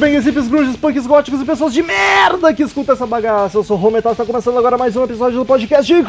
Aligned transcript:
Headbangers, 0.00 0.24
hippies, 0.24 0.48
grunges, 0.48 0.76
punks, 0.76 1.06
góticos 1.06 1.42
e 1.42 1.44
pessoas 1.44 1.74
de 1.74 1.82
merda 1.82 2.54
que 2.54 2.62
escutam 2.62 2.94
essa 2.94 3.06
bagaça. 3.06 3.58
Eu 3.58 3.62
sou 3.62 3.76
o 3.76 3.80
Rometal, 3.80 4.12
está 4.12 4.24
começando 4.24 4.56
agora 4.56 4.78
mais 4.78 4.96
um 4.96 5.04
episódio 5.04 5.38
do 5.38 5.44
podcast 5.44 5.92
Crazy 5.92 6.08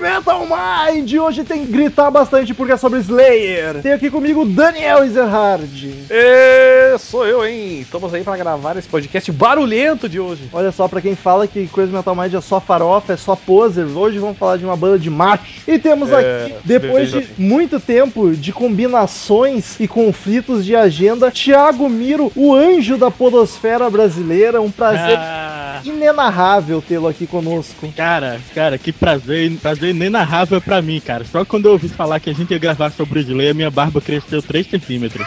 Metal 0.00 0.44
Mind. 0.44 1.14
Hoje 1.14 1.44
tem 1.44 1.64
que 1.64 1.70
gritar 1.70 2.10
bastante 2.10 2.52
porque 2.52 2.72
é 2.72 2.76
sobre 2.76 2.98
Slayer. 2.98 3.80
Tem 3.80 3.92
aqui 3.92 4.10
comigo 4.10 4.44
Daniel 4.44 5.04
Ezerhard. 5.04 5.94
Sou 6.96 7.26
eu, 7.26 7.44
hein? 7.44 7.80
Estamos 7.80 8.14
aí 8.14 8.22
pra 8.22 8.36
gravar 8.36 8.76
esse 8.76 8.88
podcast 8.88 9.30
barulhento 9.32 10.08
de 10.08 10.18
hoje. 10.20 10.48
Olha 10.52 10.70
só, 10.72 10.86
pra 10.88 11.00
quem 11.00 11.14
fala 11.16 11.46
que 11.46 11.66
Crazy 11.66 11.92
Metal 11.92 12.14
Mind 12.14 12.32
é 12.34 12.40
só 12.40 12.60
farofa, 12.60 13.12
é 13.12 13.16
só 13.16 13.34
poser, 13.36 13.84
hoje 13.84 14.18
vamos 14.18 14.38
falar 14.38 14.56
de 14.56 14.64
uma 14.64 14.76
banda 14.76 14.98
de 14.98 15.10
macho. 15.10 15.44
E 15.66 15.78
temos 15.78 16.10
É, 16.10 16.44
aqui, 16.44 16.54
depois 16.64 17.08
de 17.08 17.14
beleza. 17.16 17.32
muito 17.36 17.80
tempo 17.80 18.30
de 18.34 18.52
combinações 18.52 19.78
e 19.80 19.88
conflitos 19.88 20.64
de 20.64 20.74
agenda, 20.76 21.30
Thiago 21.30 21.88
Miro, 21.88 22.32
o 22.34 22.54
anjo 22.54 22.96
da 22.96 23.10
podosfera 23.10 23.90
brasileira. 23.90 24.60
Um 24.60 24.70
prazer 24.70 25.18
Ah, 25.18 25.80
inenarrável 25.84 26.82
tê-lo 26.86 27.08
aqui 27.08 27.26
conosco. 27.26 27.92
cara, 27.96 28.40
cara, 28.54 28.78
que 28.78 28.92
prazer, 28.92 29.50
prazer 29.60 29.90
inenarrável 29.90 30.60
pra 30.60 30.80
mim, 30.80 31.00
cara. 31.00 31.24
Só 31.24 31.44
quando 31.44 31.66
eu 31.66 31.72
ouvi 31.72 31.88
falar 31.88 32.20
que 32.20 32.30
a 32.30 32.34
gente 32.34 32.50
ia 32.52 32.58
gravar 32.58 32.90
sobre 32.92 33.18
o 33.18 33.22
Slayer, 33.22 33.54
minha 33.54 33.70
barba 33.70 34.00
cresceu 34.00 34.40
3 34.42 34.66
centímetros. 34.68 35.26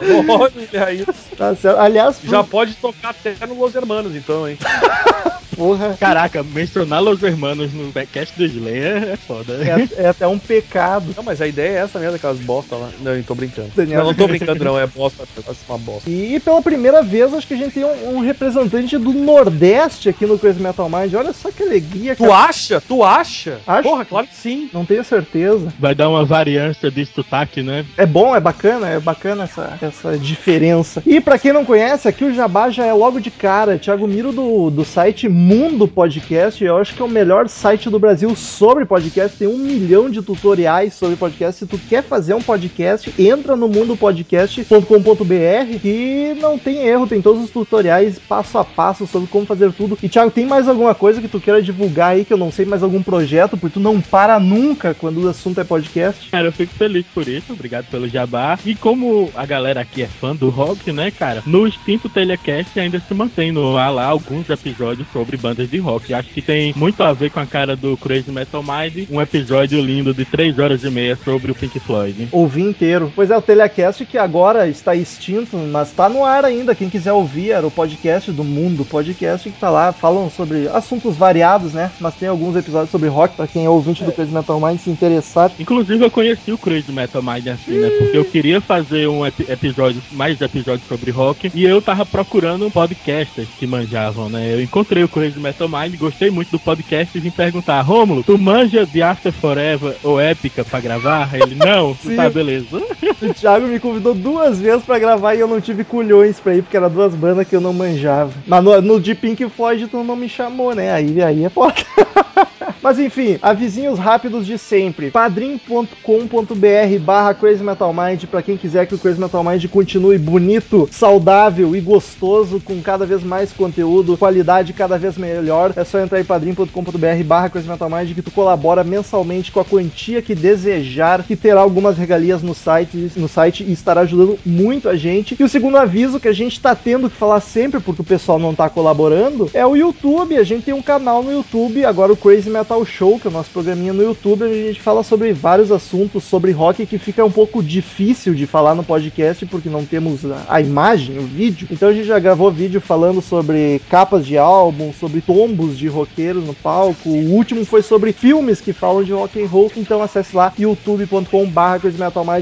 Olha 0.00 0.92
isso. 0.92 1.06
Tá 1.36 1.54
certo? 1.54 1.78
Aliás, 1.78 2.20
Já 2.22 2.42
pode 2.44 2.74
tocar 2.76 3.10
até 3.10 3.34
no 3.46 3.54
Los 3.54 3.74
Hermanos, 3.74 4.14
então, 4.14 4.48
hein? 4.48 4.56
porra, 5.54 5.96
Caraca, 5.98 6.42
mencionar 6.42 7.00
Los 7.02 7.22
Hermanos 7.22 7.72
no 7.72 7.92
backcast 7.92 8.36
do 8.36 8.44
Slayer 8.44 9.10
é 9.12 9.16
foda. 9.16 9.54
é, 9.54 10.02
é 10.04 10.08
até 10.08 10.26
um 10.26 10.38
pecado. 10.38 11.14
Não, 11.16 11.22
mas 11.22 11.40
a 11.40 11.46
ideia 11.46 11.78
é 11.78 11.80
essa 11.82 11.98
mesmo, 11.98 12.16
aquelas 12.16 12.40
bosta 12.40 12.76
lá. 12.76 12.90
Não, 13.00 13.14
eu 13.14 13.22
tô 13.24 13.34
brincando. 13.34 13.70
Daniel. 13.74 14.00
Não, 14.00 14.06
não 14.06 14.14
tô 14.14 14.26
brincando, 14.26 14.64
não. 14.64 14.78
É 14.78 14.86
bosta, 14.86 15.22
é 15.36 15.52
uma 15.68 15.78
bosta. 15.78 16.10
E 16.10 16.40
pela 16.40 16.60
primeira 16.62 17.02
vez, 17.02 17.32
acho 17.32 17.46
que 17.46 17.54
a 17.54 17.56
gente 17.56 17.74
tem 17.74 17.84
um, 17.84 18.16
um 18.16 18.20
representante 18.20 18.98
do 18.98 19.12
Nordeste 19.12 20.08
aqui 20.08 20.26
no 20.26 20.38
Crazy 20.38 20.60
Metal 20.60 20.88
Mind. 20.88 21.14
Olha 21.14 21.32
só 21.32 21.50
que 21.50 21.62
alegria, 21.62 22.16
Tu 22.16 22.24
cara. 22.24 22.34
acha? 22.36 22.80
Tu 22.80 23.02
acha? 23.04 23.60
Acho. 23.66 23.82
Porra, 23.88 24.04
claro 24.04 24.26
que 24.26 24.34
sim. 24.34 24.68
Não 24.72 24.84
tenho 24.84 25.04
certeza. 25.04 25.72
Vai 25.78 25.94
dar 25.94 26.08
uma 26.08 26.24
variância 26.24 26.90
de 26.90 27.04
sotaque, 27.06 27.62
né? 27.62 27.84
É 27.96 28.06
bom, 28.06 28.34
é 28.34 28.40
bacana, 28.40 28.88
é 28.88 28.98
bacana 28.98 29.44
essa, 29.44 29.78
essa 29.84 30.18
diferença. 30.18 31.02
E 31.06 31.20
pra 31.20 31.38
quem 31.38 31.52
não 31.52 31.64
conhece, 31.64 32.08
aqui 32.08 32.24
o 32.24 32.34
Jabá 32.34 32.70
já 32.70 32.86
é 32.86 32.92
logo 32.92 33.20
de 33.20 33.30
cara. 33.30 33.78
Thiago 33.78 34.06
Miro 34.06 34.32
do, 34.32 34.70
do 34.70 34.84
site 34.84 35.28
Mundo 35.28 35.86
Podcast. 35.86 36.64
Eu 36.64 36.76
acho 36.76 36.94
que 36.94 37.02
é 37.02 37.04
o 37.04 37.08
melhor 37.08 37.48
site 37.48 37.90
do 37.90 37.98
Brasil 37.98 38.34
sobre 38.34 38.84
podcast. 38.84 39.36
Tem 39.36 39.48
um 39.48 39.58
milhão 39.58 40.10
de 40.10 40.22
tutoriais 40.22 40.94
sobre 40.94 41.16
podcast. 41.16 41.60
Se 41.60 41.66
tu 41.66 41.78
quer 41.78 42.02
fazer 42.02 42.34
um 42.34 42.42
podcast, 42.42 43.12
entra 43.18 43.56
no 43.56 43.68
mundopodcast.com.br 43.68 45.78
que 45.80 46.36
não 46.40 46.58
tem 46.58 46.86
erro, 46.86 47.06
tem 47.06 47.22
todos 47.22 47.44
os 47.44 47.50
tutoriais 47.50 48.18
passo 48.18 48.58
a 48.58 48.64
passo 48.64 49.06
sobre 49.06 49.28
como 49.28 49.46
fazer 49.46 49.72
tudo. 49.72 49.98
E 50.02 50.08
Thiago, 50.08 50.30
tem 50.30 50.46
mais 50.46 50.68
alguma 50.68 50.94
coisa 50.94 51.20
que 51.20 51.28
tu 51.28 51.40
queira 51.40 51.62
divulgar 51.62 52.12
aí 52.12 52.24
que 52.24 52.32
eu 52.32 52.38
não 52.38 52.50
sei, 52.50 52.64
mais 52.64 52.82
algum 52.82 53.02
projeto? 53.02 53.56
Porque 53.56 53.74
tu 53.74 53.80
não 53.80 54.00
para 54.00 54.38
nunca 54.38 54.94
quando 54.94 55.24
o 55.24 55.28
assunto 55.28 55.60
é 55.60 55.64
podcast. 55.64 56.30
Cara, 56.30 56.46
eu 56.46 56.52
fico 56.52 56.74
feliz 56.74 57.04
por 57.12 57.28
isso, 57.28 57.52
obrigado 57.52 57.86
pelo 57.86 58.08
jabá. 58.08 58.58
E 58.64 58.74
como 58.74 59.30
a 59.34 59.46
galera 59.46 59.73
aqui 59.80 60.02
é 60.02 60.06
fã 60.06 60.34
do 60.34 60.48
rock, 60.50 60.92
né, 60.92 61.10
cara? 61.10 61.42
No 61.46 61.66
Extinto 61.66 62.08
Telecast 62.08 62.78
ainda 62.78 63.00
se 63.00 63.14
mantém 63.14 63.52
no 63.52 63.76
ar 63.76 63.90
lá 63.90 64.04
alguns 64.06 64.48
episódios 64.48 65.06
sobre 65.12 65.36
bandas 65.36 65.68
de 65.68 65.78
rock. 65.78 66.12
Acho 66.14 66.30
que 66.32 66.42
tem 66.42 66.72
muito 66.76 67.02
a 67.02 67.12
ver 67.12 67.30
com 67.30 67.40
a 67.40 67.46
cara 67.46 67.76
do 67.76 67.96
Crazy 67.96 68.30
Metal 68.30 68.62
Mind. 68.62 69.08
Um 69.10 69.20
episódio 69.20 69.80
lindo 69.80 70.12
de 70.14 70.24
3 70.24 70.58
horas 70.58 70.84
e 70.84 70.90
meia 70.90 71.16
sobre 71.16 71.52
o 71.52 71.54
Pink 71.54 71.78
Floyd. 71.80 72.28
Ouvi 72.32 72.62
inteiro. 72.62 73.12
Pois 73.14 73.30
é, 73.30 73.36
o 73.36 73.42
Telecast 73.42 74.04
que 74.06 74.18
agora 74.18 74.68
está 74.68 74.94
extinto, 74.94 75.56
mas 75.56 75.88
está 75.88 76.08
no 76.08 76.24
ar 76.24 76.44
ainda. 76.44 76.74
Quem 76.74 76.88
quiser 76.88 77.12
ouvir, 77.12 77.50
era 77.50 77.66
o 77.66 77.70
podcast 77.70 78.30
do 78.32 78.44
Mundo 78.44 78.84
Podcast 78.84 79.50
que 79.50 79.58
tá 79.58 79.70
lá. 79.70 79.92
Falam 79.92 80.28
sobre 80.30 80.68
assuntos 80.68 81.16
variados, 81.16 81.72
né? 81.72 81.90
Mas 82.00 82.14
tem 82.14 82.28
alguns 82.28 82.56
episódios 82.56 82.90
sobre 82.90 83.08
rock, 83.08 83.36
para 83.36 83.46
quem 83.46 83.64
é 83.64 83.70
ouvinte 83.70 84.04
do 84.04 84.12
Crazy 84.12 84.32
Metal 84.32 84.60
Mind 84.60 84.78
se 84.78 84.90
interessar. 84.90 85.52
Inclusive 85.58 86.04
eu 86.04 86.10
conheci 86.10 86.52
o 86.52 86.58
Crazy 86.58 86.92
Metal 86.92 87.22
Mind 87.22 87.46
assim, 87.48 87.78
né? 87.78 87.90
Porque 87.98 88.16
eu 88.18 88.24
queria 88.24 88.60
fazer 88.60 89.08
um 89.08 89.24
epi- 89.26 89.46
episódio, 89.64 90.02
mais 90.12 90.38
episódios 90.42 90.86
sobre 90.86 91.10
rock, 91.10 91.50
e 91.54 91.64
eu 91.64 91.80
tava 91.80 92.04
procurando 92.04 92.70
podcasters 92.70 93.48
que 93.58 93.66
manjavam, 93.66 94.28
né? 94.28 94.52
Eu 94.52 94.62
encontrei 94.62 95.02
o 95.02 95.08
Crazy 95.08 95.40
Metal 95.40 95.66
Mind, 95.66 95.96
gostei 95.96 96.30
muito 96.30 96.50
do 96.50 96.60
podcast 96.60 97.16
e 97.16 97.20
vim 97.20 97.30
perguntar, 97.30 97.80
Rômulo, 97.80 98.22
tu 98.22 98.36
manja 98.36 98.84
de 98.84 99.00
After 99.00 99.32
Forever 99.32 99.96
ou 100.02 100.20
Épica 100.20 100.64
pra 100.64 100.80
gravar? 100.80 101.34
Ele, 101.34 101.54
não, 101.54 101.94
Sim. 102.04 102.14
tá, 102.14 102.28
beleza. 102.28 102.78
O 103.22 103.32
Thiago 103.32 103.66
me 103.66 103.80
convidou 103.80 104.14
duas 104.14 104.60
vezes 104.60 104.84
pra 104.84 104.98
gravar 104.98 105.34
e 105.34 105.40
eu 105.40 105.48
não 105.48 105.60
tive 105.60 105.82
culhões 105.82 106.38
pra 106.38 106.54
ir, 106.54 106.62
porque 106.62 106.76
eram 106.76 106.90
duas 106.90 107.14
bandas 107.14 107.48
que 107.48 107.56
eu 107.56 107.60
não 107.60 107.72
manjava. 107.72 108.32
Mas 108.46 108.62
no, 108.62 108.80
no 108.82 109.00
de 109.00 109.14
Pink 109.14 109.48
Floyd 109.48 109.88
tu 109.88 110.04
não 110.04 110.14
me 110.14 110.28
chamou, 110.28 110.74
né? 110.74 110.92
Aí, 110.92 111.22
aí 111.22 111.44
é 111.44 111.48
foda. 111.48 111.74
Mas 112.82 112.98
enfim, 112.98 113.38
avisinhos 113.40 113.98
rápidos 113.98 114.46
de 114.46 114.58
sempre. 114.58 115.10
padrim.com.br 115.10 116.98
barra 117.00 117.32
Crazy 117.32 117.64
Metal 117.64 117.94
Mind 117.94 118.24
pra 118.24 118.42
quem 118.42 118.58
quiser 118.58 118.86
que 118.86 118.94
o 118.94 118.98
Crazy 118.98 119.18
Metal 119.18 119.42
Mind 119.42 119.53
continue 119.68 120.18
bonito, 120.18 120.88
saudável 120.90 121.74
e 121.76 121.80
gostoso, 121.80 122.60
com 122.60 122.80
cada 122.82 123.06
vez 123.06 123.22
mais 123.22 123.52
conteúdo, 123.52 124.16
qualidade 124.16 124.72
cada 124.72 124.98
vez 124.98 125.16
melhor. 125.16 125.72
É 125.76 125.84
só 125.84 126.00
entrar 126.00 126.20
em 126.20 126.24
padrim.com.br 126.24 127.24
barra 127.24 127.48
Crazy 127.48 127.68
Metal 127.68 127.88
Mind 127.88 128.12
que 128.14 128.22
tu 128.22 128.30
colabora 128.30 128.82
mensalmente 128.82 129.52
com 129.52 129.60
a 129.60 129.64
quantia 129.64 130.20
que 130.20 130.34
desejar, 130.34 131.22
que 131.22 131.36
terá 131.36 131.60
algumas 131.60 131.96
regalias 131.96 132.42
no 132.42 132.54
site, 132.54 133.12
no 133.16 133.28
site 133.28 133.62
e 133.62 133.72
estará 133.72 134.02
ajudando 134.02 134.38
muito 134.44 134.88
a 134.88 134.96
gente. 134.96 135.36
E 135.38 135.44
o 135.44 135.48
segundo 135.48 135.76
aviso 135.76 136.20
que 136.20 136.28
a 136.28 136.32
gente 136.32 136.60
tá 136.60 136.74
tendo 136.74 137.08
que 137.08 137.16
falar 137.16 137.40
sempre, 137.40 137.80
porque 137.80 138.02
o 138.02 138.04
pessoal 138.04 138.38
não 138.38 138.54
tá 138.54 138.68
colaborando, 138.68 139.50
é 139.54 139.64
o 139.64 139.76
YouTube. 139.76 140.36
A 140.36 140.44
gente 140.44 140.64
tem 140.64 140.74
um 140.74 140.82
canal 140.82 141.22
no 141.22 141.32
YouTube, 141.32 141.84
agora 141.84 142.12
o 142.12 142.16
Crazy 142.16 142.50
Metal 142.50 142.84
Show, 142.84 143.18
que 143.18 143.26
é 143.26 143.30
o 143.30 143.32
nosso 143.32 143.50
programinha 143.50 143.92
no 143.92 144.02
YouTube, 144.02 144.44
onde 144.44 144.54
a 144.54 144.66
gente 144.66 144.80
fala 144.80 145.02
sobre 145.02 145.32
vários 145.32 145.70
assuntos 145.70 146.24
sobre 146.24 146.52
rock 146.52 146.86
que 146.86 146.98
fica 146.98 147.24
um 147.24 147.30
pouco 147.30 147.62
difícil 147.62 148.34
de 148.34 148.46
falar 148.46 148.74
no 148.74 148.84
podcast, 148.84 149.43
porque 149.46 149.68
não 149.68 149.84
temos 149.84 150.20
a, 150.48 150.60
imagem, 150.60 151.18
o 151.18 151.22
vídeo. 151.22 151.68
Então 151.70 151.88
a 151.88 151.92
gente 151.92 152.06
já 152.06 152.18
gravou 152.18 152.50
vídeo 152.50 152.80
falando 152.80 153.20
sobre 153.20 153.80
capas 153.88 154.26
de 154.26 154.36
álbum, 154.36 154.92
sobre 154.92 155.20
tombos 155.20 155.78
de 155.78 155.88
roqueiros 155.88 156.44
no 156.44 156.54
palco. 156.54 157.08
O 157.08 157.32
último 157.32 157.64
foi 157.64 157.82
sobre 157.82 158.12
filmes 158.12 158.60
que 158.60 158.72
falam 158.72 159.02
de 159.02 159.12
rock 159.12 159.42
and 159.42 159.46
roll. 159.46 159.70
Então 159.76 160.02
acesse 160.02 160.34
lá 160.34 160.52
youtube.com/barra 160.58 161.80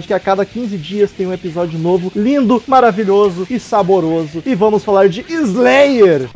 que 0.07 0.15
a 0.15 0.21
cada 0.21 0.45
15 0.45 0.77
dias 0.77 1.13
tem 1.13 1.27
um 1.27 1.33
episódio 1.33 1.79
novo, 1.79 2.13
lindo, 2.15 2.63
maravilhoso 2.67 3.47
e 3.49 3.59
saboroso. 3.59 4.43
E 4.45 4.55
vamos 4.55 4.85
falar 4.85 5.09
de 5.09 5.25
Slayer. 5.29 6.29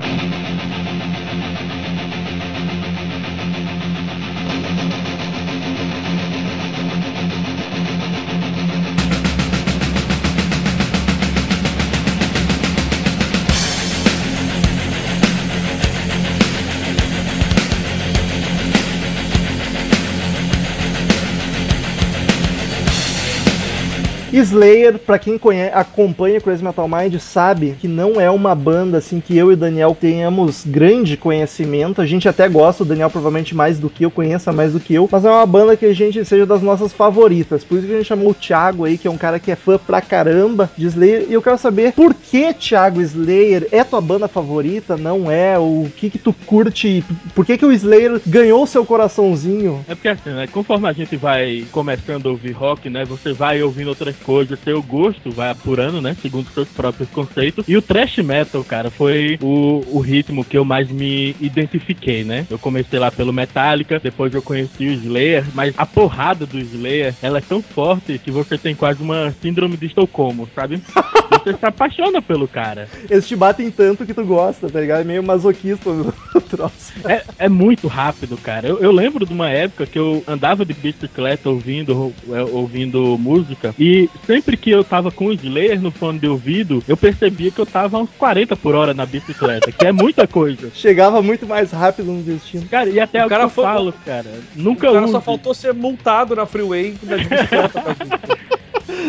Slayer, 24.38 24.98
pra 24.98 25.18
quem 25.18 25.38
conhece, 25.38 25.74
acompanha 25.74 26.40
Crazy 26.40 26.62
Metal 26.62 26.88
Mind, 26.88 27.18
sabe 27.18 27.76
que 27.80 27.88
não 27.88 28.20
é 28.20 28.30
uma 28.30 28.54
banda 28.54 28.98
assim 28.98 29.20
que 29.20 29.36
eu 29.36 29.50
e 29.50 29.54
o 29.54 29.56
Daniel 29.56 29.96
tenhamos 29.98 30.64
grande 30.64 31.16
conhecimento. 31.16 32.00
A 32.00 32.06
gente 32.06 32.28
até 32.28 32.48
gosta, 32.48 32.82
o 32.82 32.86
Daniel 32.86 33.10
provavelmente 33.10 33.54
mais 33.54 33.78
do 33.78 33.88
que 33.88 34.04
eu, 34.04 34.10
conheça 34.10 34.52
mais 34.52 34.72
do 34.72 34.80
que 34.80 34.94
eu, 34.94 35.08
mas 35.10 35.24
é 35.24 35.30
uma 35.30 35.46
banda 35.46 35.76
que 35.76 35.86
a 35.86 35.94
gente 35.94 36.24
seja 36.24 36.46
das 36.46 36.62
nossas 36.62 36.92
favoritas. 36.92 37.64
Por 37.64 37.78
isso 37.78 37.86
que 37.86 37.92
a 37.94 37.96
gente 37.96 38.06
chamou 38.06 38.30
o 38.30 38.34
Thiago 38.34 38.84
aí, 38.84 38.98
que 38.98 39.08
é 39.08 39.10
um 39.10 39.16
cara 39.16 39.38
que 39.38 39.50
é 39.50 39.56
fã 39.56 39.78
pra 39.78 40.00
caramba 40.00 40.70
de 40.76 40.86
Slayer. 40.86 41.26
E 41.28 41.32
eu 41.32 41.42
quero 41.42 41.58
saber 41.58 41.92
por 41.92 42.12
que, 42.14 42.52
Thiago, 42.52 43.00
Slayer 43.00 43.68
é 43.70 43.84
tua 43.84 44.00
banda 44.00 44.28
favorita? 44.28 44.96
Não 44.96 45.30
é? 45.30 45.58
O 45.58 45.88
que 45.96 46.10
que 46.10 46.18
tu 46.18 46.32
curte? 46.32 47.04
Por 47.34 47.44
que 47.44 47.56
que 47.56 47.66
o 47.66 47.72
Slayer 47.72 48.20
ganhou 48.26 48.66
seu 48.66 48.84
coraçãozinho? 48.84 49.84
É 49.88 49.94
porque 49.94 50.08
assim, 50.08 50.30
né? 50.30 50.46
Conforme 50.46 50.88
a 50.88 50.92
gente 50.92 51.16
vai 51.16 51.64
começando 51.70 52.26
a 52.26 52.30
ouvir 52.30 52.52
rock, 52.52 52.90
né? 52.90 53.04
Você 53.04 53.32
vai 53.32 53.62
ouvindo 53.62 53.88
outras 53.88 54.16
coisas, 54.26 54.58
seu 54.58 54.82
gosto 54.82 55.30
vai 55.30 55.50
apurando, 55.50 56.02
né? 56.02 56.16
Segundo 56.20 56.50
seus 56.50 56.68
próprios 56.68 57.08
conceitos. 57.10 57.64
E 57.68 57.76
o 57.76 57.80
thrash 57.80 58.18
metal, 58.18 58.64
cara, 58.64 58.90
foi 58.90 59.38
o, 59.40 59.84
o 59.86 60.00
ritmo 60.00 60.44
que 60.44 60.58
eu 60.58 60.64
mais 60.64 60.90
me 60.90 61.36
identifiquei, 61.40 62.24
né? 62.24 62.44
Eu 62.50 62.58
comecei 62.58 62.98
lá 62.98 63.12
pelo 63.12 63.32
Metallica, 63.32 64.00
depois 64.02 64.34
eu 64.34 64.42
conheci 64.42 64.88
o 64.88 64.92
Slayer, 64.92 65.44
mas 65.54 65.72
a 65.78 65.86
porrada 65.86 66.44
do 66.44 66.58
Slayer, 66.58 67.14
ela 67.22 67.38
é 67.38 67.40
tão 67.40 67.62
forte 67.62 68.18
que 68.18 68.32
você 68.32 68.58
tem 68.58 68.74
quase 68.74 69.00
uma 69.00 69.30
síndrome 69.40 69.76
de 69.76 69.86
Estocolmo, 69.86 70.48
sabe? 70.54 70.82
Você 71.26 71.54
se 71.54 71.66
apaixona 71.66 72.22
pelo 72.22 72.46
cara. 72.46 72.88
Eles 73.10 73.26
te 73.26 73.34
batem 73.34 73.68
tanto 73.68 74.06
que 74.06 74.14
tu 74.14 74.24
gosta, 74.24 74.68
tá 74.68 74.80
ligado? 74.80 75.00
É 75.00 75.04
meio 75.04 75.22
masoquista 75.22 75.90
o 75.90 76.12
troço. 76.40 76.92
É, 77.04 77.22
é 77.38 77.48
muito 77.48 77.88
rápido, 77.88 78.36
cara. 78.36 78.68
Eu, 78.68 78.78
eu 78.78 78.92
lembro 78.92 79.26
de 79.26 79.32
uma 79.32 79.50
época 79.50 79.86
que 79.86 79.98
eu 79.98 80.22
andava 80.26 80.64
de 80.64 80.72
bicicleta 80.72 81.48
ouvindo, 81.48 82.12
é, 82.30 82.42
ouvindo 82.42 83.18
música 83.18 83.74
e 83.78 84.08
sempre 84.26 84.56
que 84.56 84.70
eu 84.70 84.82
tava 84.84 85.10
com 85.10 85.26
o 85.26 85.32
Slayer 85.32 85.80
no 85.80 85.90
fone 85.90 86.18
de 86.18 86.26
ouvido, 86.28 86.82
eu 86.88 86.96
percebia 86.96 87.50
que 87.50 87.58
eu 87.60 87.66
tava 87.66 87.96
a 87.96 88.00
uns 88.00 88.10
40 88.18 88.56
por 88.56 88.74
hora 88.74 88.94
na 88.94 89.04
bicicleta, 89.06 89.70
que 89.72 89.86
é 89.86 89.92
muita 89.92 90.26
coisa. 90.26 90.70
Chegava 90.74 91.20
muito 91.22 91.46
mais 91.46 91.70
rápido 91.70 92.12
no 92.12 92.22
destino. 92.22 92.66
Cara, 92.68 92.88
e 92.88 92.98
até 93.00 93.22
O 93.22 93.26
o, 93.26 93.28
cara 93.28 93.42
que 93.42 93.46
eu 93.46 93.50
foi- 93.50 93.64
falo, 93.64 93.92
cara. 94.04 94.26
O 94.56 94.60
Nunca 94.62 94.88
cara 94.92 95.02
use. 95.04 95.12
só 95.12 95.20
faltou 95.20 95.52
ser 95.54 95.74
multado 95.74 96.34
na 96.36 96.46
freeway 96.46 96.94
da 97.02 97.16
bicicleta 97.16 97.68
pra 97.80 97.92
gente. 98.04 98.45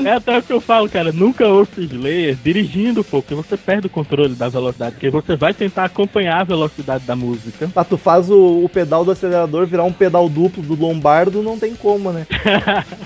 É 0.06 0.14
até 0.14 0.38
o 0.38 0.44
que 0.44 0.54
eu 0.54 0.62
falo, 0.62 0.90
cara. 0.90 1.12
Nunca 1.12 1.48
ouça 1.48 1.82
Slayer 1.82 2.36
dirigindo, 2.36 3.04
pô, 3.04 3.22
porque 3.22 3.36
você 3.36 3.58
perde 3.58 3.88
o 3.88 3.90
controle 3.90 4.36
da 4.36 4.50
velocidade, 4.50 4.94
porque 4.94 5.10
você 5.10 5.36
vai 5.36 5.54
tentar 5.54 5.86
acompanhar 5.86 6.42
a 6.42 6.44
velocidade 6.44 7.06
da 7.06 7.16
música. 7.16 7.70
Ah, 7.76 7.84
tu 7.84 7.98
faz 7.98 8.30
o, 8.30 8.64
o 8.64 8.70
pedal 8.70 9.06
do 9.06 9.12
acelerador 9.12 9.66
virar 9.66 9.84
um 9.84 9.94
pedal 9.94 10.28
duplo 10.30 10.64
do 10.64 10.76
Lombardo, 10.76 11.44
não 11.44 11.58
tem 11.58 11.74
como, 11.76 12.12
né? 12.12 12.26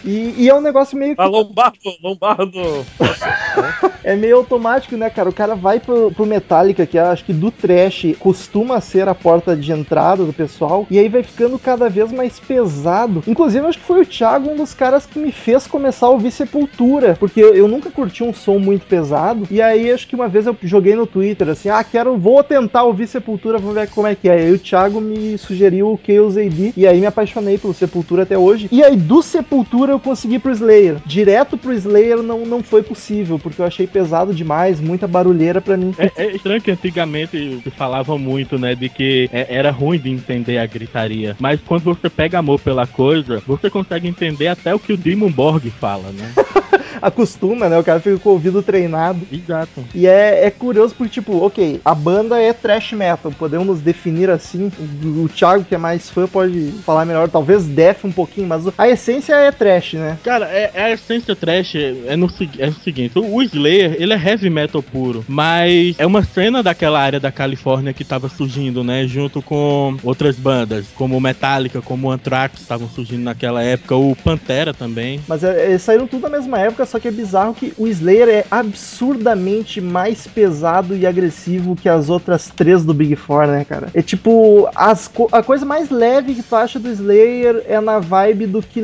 E, 0.04 0.44
e 0.44 0.50
é 0.50 0.56
um 0.56 0.62
negócio 0.62 0.98
meio 0.98 1.16
que 1.16 1.22
A 1.22 1.26
Lombardo, 1.26 1.78
Lombardo. 2.02 2.60
É 4.04 4.16
meio 4.16 4.38
automático, 4.38 4.98
né, 4.98 5.10
cara? 5.10 5.30
O 5.30 5.34
cara 5.34 5.56
vai 5.56 5.80
pro, 5.80 6.12
pro 6.12 6.26
Metallica, 6.26 6.86
que 6.86 6.98
acho 6.98 7.26
que 7.26 7.34
do 7.34 7.52
trash 7.52 8.16
costuma 8.20 8.82
ser 8.82 9.08
a 9.08 9.16
porta 9.16 9.56
de 9.56 9.72
entrada 9.72 10.24
do 10.24 10.34
pessoal, 10.34 10.88
e 10.90 10.98
aí 10.98 11.08
vai 11.08 11.24
ficando 11.24 11.58
cada 11.60 11.90
vez 11.90 12.12
mais 12.12 12.40
pesado. 12.40 13.24
Inclusive, 13.28 13.66
acho 13.66 13.80
que 13.80 13.86
foi 13.86 14.02
o 14.02 14.06
Thiago 14.06 14.50
um 14.50 14.56
dos 14.56 14.74
caras 14.74 15.06
que 15.06 15.20
me 15.20 15.32
fez 15.32 15.68
começar 15.68 16.08
a 16.08 16.10
ouvir 16.10 16.32
Sepultura, 16.32 17.16
porque 17.20 17.42
eu, 17.42 17.54
eu 17.54 17.68
nunca 17.68 17.92
curti 17.92 18.24
um 18.24 18.34
som 18.34 18.58
muito 18.58 18.86
pesado, 18.86 19.48
e 19.52 19.62
aí 19.62 19.92
acho 19.92 20.08
que 20.08 20.16
uma 20.16 20.28
vez 20.28 20.48
eu 20.48 20.56
joguei 20.64 20.96
no 20.96 21.06
Twitter 21.06 21.50
assim: 21.50 21.70
ah, 21.70 21.84
quero, 21.84 22.18
vou 22.18 22.44
tentar 22.44 22.84
ouvir 22.84 23.08
Sepultura, 23.08 23.60
vamos 23.60 23.76
ver 23.76 23.90
como 23.90 24.08
é 24.08 24.16
que 24.16 24.30
é. 24.30 24.42
E 24.42 24.46
aí 24.46 24.52
o 24.52 24.60
Thiago 24.60 25.00
me 25.00 25.38
sugeriu 25.38 25.88
o 25.88 26.00
Chaos 26.04 26.38
AD, 26.38 26.74
e 26.76 26.88
aí 26.88 27.00
me 27.00 27.06
apaixonei 27.06 27.58
pelo 27.58 27.74
Sepultura 27.74 28.24
até 28.24 28.38
hoje. 28.38 28.68
E 28.72 28.84
aí 28.84 28.96
do 28.96 29.22
Sepultura 29.22 29.94
eu 29.94 30.00
consegui 30.00 30.40
pro 30.40 30.52
Slayer. 30.52 30.98
Direto 31.06 31.58
pro 31.58 31.74
Slayer 31.74 32.22
não, 32.22 32.46
não 32.46 32.64
foi 32.64 32.82
possível, 32.82 33.38
porque 33.38 33.62
eu 33.62 33.66
achei 33.66 33.88
pesado 33.92 34.34
demais, 34.34 34.80
muita 34.80 35.08
barulheira 35.08 35.62
pra 35.62 35.78
mim. 35.78 35.94
É, 35.98 36.12
é 36.16 36.36
estranho 36.36 36.62
que 36.62 36.72
antigamente 36.72 37.62
se 37.64 37.72
falava 37.72 38.18
muito, 38.18 38.58
né, 38.58 38.74
de 38.76 38.90
que 38.90 39.30
é- 39.32 39.48
era 39.50 39.72
ruim 39.72 40.00
de 40.00 40.10
entender 40.10 40.58
a 40.58 40.66
gritaria. 40.66 41.36
Mas 41.40 41.60
quando 41.62 41.84
você 41.84 42.10
pega 42.10 42.40
amor 42.40 42.60
pela 42.60 42.88
coisa, 42.88 43.42
você 43.46 43.70
consegue 43.70 44.08
entender 44.08 44.48
até 44.48 44.74
o 44.74 44.80
que 44.80 44.94
o 44.94 44.98
Demon 44.98 45.32
Borg 45.32 45.70
fala, 45.80 46.12
né? 46.12 46.32
Acostuma, 47.02 47.68
né? 47.68 47.78
O 47.80 47.84
cara 47.84 48.00
fica 48.00 48.18
com 48.20 48.30
o 48.30 48.34
ouvido 48.34 48.62
treinado. 48.62 49.22
Exato. 49.32 49.84
E 49.94 50.06
é, 50.08 50.46
é 50.46 50.52
curioso 50.52 50.94
porque, 50.96 51.14
tipo, 51.14 51.38
ok, 51.44 51.82
a 51.84 51.96
banda 51.96 52.40
é 52.40 52.54
trash 52.54 52.94
metal, 52.94 53.32
podemos 53.38 53.82
definir 53.82 54.30
assim. 54.30 54.72
O, 55.04 55.24
o 55.24 55.30
Thiago, 55.30 55.64
que 55.64 55.76
é 55.76 55.78
mais 55.78 56.10
fã, 56.10 56.28
pode 56.28 56.72
falar 56.86 57.06
melhor, 57.06 57.30
talvez 57.30 57.66
death 57.66 58.04
um 58.06 58.12
pouquinho, 58.12 58.48
mas 58.48 58.64
a 58.78 58.88
essência 58.88 59.34
é 59.36 59.52
trash, 59.52 59.94
né? 59.94 60.18
Cara, 60.24 60.46
é, 60.52 60.72
é 60.74 60.82
a 60.84 60.92
essência 60.92 61.36
trash 61.36 61.76
é, 61.76 62.16
no, 62.16 62.30
segui- 62.30 62.62
é 62.62 62.68
o 62.68 62.74
seguinte, 62.74 63.18
o 63.18 63.42
Slayer, 63.42 63.96
ele 64.00 64.14
é 64.14 64.18
heavy 64.30 64.50
metal 64.50 64.84
puro, 64.84 65.24
mas 65.28 65.96
é 65.98 66.06
uma 66.06 66.24
cena 66.24 66.62
daquela 66.62 67.00
área 67.00 67.20
da 67.20 67.32
Califórnia 67.32 67.94
que 67.94 68.04
tava 68.04 68.30
surgindo, 68.30 68.84
né, 68.84 69.06
junto 69.08 69.42
com 69.42 69.96
outras 70.04 70.36
bandas, 70.38 70.88
como 70.96 71.20
Metallica, 71.20 71.82
como 71.82 72.12
Anthrax, 72.12 72.62
estavam 72.62 72.88
surgindo 72.90 73.24
naquela 73.24 73.64
época, 73.64 73.96
o 73.96 74.16
Pantera 74.16 74.74
também. 74.74 75.20
Mas 75.28 75.44
é, 75.44 75.70
eles 75.70 75.82
saíram 75.82 76.08
tudo 76.08 76.24
na 76.24 76.30
mesma 76.30 76.60
época, 76.60 76.86
só 76.92 77.00
que 77.00 77.08
é 77.08 77.12
bizarro 77.12 77.54
que 77.54 77.74
o 77.78 77.88
Slayer 77.88 78.28
é 78.28 78.46
absurdamente 78.52 79.80
mais 79.80 80.28
pesado 80.28 80.96
e 80.96 81.08
agressivo 81.08 81.76
que 81.76 81.88
as 81.88 82.10
outras 82.10 82.52
três 82.54 82.84
do 82.84 82.94
Big 82.94 83.16
Four, 83.16 83.48
né, 83.48 83.64
cara? 83.64 83.88
É 83.94 84.02
tipo, 84.02 84.70
as 84.76 85.10
a 85.32 85.42
coisa 85.42 85.66
mais 85.66 85.90
leve 85.90 86.36
que 86.36 86.44
tu 86.44 86.56
acha 86.56 86.80
do 86.80 86.90
Slayer 86.90 87.64
é 87.68 87.80
na 87.80 88.00
vibe 88.00 88.46
do 88.48 88.62
Kill 88.62 88.82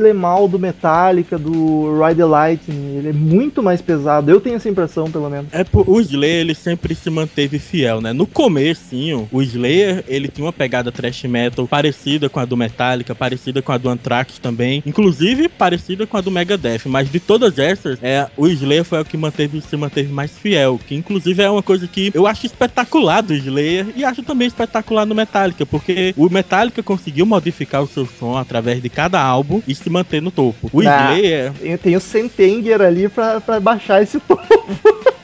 do 0.48 0.58
Metallica, 0.58 1.38
do 1.38 2.02
Ride 2.02 2.16
the 2.16 2.24
Lightning. 2.24 2.96
Ele 2.96 3.08
é 3.10 3.12
muito 3.12 3.62
mais 3.62 3.82
pesado, 3.82 4.30
eu 4.30 4.40
tenho 4.40 4.56
essa 4.56 4.68
impressão, 4.68 5.10
pelo 5.10 5.28
menos. 5.28 5.52
É, 5.52 5.64
o 5.72 6.00
Slayer, 6.00 6.40
ele 6.40 6.54
sempre 6.54 6.94
se 6.94 7.10
manteve 7.10 7.58
fiel, 7.58 8.00
né? 8.00 8.12
No 8.12 8.26
comecinho, 8.26 9.28
o 9.30 9.42
Slayer, 9.42 10.04
ele 10.08 10.28
tinha 10.28 10.46
uma 10.46 10.52
pegada 10.52 10.90
thrash 10.90 11.24
metal 11.24 11.66
parecida 11.66 12.28
com 12.28 12.40
a 12.40 12.44
do 12.44 12.56
Metallica, 12.56 13.14
parecida 13.14 13.60
com 13.60 13.72
a 13.72 13.78
do 13.78 13.90
Anthrax 13.90 14.38
também, 14.38 14.82
inclusive 14.86 15.48
parecida 15.48 16.06
com 16.06 16.16
a 16.16 16.20
do 16.20 16.30
Megadeth, 16.30 16.82
mas 16.86 17.10
de 17.10 17.20
todas 17.20 17.58
essas, 17.58 17.87
é, 18.02 18.26
o 18.36 18.46
Slayer 18.48 18.84
foi 18.84 19.00
o 19.00 19.04
que 19.04 19.16
manteve, 19.16 19.60
se 19.60 19.76
manteve 19.76 20.12
mais 20.12 20.30
fiel, 20.36 20.78
que 20.86 20.94
inclusive 20.94 21.42
é 21.42 21.50
uma 21.50 21.62
coisa 21.62 21.86
que 21.86 22.10
eu 22.14 22.26
acho 22.26 22.46
espetacular 22.46 23.22
do 23.22 23.34
Slayer 23.34 23.86
e 23.96 24.04
acho 24.04 24.22
também 24.22 24.48
espetacular 24.48 25.06
no 25.06 25.14
Metallica, 25.14 25.64
porque 25.64 26.12
o 26.16 26.28
Metallica 26.28 26.82
conseguiu 26.82 27.24
modificar 27.26 27.82
o 27.82 27.86
seu 27.88 28.06
som 28.06 28.36
através 28.36 28.82
de 28.82 28.88
cada 28.88 29.20
álbum 29.22 29.62
e 29.66 29.74
se 29.74 29.88
manter 29.90 30.20
no 30.22 30.30
topo. 30.30 30.68
O 30.72 30.80
Ah. 30.86 31.12
Slayer, 31.14 31.52
Eu 31.62 31.78
tenho 31.78 31.98
o 31.98 32.00
Sentenger 32.00 32.80
ali 32.80 33.08
pra, 33.08 33.40
pra 33.40 33.60
baixar 33.60 34.02
esse 34.02 34.18
tom. 34.26 34.38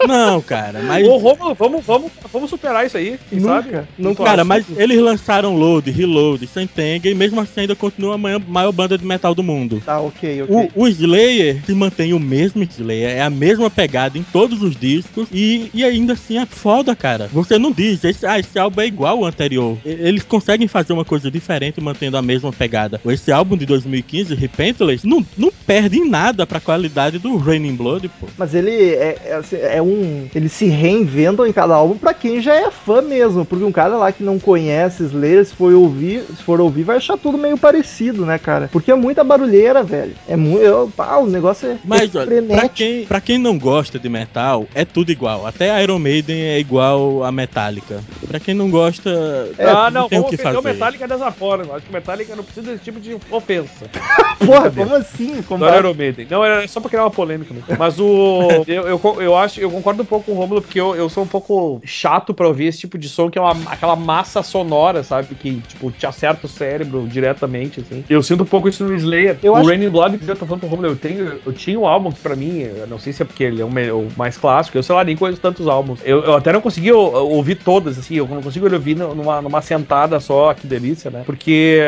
Não, 0.06 0.40
cara, 0.40 0.80
mas 0.82 1.06
Ô, 1.06 1.16
Romulo, 1.16 1.54
vamos, 1.54 1.84
vamos, 1.84 2.12
vamos 2.32 2.50
superar 2.50 2.86
isso 2.86 2.96
aí. 2.96 3.18
Quem 3.28 3.40
Nunca, 3.40 3.54
sabe? 3.54 3.88
não 3.98 4.14
Tu 4.14 4.22
Cara, 4.22 4.44
mas 4.44 4.64
eles 4.76 4.98
lançaram 4.98 5.56
Load, 5.56 5.90
Reload, 5.90 6.46
Sentenger 6.46 7.12
e 7.12 7.14
mesmo 7.14 7.40
assim 7.40 7.62
ainda 7.62 7.76
continua 7.76 8.14
a 8.14 8.18
maior, 8.18 8.72
banda 8.72 8.96
de 8.96 9.04
metal 9.04 9.34
do 9.34 9.42
mundo. 9.42 9.82
Tá, 9.84 10.00
ok, 10.00 10.42
ok. 10.42 10.70
O, 10.74 10.82
o 10.82 10.88
Slayer 10.88 11.62
se 11.64 11.74
mantém 11.74 12.12
o 12.12 12.20
mesmo 12.20 12.62
Slayer, 12.62 13.10
é 13.10 13.22
a 13.22 13.30
mesma 13.30 13.70
pegada 13.70 14.18
em 14.18 14.22
todos 14.22 14.62
os 14.62 14.76
discos 14.76 15.28
e, 15.32 15.70
e 15.74 15.84
ainda 15.84 16.14
assim 16.14 16.38
é 16.38 16.46
foda, 16.46 16.94
cara. 16.96 17.28
Você 17.32 17.58
não 17.58 17.72
diz, 17.72 18.02
esse, 18.04 18.26
ah, 18.26 18.38
esse 18.38 18.58
álbum 18.58 18.80
é 18.80 18.86
igual 18.86 19.18
ao 19.18 19.24
anterior. 19.24 19.76
Eles 19.84 20.22
conseguem 20.22 20.68
fazer 20.68 20.92
uma 20.92 21.04
coisa 21.04 21.30
diferente 21.30 21.80
mantendo 21.80 22.16
a 22.16 22.22
mesma 22.22 22.52
pegada. 22.52 23.00
Esse 23.06 23.30
álbum 23.30 23.56
de 23.56 23.66
2015, 23.66 24.34
Repentless, 24.34 25.06
não, 25.06 25.24
não 25.36 25.52
perde 25.66 25.98
em 25.98 26.08
nada 26.08 26.46
pra 26.46 26.60
qualidade 26.60 27.18
do 27.18 27.36
Raining 27.36 27.76
Blood, 27.76 28.08
pô. 28.08 28.26
Mas 28.36 28.54
ele 28.54 28.70
é, 28.70 29.18
é, 29.24 29.34
assim, 29.34 29.56
é 29.56 29.82
um. 29.82 29.93
Eles 30.34 30.52
se 30.52 30.66
reinventam 30.66 31.46
em 31.46 31.52
cada 31.52 31.74
álbum 31.74 31.96
pra 31.96 32.14
quem 32.14 32.40
já 32.40 32.54
é 32.54 32.70
fã 32.70 33.00
mesmo. 33.02 33.44
Porque 33.44 33.64
um 33.64 33.72
cara 33.72 33.96
lá 33.96 34.12
que 34.12 34.22
não 34.22 34.38
conhece 34.38 35.04
Slayer, 35.04 35.44
se 35.44 35.54
for 35.54 35.72
ouvir, 35.72 36.24
se 36.36 36.42
for 36.42 36.60
ouvir, 36.60 36.82
vai 36.82 36.96
achar 36.96 37.16
tudo 37.16 37.38
meio 37.38 37.58
parecido, 37.58 38.24
né, 38.24 38.38
cara? 38.38 38.68
Porque 38.72 38.90
é 38.90 38.94
muita 38.94 39.24
barulheira, 39.24 39.82
velho. 39.82 40.14
É 40.28 40.36
muito. 40.36 40.92
Ah, 40.98 41.18
o 41.18 41.26
negócio 41.26 41.68
é. 41.68 41.78
Mas 41.84 42.14
é 42.14 42.18
olha, 42.18 42.42
pra 42.42 42.68
quem, 42.68 43.06
pra 43.06 43.20
quem 43.20 43.38
não 43.38 43.58
gosta 43.58 43.98
de 43.98 44.08
metal, 44.08 44.66
é 44.74 44.84
tudo 44.84 45.10
igual. 45.10 45.46
Até 45.46 45.82
Iron 45.82 45.98
Maiden 45.98 46.42
é 46.42 46.58
igual 46.58 47.24
a 47.24 47.32
Metallica. 47.32 48.02
Pra 48.26 48.40
quem 48.40 48.54
não 48.54 48.70
gosta, 48.70 49.50
ah, 49.58 49.90
não, 49.90 50.08
tem 50.08 50.18
o 50.18 50.22
vamos 50.22 50.36
que 50.36 50.42
fazer. 50.42 50.58
o 50.58 50.62
Metallica 50.62 51.06
dessa 51.06 51.30
forma. 51.30 51.74
Acho 51.74 51.84
que 51.84 51.90
o 51.90 51.94
Metallica 51.94 52.36
não 52.36 52.44
precisa 52.44 52.72
desse 52.72 52.84
tipo 52.84 53.00
de 53.00 53.16
ofensa. 53.30 53.86
Porra, 54.44 54.70
como 54.70 54.94
assim? 54.94 55.42
Como 55.42 55.64
Não 55.64 55.68
era 55.70 55.78
Iron 55.78 55.94
Maiden. 55.94 56.26
Não, 56.30 56.44
era 56.44 56.66
só 56.68 56.80
pra 56.80 56.90
criar 56.90 57.04
uma 57.04 57.10
polêmica. 57.10 57.54
Mas 57.78 57.98
o. 57.98 58.48
eu, 58.66 58.88
eu, 58.88 59.22
eu 59.22 59.36
acho, 59.36 59.60
eu 59.60 59.70
concordo 59.70 59.83
um 60.02 60.06
pouco 60.06 60.26
com 60.26 60.32
o 60.32 60.34
Romulo, 60.36 60.60
porque 60.62 60.80
eu, 60.80 60.94
eu 60.94 61.08
sou 61.08 61.24
um 61.24 61.26
pouco 61.26 61.80
chato 61.84 62.34
pra 62.34 62.46
ouvir 62.48 62.66
esse 62.66 62.80
tipo 62.80 62.98
de 62.98 63.08
som, 63.08 63.30
que 63.30 63.38
é 63.38 63.40
uma, 63.42 63.70
aquela 63.70 63.96
massa 63.96 64.42
sonora, 64.42 65.02
sabe? 65.02 65.34
Que, 65.34 65.60
tipo, 65.60 65.90
te 65.90 66.06
acerta 66.06 66.46
o 66.46 66.48
cérebro 66.48 67.06
diretamente, 67.08 67.80
assim. 67.80 68.04
Eu 68.08 68.22
sinto 68.22 68.42
um 68.42 68.46
pouco 68.46 68.68
isso 68.68 68.84
no 68.84 68.94
Slayer. 68.94 69.38
Eu 69.42 69.52
o 69.52 69.56
acho- 69.56 69.68
Raining 69.68 69.88
Blood, 69.90 70.18
que 70.18 70.30
eu 70.30 70.36
tô 70.36 70.46
falando 70.46 70.60
pro 70.60 70.68
Romulo, 70.68 70.88
eu 70.88 70.96
tenho. 70.96 71.40
Eu 71.44 71.52
tinha 71.52 71.78
um 71.78 71.86
álbum 71.86 72.10
que 72.10 72.20
pra 72.20 72.36
mim, 72.36 72.60
eu 72.60 72.86
não 72.86 72.98
sei 72.98 73.12
se 73.12 73.22
é 73.22 73.24
porque 73.24 73.44
ele 73.44 73.62
é 73.62 73.64
o, 73.64 73.68
o 73.68 74.08
mais 74.16 74.36
clássico, 74.36 74.76
eu 74.76 74.82
sei 74.82 74.94
lá, 74.94 75.04
nem 75.04 75.16
conheço 75.16 75.40
tantos 75.40 75.66
álbuns. 75.68 76.00
Eu, 76.04 76.22
eu 76.24 76.34
até 76.34 76.52
não 76.52 76.60
consegui 76.60 76.92
ou- 76.92 77.12
ouvir 77.34 77.56
todas, 77.56 77.98
assim, 77.98 78.16
eu 78.16 78.26
não 78.26 78.42
consigo 78.42 78.70
ouvir 78.72 78.96
numa, 78.96 79.40
numa 79.40 79.62
sentada 79.62 80.18
só, 80.20 80.52
que 80.54 80.66
delícia, 80.66 81.10
né? 81.10 81.22
Porque 81.24 81.80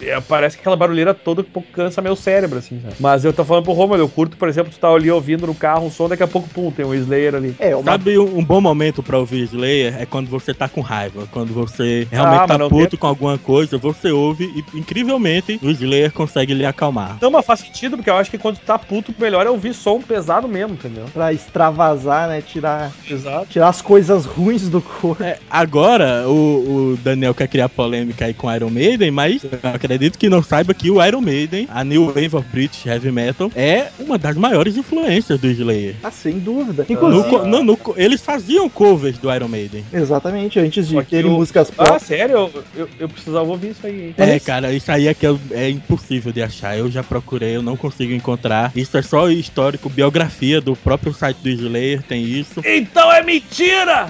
é, 0.00 0.20
parece 0.28 0.56
que 0.56 0.60
aquela 0.60 0.76
barulheira 0.76 1.14
toda 1.14 1.42
um 1.42 1.44
pouco 1.44 1.68
cansa 1.72 1.86
cansa 1.86 2.02
meu 2.02 2.16
cérebro, 2.16 2.58
assim, 2.58 2.80
sabe? 2.80 2.94
Mas 2.98 3.24
eu 3.24 3.32
tô 3.32 3.44
falando 3.44 3.64
pro 3.64 3.72
Romulo, 3.72 4.00
eu 4.00 4.08
curto, 4.08 4.36
por 4.36 4.48
exemplo, 4.48 4.72
tu 4.72 4.78
tá 4.78 4.88
ali 4.88 5.10
ouvindo 5.10 5.46
no 5.46 5.54
carro 5.54 5.86
um 5.86 5.90
som, 5.90 6.08
daqui 6.08 6.22
a 6.22 6.26
pouco, 6.26 6.48
pum, 6.48 6.70
tem 6.70 6.84
um 6.84 6.92
Slayer 6.94 7.25
ali. 7.34 7.54
É, 7.58 7.74
uma... 7.74 7.84
Sabe 7.84 8.18
um, 8.18 8.38
um 8.38 8.44
bom 8.44 8.60
momento 8.60 9.02
pra 9.02 9.18
ouvir 9.18 9.42
Slayer 9.44 9.96
é 10.00 10.06
quando 10.06 10.28
você 10.28 10.52
tá 10.54 10.68
com 10.68 10.80
raiva, 10.80 11.26
quando 11.32 11.52
você 11.52 12.06
realmente 12.10 12.42
Ah, 12.42 12.46
tá 12.46 12.58
não 12.58 12.68
puto 12.68 12.90
tem- 12.90 12.98
com 12.98 13.06
alguma 13.06 13.38
coisa, 13.38 13.78
você 13.78 14.10
ouve 14.10 14.44
e 14.72 14.78
incrivelmente 14.78 15.58
o 15.62 15.70
Slayer 15.70 16.12
consegue 16.12 16.54
lhe 16.54 16.64
acalmar. 16.66 17.18
Não, 17.20 17.30
mas 17.30 17.44
faz 17.44 17.60
sentido, 17.60 17.96
porque 17.96 18.10
eu 18.10 18.16
acho 18.16 18.30
que 18.30 18.38
quando 18.38 18.58
tá 18.58 18.78
puto, 18.78 19.12
o 19.16 19.20
melhor 19.20 19.46
é 19.46 19.50
ouvir 19.50 19.74
som 19.74 20.00
pesado 20.00 20.46
mesmo, 20.48 20.74
entendeu? 20.74 21.06
pra 21.12 21.32
extravasar, 21.32 22.28
né? 22.28 22.42
Tirar, 22.42 22.92
Exato. 23.08 23.46
tirar 23.48 23.68
as 23.68 23.80
coisas 23.82 24.24
ruins 24.26 24.68
do 24.68 24.80
corpo. 24.80 25.22
É, 25.22 25.38
agora 25.50 26.28
o, 26.28 26.92
o 26.92 26.98
Daniel 27.02 27.34
quer 27.34 27.48
criar 27.48 27.68
polêmica 27.68 28.24
aí 28.26 28.34
com 28.34 28.52
Iron 28.54 28.70
Maiden, 28.70 29.10
mas 29.10 29.42
eu 29.44 29.58
acredito 29.62 30.18
que 30.18 30.28
não 30.28 30.42
saiba 30.42 30.74
que 30.74 30.90
o 30.90 31.02
Iron 31.04 31.20
Maiden, 31.20 31.66
a 31.72 31.82
New 31.82 32.06
Wave 32.06 32.36
of 32.36 32.46
British 32.52 32.84
Heavy 32.86 33.10
Metal, 33.10 33.50
é 33.56 33.86
uma 33.98 34.18
das 34.18 34.36
maiores 34.36 34.76
influências 34.76 35.40
do 35.40 35.46
Slayer. 35.48 35.94
Ah, 36.02 36.10
sem 36.10 36.38
dúvida. 36.38 36.84
Inclusive, 36.88 37.15
no- 37.46 37.62
no 37.62 37.76
co- 37.76 37.94
eles 37.96 38.20
faziam 38.20 38.68
covers 38.68 39.18
do 39.18 39.32
Iron 39.32 39.48
Maiden. 39.48 39.84
exatamente, 39.92 40.58
antes 40.58 40.86
de 40.88 41.02
terem 41.04 41.30
o- 41.30 41.34
músicas 41.34 41.70
Ah, 41.78 41.98
sério? 41.98 42.36
Eu, 42.36 42.64
eu, 42.76 42.88
eu 43.00 43.08
precisava 43.08 43.44
ouvir 43.48 43.70
isso 43.70 43.86
aí, 43.86 44.06
hein? 44.08 44.14
É, 44.16 44.38
cara, 44.40 44.72
isso 44.72 44.90
aí 44.90 45.06
é 45.08 45.14
que 45.14 45.26
eu- 45.26 45.38
é 45.50 45.68
impossível 45.70 46.32
de 46.32 46.42
achar. 46.42 46.76
Eu 46.78 46.90
já 46.90 47.02
procurei, 47.02 47.56
eu 47.56 47.62
não 47.62 47.76
consigo 47.76 48.12
encontrar. 48.12 48.72
Isso 48.74 48.96
é 48.96 49.02
só 49.02 49.28
histórico, 49.30 49.88
biografia 49.88 50.60
do 50.60 50.74
próprio 50.76 51.12
site 51.12 51.38
do 51.42 51.48
Slayer, 51.48 52.02
tem 52.02 52.22
isso. 52.24 52.60
Então 52.64 53.12
é 53.12 53.22
mentira! 53.22 54.08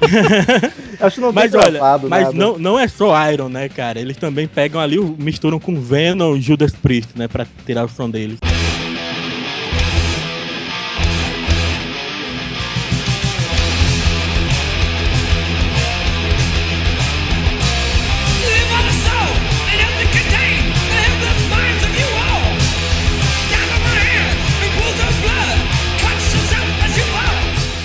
Acho 1.00 1.16
que 1.16 1.20
não 1.20 1.32
Mas 1.32 1.54
olha, 1.54 1.80
mas 2.08 2.24
nada. 2.26 2.32
não, 2.32 2.58
não 2.58 2.78
é 2.78 2.88
só 2.88 3.14
Iron, 3.30 3.48
né, 3.48 3.68
cara? 3.68 4.00
Eles 4.00 4.16
também 4.16 4.46
pegam 4.48 4.80
ali, 4.80 4.98
misturam 4.98 5.58
com 5.58 5.78
Venom 5.80 6.36
e 6.36 6.40
Judas 6.40 6.72
Priest, 6.72 7.10
né, 7.16 7.28
pra 7.28 7.46
tirar 7.66 7.84
o 7.84 7.88
som 7.88 8.08
deles. 8.08 8.38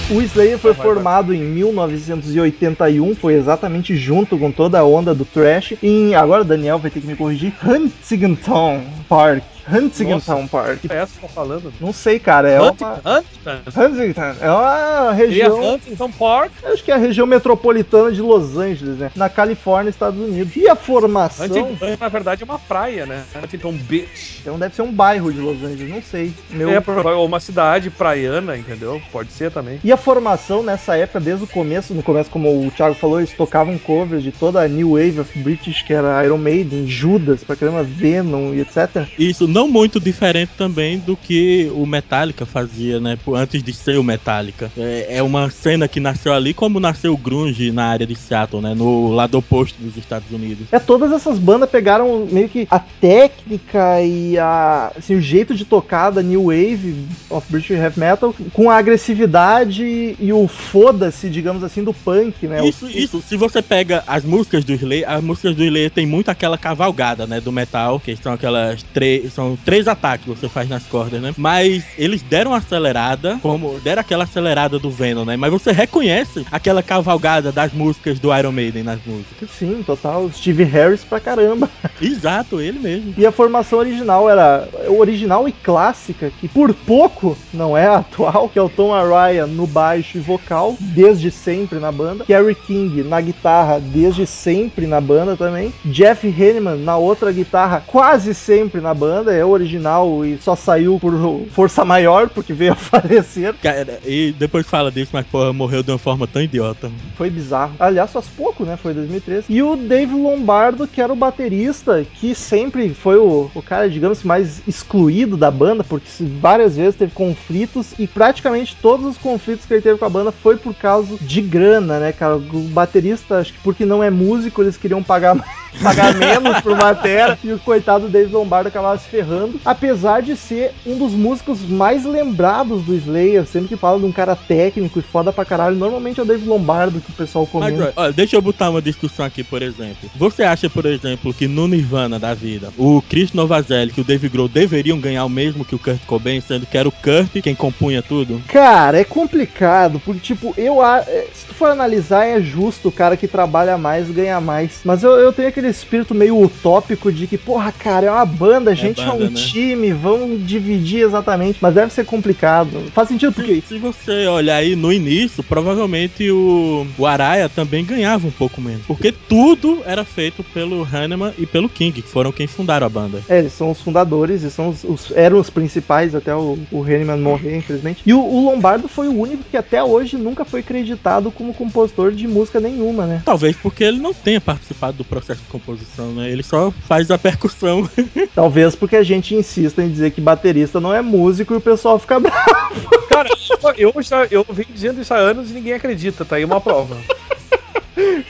O 0.08 0.22
Slayer 0.22 0.60
foi 0.60 0.76
formado 0.76 1.34
em 1.34 1.42
1981, 1.42 3.16
foi 3.16 3.34
exatamente 3.34 3.96
junto 3.96 4.38
com 4.38 4.52
toda 4.52 4.80
a 4.80 4.86
onda 4.86 5.16
do 5.16 5.26
thrash. 5.26 5.74
Em 5.82 6.14
agora 6.14 6.44
o 6.44 6.46
Daniel 6.46 6.78
vai 6.78 6.92
ter 6.92 7.02
que 7.02 7.08
me 7.08 7.16
corrigir. 7.16 7.56
Huntington 7.66 8.84
Park. 9.10 9.55
Huntington 9.72 10.48
Park. 10.48 10.86
É 10.90 10.96
essa 10.96 11.14
que 11.14 11.22
tá 11.22 11.28
falando? 11.28 11.74
Não 11.80 11.92
sei, 11.92 12.20
cara. 12.20 12.50
É 12.50 12.62
Huntington? 12.62 12.86
uma 12.86 13.18
Huntington? 13.18 13.82
Huntington. 13.82 14.36
É 14.42 14.52
uma 14.52 15.16
Seria 15.16 15.28
região. 15.28 15.74
Huntington 15.74 16.12
Park? 16.12 16.52
Acho 16.64 16.84
que 16.84 16.92
é 16.92 16.96
a 16.96 16.98
região 16.98 17.26
metropolitana 17.26 18.12
de 18.12 18.22
Los 18.22 18.58
Angeles, 18.58 18.98
né? 18.98 19.12
Na 19.16 19.30
Califórnia, 19.30 19.90
Estados 19.90 20.20
Unidos. 20.20 20.56
E 20.56 20.68
a 20.68 20.76
formação. 20.76 21.46
Huntington, 21.46 21.98
na 22.00 22.10
verdade, 22.10 22.44
é 22.44 22.46
uma 22.46 22.60
praia, 22.60 23.06
né? 23.06 23.24
Huntington 23.36 23.74
Beach. 23.74 24.40
Então 24.42 24.60
deve 24.60 24.76
ser 24.76 24.82
um 24.82 24.92
bairro 24.92 25.32
de 25.32 25.40
Los 25.40 25.64
Angeles, 25.64 25.90
não 25.90 26.02
sei. 26.02 26.34
Meu... 26.50 26.70
É, 26.70 26.84
ou 27.16 27.26
uma 27.26 27.40
cidade 27.40 27.90
praiana, 27.90 28.58
entendeu? 28.58 29.02
Pode 29.12 29.32
ser 29.32 29.52
também. 29.52 29.80
E 29.84 29.92
a 29.92 29.98
formação 29.98 30.62
nessa 30.62 30.96
época, 30.98 31.20
desde 31.20 31.44
o 31.44 31.48
começo, 31.48 31.94
no 31.94 32.04
começo, 32.04 32.30
como 32.30 32.66
o 32.66 32.72
Thiago 32.72 32.96
falou, 32.96 33.20
eles 33.20 33.32
tocavam 33.32 33.78
covers 33.78 34.24
de 34.24 34.32
toda 34.32 34.62
a 34.62 34.68
New 34.68 34.92
Wave 34.92 35.20
of 35.20 35.40
British, 35.40 35.82
que 35.82 35.94
era 35.94 36.24
Iron 36.26 36.38
Maiden, 36.38 36.88
Judas, 36.88 37.44
pra 37.44 37.56
caramba, 37.56 37.84
Venom 37.84 38.54
e 38.54 38.62
etc. 38.62 39.08
Isso 39.18 39.48
não 39.56 39.70
muito 39.70 40.02
diferente 40.02 40.52
também 40.58 41.00
do 41.00 41.16
que 41.16 41.72
o 41.74 41.86
Metallica 41.86 42.46
fazia, 42.46 43.00
né? 43.00 43.18
Antes 43.34 43.64
de 43.64 43.72
ser 43.72 43.98
o 43.98 44.04
Metallica. 44.04 44.70
É, 44.78 45.18
é 45.18 45.24
uma 45.24 45.50
cena 45.50 45.88
que 45.88 46.02
nasceu 46.02 46.34
ali, 46.34 46.54
como 46.54 46.78
nasceu 46.78 47.14
o 47.14 47.18
Grunge 47.18 47.72
na 47.72 47.86
área 47.86 48.06
de 48.06 48.16
Seattle, 48.18 48.62
né? 48.62 48.74
No 48.76 49.14
lado 49.14 49.38
oposto 49.38 49.82
dos 49.82 49.96
Estados 49.96 50.30
Unidos. 50.30 50.68
É, 50.74 50.78
todas 50.78 51.14
essas 51.14 51.40
bandas 51.40 51.70
pegaram 51.70 52.28
meio 52.30 52.50
que 52.50 52.68
a 52.70 52.80
técnica 52.80 54.02
e 54.02 54.38
a, 54.38 54.92
assim, 54.98 55.16
o 55.16 55.22
jeito 55.22 55.56
de 55.56 55.64
tocar 55.64 56.10
da 56.10 56.22
New 56.22 56.48
Wave 56.48 57.08
of 57.30 57.50
British 57.50 57.72
Heavy 57.72 57.98
Metal 57.98 58.36
com 58.52 58.70
a 58.70 58.76
agressividade 58.76 60.18
e 60.20 60.34
o 60.34 60.50
foda-se, 60.50 61.30
digamos 61.30 61.64
assim, 61.64 61.82
do 61.82 61.94
punk, 61.94 62.46
né? 62.46 62.68
Isso, 62.68 62.90
isso. 62.90 63.22
Se 63.22 63.38
você 63.38 63.62
pega 63.62 64.04
as 64.06 64.26
músicas 64.26 64.66
do 64.66 64.74
Slayer, 64.74 65.10
as 65.10 65.24
músicas 65.24 65.56
do 65.56 65.64
Slayer 65.64 65.92
tem 65.92 66.06
muito 66.06 66.28
aquela 66.28 66.58
cavalgada, 66.58 67.26
né? 67.26 67.40
Do 67.40 67.54
metal, 67.54 68.02
que 68.02 68.18
são 68.18 68.34
aquelas 68.34 68.84
três. 68.94 69.32
São 69.32 69.45
três 69.64 69.88
ataques 69.88 70.26
que 70.26 70.30
você 70.30 70.50
faz 70.50 70.70
nas 70.70 70.84
cordas, 70.84 71.22
né? 71.22 71.34
Mas 71.38 71.84
eles 71.98 72.22
deram 72.22 72.52
uma 72.52 72.58
acelerada, 72.58 73.38
como 73.42 73.80
deram 73.80 74.02
aquela 74.02 74.24
acelerada 74.24 74.80
do 74.80 74.90
Venom, 74.90 75.26
né? 75.26 75.36
Mas 75.38 75.52
você 75.52 75.72
reconhece 75.72 76.46
aquela 76.52 76.82
cavalgada 76.82 77.52
das 77.52 77.74
músicas 77.74 78.20
do 78.20 78.36
Iron 78.36 78.52
Maiden 78.52 78.84
nas 78.84 79.00
músicas. 79.06 79.50
Sim, 79.50 79.84
total. 79.86 80.32
Steve 80.32 80.64
Harris 80.64 81.04
pra 81.04 81.20
caramba. 81.20 81.70
Exato, 82.02 82.60
ele 82.60 82.80
mesmo. 82.80 83.14
E 83.18 83.26
a 83.26 83.32
formação 83.32 83.80
original 83.80 84.30
era 84.30 84.68
original 84.88 85.48
e 85.48 85.52
clássica, 85.52 86.32
que 86.40 86.48
por 86.48 86.74
pouco 86.74 87.38
não 87.54 87.78
é 87.78 87.88
a 87.88 87.98
atual, 87.98 88.50
que 88.50 88.60
é 88.60 88.62
o 88.62 88.70
Tom 88.70 88.94
Araya 88.94 89.46
no 89.46 89.68
baixo 89.68 90.18
e 90.18 90.22
vocal, 90.22 90.76
desde 90.80 91.32
sempre 91.32 91.80
na 91.80 91.92
banda. 91.92 92.26
Kerry 92.26 92.56
King 92.56 93.04
na 93.04 93.20
guitarra, 93.20 93.80
desde 93.80 94.26
sempre 94.26 94.88
na 94.88 95.02
banda 95.02 95.36
também. 95.36 95.74
Jeff 95.86 96.28
Hanneman 96.28 96.78
na 96.78 96.98
outra 96.98 97.32
guitarra, 97.32 97.84
quase 97.86 98.34
sempre 98.34 98.82
na 98.82 98.94
banda, 98.94 99.35
é 99.36 99.46
original 99.46 100.26
e 100.26 100.38
só 100.38 100.56
saiu 100.56 101.00
por 101.00 101.14
força 101.52 101.84
maior, 101.86 102.30
porque 102.30 102.54
veio 102.54 102.74
a 102.74 102.76
falecer. 102.76 103.54
Cara, 103.62 104.00
e 104.06 104.34
depois 104.38 104.68
fala 104.68 104.92
disso, 104.92 105.12
mas 105.14 105.26
porra, 105.26 105.54
morreu 105.54 105.84
de 105.84 105.92
uma 105.92 105.98
forma 105.98 106.28
tão 106.28 106.42
idiota. 106.42 106.92
Foi 107.16 107.30
bizarro. 107.30 107.76
Aliás, 107.80 108.12
faz 108.12 108.28
pouco, 108.28 108.66
né? 108.66 108.78
Foi 108.78 108.94
2013. 108.94 109.46
E 109.50 109.62
o 109.62 109.76
Dave 109.76 110.14
Lombardo, 110.14 110.88
que 110.88 111.02
era 111.02 111.12
o 111.12 111.16
baterista, 111.16 112.06
que 112.16 112.34
sempre 112.34 112.94
foi 112.94 113.18
o, 113.18 113.50
o 113.54 113.62
cara, 113.62 113.90
digamos, 113.90 114.24
mais 114.24 114.62
excluído 114.68 115.38
da 115.38 115.52
banda, 115.52 115.84
porque 115.84 116.08
várias 116.40 116.76
vezes 116.76 116.96
teve 116.96 117.12
conflitos 117.12 117.94
e 117.98 118.08
praticamente 118.08 118.76
todos 118.82 119.06
os 119.06 119.18
conflitos 119.18 119.66
que 119.66 119.74
ele 119.74 119.82
teve 119.82 119.98
com 119.98 120.06
a 120.06 120.10
banda 120.10 120.32
foi 120.32 120.58
por 120.58 120.74
causa 120.74 121.18
de 121.20 121.42
grana, 121.42 122.00
né, 122.00 122.12
cara? 122.12 122.36
O 122.38 122.60
baterista, 122.70 123.40
acho 123.40 123.54
que 123.54 123.60
porque 123.60 123.86
não 123.86 124.04
é 124.04 124.10
músico, 124.10 124.62
eles 124.62 124.78
queriam 124.78 125.04
pagar 125.04 125.36
pagar 125.82 126.14
menos 126.14 126.60
por 126.62 126.76
matéria 126.76 127.38
e 127.44 127.52
o 127.54 127.60
coitado 127.60 128.06
do 128.06 128.12
Dave 128.12 128.32
Lombardo 128.32 128.68
acabava 128.68 128.98
se 128.98 129.08
ferrando, 129.08 129.60
apesar 129.64 130.22
de 130.22 130.36
ser 130.36 130.74
um 130.86 130.98
dos 130.98 131.14
músicos 131.14 131.62
mais 131.62 132.06
lembrados 132.06 132.84
do 132.84 132.96
Slayer, 132.96 133.46
sempre 133.46 133.70
que 133.70 133.78
fala 133.78 134.00
de 134.00 134.06
um 134.06 134.12
cara 134.12 134.36
técnico 134.36 135.00
e 135.00 135.02
foda 135.02 135.32
pra 135.32 135.46
caralho, 135.46 135.76
normalmente 135.76 136.20
é 136.20 136.24
o 136.24 136.26
Dave 136.26 136.46
Lombardo 136.46 137.00
que 137.00 137.10
o 137.10 137.14
pessoal 137.14 137.46
Mas, 137.46 137.52
comenta. 137.52 137.84
olha, 137.84 137.94
olha, 137.96 138.14
deixa 138.14 138.36
eu 138.36 138.42
botar 138.42 138.70
uma 138.70 138.82
discussão 138.82 139.26
aqui, 139.26 139.44
por 139.44 139.62
exemplo. 139.62 140.10
Você 140.16 140.44
acha, 140.44 140.70
por 140.70 140.86
exemplo, 140.86 141.34
que 141.34 141.48
no 141.48 141.68
Nirvana 141.68 142.20
da 142.20 142.34
vida, 142.34 142.72
o 142.78 143.02
Chris 143.02 143.34
Novoselic 143.34 143.98
e 143.98 144.02
o 144.02 144.06
Dave 144.06 144.30
Grohl 144.30 144.48
deveriam 144.48 145.00
ganhar 145.00 145.26
o 145.26 145.30
mesmo 145.30 145.66
que 145.66 145.76
o 145.76 145.80
Kurt 145.80 146.02
Cobain, 146.06 146.42
sendo 146.42 146.66
que 146.66 146.78
era 146.78 146.88
o 146.88 146.92
Kurt 146.92 147.36
quem 147.46 147.56
compunha 147.56 148.02
tudo? 148.02 148.42
Cara, 148.48 149.00
é 149.00 149.04
complicado, 149.04 150.02
porque, 150.04 150.20
tipo, 150.20 150.54
eu 150.58 150.84
é, 150.84 151.28
se 151.32 151.46
tu 151.46 151.54
for 151.54 151.70
analisar, 151.70 152.26
é 152.26 152.42
justo 152.42 152.90
o 152.90 152.92
cara 152.92 153.16
que 153.16 153.28
trabalha 153.28 153.78
mais 153.78 154.10
ganhar 154.10 154.42
mais. 154.42 154.82
Mas 154.84 155.04
eu, 155.04 155.12
eu 155.12 155.32
tenho 155.32 155.48
aquele 155.48 155.65
espírito 155.70 156.14
meio 156.14 156.40
utópico 156.42 157.12
de 157.12 157.28
que, 157.28 157.38
porra, 157.38 157.72
cara, 157.72 158.08
é 158.08 158.12
uma 158.12 158.26
banda, 158.26 158.72
a 158.72 158.76
gente 158.76 159.02
é, 159.02 159.06
banda, 159.06 159.26
um 159.26 159.30
né? 159.30 159.36
time, 159.36 159.92
vamos 159.94 160.46
dividir 160.46 161.04
exatamente. 161.06 161.60
Mas 161.62 161.74
deve 161.74 161.92
ser 161.94 162.06
complicado. 162.06 162.84
Faz 162.94 163.08
sentido 163.10 163.34
porque. 163.34 163.56
Se, 163.56 163.62
se 163.76 163.78
você 163.78 164.28
olhar 164.28 164.58
aí 164.58 164.76
no 164.76 164.92
início, 164.92 165.44
provavelmente 165.44 166.30
o, 166.32 166.86
o 166.98 167.06
Araya 167.06 167.50
também 167.50 167.84
ganhava 167.86 168.28
um 168.28 168.32
pouco 168.32 168.62
menos. 168.62 168.86
Porque 168.86 169.12
tudo 169.12 169.82
era 169.86 170.04
feito 170.06 170.44
pelo 170.44 170.84
Hanneman 170.84 171.34
e 171.38 171.46
pelo 171.46 171.68
King, 171.70 172.02
que 172.02 172.08
foram 172.08 172.32
quem 172.32 172.48
fundaram 172.48 172.86
a 172.86 172.90
banda. 172.90 173.22
É, 173.28 173.40
eles 173.40 173.54
são 173.54 173.72
os 173.72 173.82
fundadores 173.82 174.44
e 174.44 174.52
são 174.52 174.70
os, 174.70 174.84
os- 174.84 175.12
eram 175.16 175.40
os 175.40 175.50
principais 175.50 176.14
até 176.16 176.36
o, 176.36 176.58
o 176.72 176.84
Hanneman 176.84 177.18
morrer, 177.18 177.58
infelizmente. 177.58 178.02
E 178.06 178.14
o, 178.14 178.20
o 178.20 178.46
Lombardo 178.46 178.88
foi 178.88 179.08
o 179.08 179.20
único 179.20 179.44
que 179.50 179.58
até 179.58 179.84
hoje 179.84 180.18
nunca 180.18 180.46
foi 180.46 180.62
creditado 180.64 181.32
como 181.32 181.54
compositor 181.54 182.12
de 182.12 182.28
música 182.28 182.60
nenhuma, 182.60 183.06
né? 183.06 183.22
Talvez 183.26 183.56
porque 183.56 183.84
ele 183.84 184.00
não 184.00 184.14
tenha 184.14 184.40
participado 184.42 184.98
do 184.98 185.06
processo 185.06 185.42
composição, 185.56 186.12
né? 186.14 186.30
Ele 186.30 186.44
só 186.44 186.72
faz 186.72 187.10
a 187.10 187.18
percussão. 187.18 187.90
Talvez 188.36 188.76
porque 188.76 188.96
a 188.96 189.04
gente 189.04 189.36
insista 189.36 189.82
em 189.82 189.90
dizer 189.90 190.12
que 190.12 190.22
baterista 190.22 190.80
não 190.80 190.94
é 190.94 191.02
músico 191.02 191.54
e 191.54 191.58
o 191.58 191.62
pessoal 191.62 191.98
fica 191.98 192.20
bravo. 192.22 192.90
Cara, 193.10 193.30
eu, 193.78 193.94
já, 194.02 194.26
eu 194.30 194.46
venho 194.50 194.68
dizendo 194.74 195.02
isso 195.02 195.14
há 195.14 195.18
anos 195.18 195.50
e 195.50 195.54
ninguém 195.54 195.74
acredita, 195.74 196.26
tá 196.26 196.36
aí 196.36 196.46
uma 196.46 196.60
prova. 196.60 196.98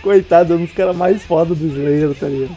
Coitado, 0.02 0.54
é 0.54 0.56
um 0.56 0.66
dos 0.66 0.72
caras 0.72 0.96
mais 0.96 1.24
foda 1.24 1.56
do 1.56 1.66
Slayer, 1.66 2.14
tá 2.14 2.28
ligado? 2.28 2.56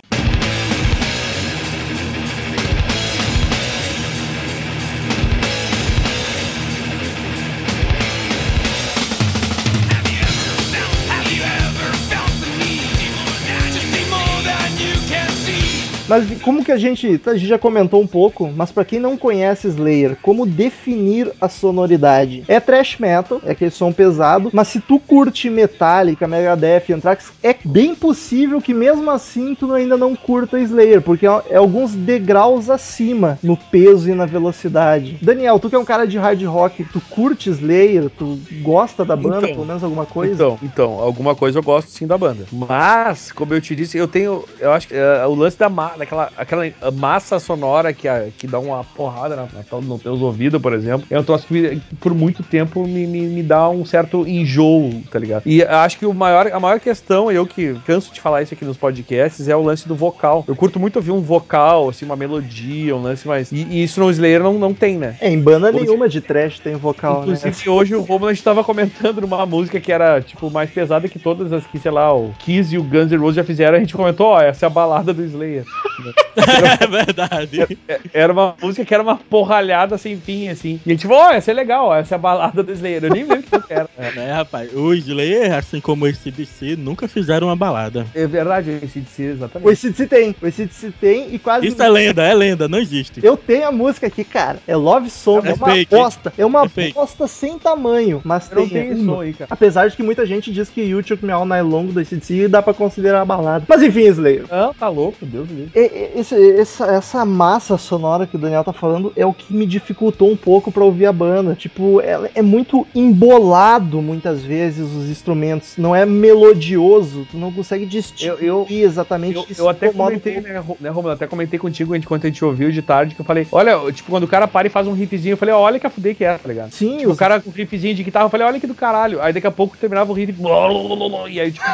Mas 16.08 16.26
como 16.40 16.64
que 16.64 16.72
a 16.72 16.78
gente, 16.78 17.20
a 17.26 17.34
gente 17.34 17.46
já 17.46 17.58
comentou 17.58 18.00
um 18.00 18.06
pouco, 18.06 18.50
mas 18.56 18.72
pra 18.72 18.84
quem 18.84 18.98
não 18.98 19.16
conhece 19.16 19.68
Slayer, 19.68 20.16
como 20.22 20.46
definir 20.46 21.30
a 21.40 21.48
sonoridade? 21.48 22.44
É 22.48 22.58
thrash 22.58 22.98
metal, 22.98 23.40
é 23.44 23.52
aquele 23.52 23.70
som 23.70 23.92
pesado, 23.92 24.50
mas 24.52 24.68
se 24.68 24.80
tu 24.80 24.98
curte 24.98 25.50
Metallica, 25.50 26.26
Megadeth, 26.26 26.92
Anthrax, 26.92 27.32
é 27.42 27.54
bem 27.64 27.94
possível 27.94 28.60
que 28.60 28.72
mesmo 28.72 29.10
assim 29.10 29.54
tu 29.54 29.72
ainda 29.72 29.96
não 29.96 30.16
curta 30.16 30.58
Slayer, 30.58 31.02
porque 31.02 31.26
é, 31.26 31.42
é 31.50 31.56
alguns 31.56 31.94
degraus 31.94 32.70
acima 32.70 33.38
no 33.42 33.56
peso 33.56 34.10
e 34.10 34.14
na 34.14 34.24
velocidade. 34.24 35.18
Daniel, 35.20 35.58
tu 35.58 35.68
que 35.68 35.76
é 35.76 35.78
um 35.78 35.84
cara 35.84 36.06
de 36.06 36.16
hard 36.16 36.42
rock, 36.44 36.84
tu 36.84 37.00
curte 37.10 37.50
Slayer, 37.50 38.08
tu 38.08 38.38
gosta 38.62 39.04
da 39.04 39.14
banda, 39.14 39.38
Então, 39.38 39.50
pelo 39.50 39.66
menos 39.66 39.84
alguma 39.84 40.06
coisa? 40.06 40.32
Então, 40.32 40.58
então, 40.62 41.00
alguma 41.00 41.34
coisa 41.34 41.58
eu 41.58 41.62
gosto 41.62 41.90
sim 41.90 42.06
da 42.06 42.16
banda. 42.16 42.46
Mas, 42.50 43.30
como 43.32 43.52
eu 43.52 43.60
te 43.60 43.76
disse, 43.76 43.98
eu 43.98 44.08
tenho. 44.08 44.44
Eu 44.58 44.72
acho 44.72 44.88
que 44.88 44.94
é, 44.94 45.26
o 45.26 45.34
lance 45.34 45.58
da 45.58 45.68
daquela 45.98 46.30
aquela 46.36 46.64
massa 46.94 47.38
sonora 47.38 47.92
que, 47.92 48.08
a- 48.08 48.28
que 48.38 48.46
dá 48.46 48.58
uma 48.58 48.82
porrada 48.84 49.36
na, 49.36 49.42
na, 49.42 49.80
nos 49.80 50.02
teus 50.02 50.20
ouvidos, 50.20 50.60
por 50.60 50.72
exemplo, 50.72 51.06
é 51.10 51.18
um 51.18 51.24
troço 51.24 51.46
que 51.46 51.80
por 52.00 52.14
muito 52.14 52.42
tempo 52.42 52.86
me, 52.86 53.06
me, 53.06 53.26
me 53.26 53.42
dá 53.42 53.68
um 53.68 53.84
certo 53.84 54.26
enjoo, 54.26 55.02
tá 55.10 55.18
ligado? 55.18 55.42
E 55.46 55.62
acho 55.62 55.98
que 55.98 56.06
o 56.06 56.14
maior, 56.14 56.46
a 56.52 56.60
maior 56.60 56.80
questão, 56.80 57.30
eu 57.30 57.46
que 57.46 57.74
canso 57.86 58.12
de 58.12 58.20
falar 58.20 58.42
isso 58.42 58.54
aqui 58.54 58.64
nos 58.64 58.76
podcasts, 58.76 59.48
é 59.48 59.56
o 59.56 59.62
lance 59.62 59.86
do 59.88 59.94
vocal. 59.94 60.44
Eu 60.46 60.54
curto 60.56 60.78
muito 60.80 60.96
ouvir 60.96 61.10
um 61.10 61.20
vocal, 61.20 61.88
assim, 61.88 62.04
uma 62.04 62.16
melodia, 62.16 62.94
um 62.96 63.02
lance 63.02 63.26
mais. 63.26 63.50
E, 63.52 63.56
e 63.68 63.82
isso 63.82 64.00
no 64.00 64.10
Slayer 64.10 64.42
não, 64.42 64.54
não 64.54 64.72
tem, 64.72 64.96
né? 64.96 65.16
É, 65.20 65.28
em 65.30 65.40
banda 65.40 65.68
Hoje- 65.68 65.80
nenhuma 65.80 66.08
de 66.08 66.20
trash 66.20 66.58
tem 66.60 66.74
vocal, 66.76 67.24
né? 67.26 67.34
Inclusive, 67.34 67.68
hoje 67.68 67.94
o 67.94 68.00
Romulo 68.02 68.30
a 68.30 68.32
gente 68.34 68.44
tava 68.44 68.62
comentando 68.64 69.20
numa 69.20 69.44
música 69.46 69.80
que 69.80 69.90
era, 69.92 70.20
tipo, 70.20 70.50
mais 70.50 70.70
pesada 70.70 71.08
que 71.08 71.18
todas 71.18 71.52
as 71.52 71.66
que, 71.66 71.78
sei 71.78 71.90
lá, 71.90 72.12
o 72.14 72.32
Kiss 72.38 72.74
e 72.74 72.78
o 72.78 72.82
Guns 72.82 73.10
N' 73.10 73.16
Roses 73.18 73.36
já 73.36 73.44
fizeram. 73.44 73.76
A 73.76 73.80
gente 73.80 73.94
comentou, 73.94 74.28
ó, 74.28 74.40
essa 74.40 74.64
é 74.64 74.68
a 74.68 74.70
balada 74.70 75.12
do 75.12 75.24
Slayer. 75.24 75.64
é 76.80 76.86
verdade. 76.86 77.78
É- 77.88 78.00
Era 78.12 78.32
uma 78.32 78.54
música 78.60 78.84
que 78.84 78.94
era 78.94 79.02
uma 79.02 79.16
porralhada 79.16 79.98
sem 79.98 80.16
fim, 80.18 80.48
assim. 80.48 80.80
E 80.84 80.90
a 80.90 80.94
gente 80.94 81.06
falou, 81.06 81.22
ó, 81.24 81.30
essa 81.32 81.50
é 81.50 81.54
legal, 81.54 81.86
ó, 81.88 81.96
essa 81.96 82.14
é 82.14 82.16
a 82.16 82.18
balada 82.18 82.62
do 82.62 82.72
Slayer. 82.72 83.04
Eu 83.04 83.10
nem 83.10 83.24
lembro 83.24 83.46
o 83.58 83.62
que 83.62 83.72
era. 83.72 83.88
É, 83.98 84.32
rapaz, 84.32 84.72
o 84.74 84.92
Slayer, 84.94 85.52
assim 85.54 85.80
como 85.80 86.04
o 86.04 86.08
ACDC, 86.08 86.76
nunca 86.76 87.08
fizeram 87.08 87.48
uma 87.48 87.56
balada. 87.56 88.06
É 88.14 88.26
verdade, 88.26 88.78
esse 88.82 89.00
de 89.00 89.10
si, 89.10 89.22
O 89.22 89.30
exatamente. 89.30 89.68
ACDC 89.86 90.06
tem, 90.06 90.36
o 90.40 90.46
ACDC 90.46 90.92
tem 91.00 91.34
e 91.34 91.38
quase... 91.38 91.66
Isso 91.66 91.82
é 91.82 91.88
lenda, 91.88 92.22
é 92.24 92.34
lenda, 92.34 92.68
não 92.68 92.78
existe. 92.78 93.20
Eu 93.22 93.36
tenho 93.36 93.66
a 93.68 93.72
música 93.72 94.06
aqui, 94.06 94.24
cara. 94.24 94.58
É 94.66 94.76
Love 94.76 95.10
Song. 95.10 95.46
É 95.46 95.50
É, 95.50 95.54
uma 95.54 95.66
fake. 95.72 95.94
bosta. 95.94 96.32
É 96.38 96.46
uma 96.46 96.64
É 96.76 96.90
bosta 96.92 97.26
sem 97.26 97.58
tamanho. 97.58 98.20
Mas 98.24 98.50
Eu 98.50 98.58
não 98.60 98.68
tem 98.68 98.82
tenho 98.90 99.02
uma. 99.02 99.14
som 99.14 99.20
aí, 99.20 99.32
cara. 99.32 99.48
Apesar 99.50 99.88
de 99.88 99.96
que 99.96 100.02
muita 100.02 100.24
gente 100.26 100.52
diz 100.52 100.68
que 100.68 100.80
You 100.82 101.02
Took 101.02 101.24
Me 101.24 101.32
All 101.32 101.44
Night 101.44 101.64
Long 101.68 101.86
do 101.86 102.00
ACDC 102.00 102.48
dá 102.48 102.62
pra 102.62 102.74
considerar 102.74 103.20
a 103.22 103.24
balada. 103.24 103.64
Mas 103.68 103.82
enfim, 103.82 104.06
Slayer. 104.08 104.44
Não, 104.50 104.72
tá 104.74 104.88
louco, 104.88 105.24
Deus 105.26 105.48
do 105.48 105.54
livre. 105.54 105.70
Esse- 106.14 106.52
essa, 106.58 106.86
essa 106.86 107.24
massa 107.24 107.76
sonora 107.78 108.26
que 108.26 108.36
o 108.36 108.38
Daniel 108.38 108.64
tá 108.64 108.72
falando 108.72 109.12
é 109.16 109.24
o 109.26 109.32
que 109.32 109.52
me 109.54 109.66
dificultou 109.66 110.30
um 110.30 110.36
pouco 110.36 110.70
pra 110.72 110.84
ouvir 110.84 111.06
a 111.06 111.12
banda. 111.12 111.54
Tipo, 111.54 112.00
ela 112.00 112.30
é 112.34 112.42
muito 112.42 112.86
embolado 112.94 114.00
muitas 114.02 114.42
vezes 114.42 114.90
os 114.92 115.08
instrumentos. 115.08 115.76
Não 115.76 115.94
é 115.94 116.04
melodioso. 116.06 117.26
Tu 117.30 117.36
não 117.36 117.52
consegue 117.52 117.86
distinguir 117.86 118.28
Eu- 118.28 118.38
eu- 118.40 118.66
exatamente. 118.70 119.34
Eu, 119.36 119.46
Isso 119.48 119.60
eu 119.62 119.68
até 119.68 119.88
incomoda 119.88 120.16
um 120.16 120.20
comentei, 120.20 120.40
né, 120.40 120.58
Ro- 120.58 120.76
né, 120.80 120.88
Romulo? 120.90 121.12
Até 121.14 121.26
comentei 121.26 121.58
contigo 121.58 121.94
enquanto 121.94 122.24
a 122.26 122.28
gente 122.30 122.44
ouviu 122.44 122.70
de 122.70 122.82
tarde, 122.82 123.14
que 123.14 123.20
eu 123.20 123.24
falei, 123.24 123.46
olha, 123.52 123.92
tipo, 123.92 124.10
quando 124.10 124.24
o 124.24 124.28
cara 124.28 124.46
para 124.48 124.66
e 124.66 124.70
faz 124.70 124.86
um 124.86 124.92
riffzinho, 124.92 125.32
eu 125.32 125.36
falei, 125.36 125.54
olha 125.54 125.78
que 125.80 125.86
a 125.86 125.90
fuder 125.90 126.14
que 126.14 126.24
é, 126.24 126.36
tá 126.36 126.48
ligado? 126.48 126.72
Sim, 126.72 127.06
O 127.06 127.10
os 127.10 127.18
cara 127.18 127.40
com 127.40 127.50
riffzinho 127.50 127.94
de 127.94 128.04
guitarra, 128.04 128.26
eu 128.26 128.30
falei, 128.30 128.46
olha 128.46 128.60
que 128.60 128.66
do 128.66 128.74
caralho. 128.74 129.20
Aí 129.22 129.32
daqui 129.32 129.46
a 129.46 129.50
pouco 129.50 129.76
terminava 129.76 130.10
o 130.10 130.14
riff. 130.14 130.28
E 131.30 131.40
aí, 131.40 131.52
tipo, 131.52 131.64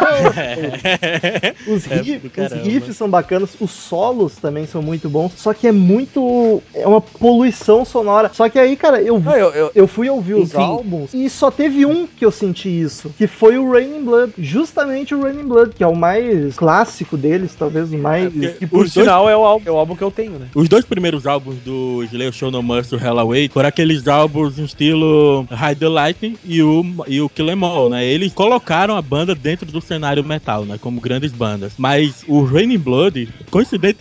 Os, 1.66 1.86
É 1.90 1.96
riff- 1.96 2.26
os 2.26 2.52
riffs 2.66 2.96
são 2.96 3.08
bacanas, 3.08 3.56
os 3.60 3.70
solos 4.04 4.36
também 4.36 4.66
são 4.66 4.82
muito 4.82 5.08
bons, 5.08 5.32
só 5.36 5.54
que 5.54 5.66
é 5.66 5.72
muito. 5.72 6.62
É 6.74 6.86
uma 6.86 7.00
poluição 7.00 7.84
sonora. 7.84 8.30
Só 8.34 8.48
que 8.48 8.58
aí, 8.58 8.76
cara, 8.76 9.00
eu, 9.00 9.18
não, 9.18 9.32
eu, 9.32 9.50
eu, 9.50 9.70
eu 9.74 9.86
fui 9.88 10.08
ouvir 10.10 10.34
os 10.34 10.50
Enfim. 10.50 10.62
álbuns 10.62 11.14
e 11.14 11.28
só 11.30 11.50
teve 11.50 11.86
um 11.86 12.06
que 12.06 12.24
eu 12.24 12.30
senti 12.30 12.68
isso, 12.68 13.10
que 13.16 13.26
foi 13.26 13.56
o 13.58 13.70
Raining 13.70 14.02
Blood. 14.04 14.32
Justamente 14.38 15.14
o 15.14 15.22
Raining 15.22 15.46
Blood, 15.48 15.72
que 15.74 15.82
é 15.82 15.86
o 15.86 15.96
mais 15.96 16.54
clássico 16.56 17.16
deles, 17.16 17.54
talvez 17.58 17.92
o 17.92 17.98
mais. 17.98 18.30
porque- 18.32 18.48
que 18.48 18.66
por 18.66 18.84
Os 18.84 18.92
dois- 18.92 19.06
sinal 19.06 19.28
é, 19.28 19.36
o 19.36 19.44
álbum, 19.44 19.64
é 19.68 19.72
o 19.72 19.76
álbum 19.78 19.96
que 19.96 20.02
eu 20.02 20.10
tenho, 20.10 20.32
né? 20.32 20.46
Os 20.54 20.68
dois 20.68 20.84
primeiros 20.84 21.26
álbuns 21.26 21.56
do 21.64 22.02
Slayer 22.04 22.32
Show 22.32 22.50
No 22.50 22.62
Mercy 22.62 22.94
e 22.94 22.98
o 22.98 23.02
Hell 23.02 23.18
Away 23.18 23.48
foram 23.48 23.68
aqueles 23.68 24.06
álbuns 24.06 24.58
em 24.58 24.64
estilo 24.64 25.46
Hide 25.50 25.80
the 25.80 25.88
Lightning 25.88 26.36
e 26.44 26.62
o, 26.62 26.84
e 27.08 27.20
o 27.20 27.28
Kill 27.28 27.50
'Em 27.50 27.64
All, 27.64 27.88
né? 27.88 28.04
Eles 28.04 28.32
colocaram 28.34 28.96
a 28.96 29.02
banda 29.02 29.34
dentro 29.34 29.66
do 29.70 29.80
cenário 29.80 30.22
metal, 30.24 30.64
né? 30.66 30.76
Como 30.80 31.00
grandes 31.00 31.32
bandas. 31.32 31.72
Mas 31.78 32.24
o 32.28 32.42
Raining 32.44 32.78
Blood, 32.78 33.28
coincidentemente, 33.50 33.93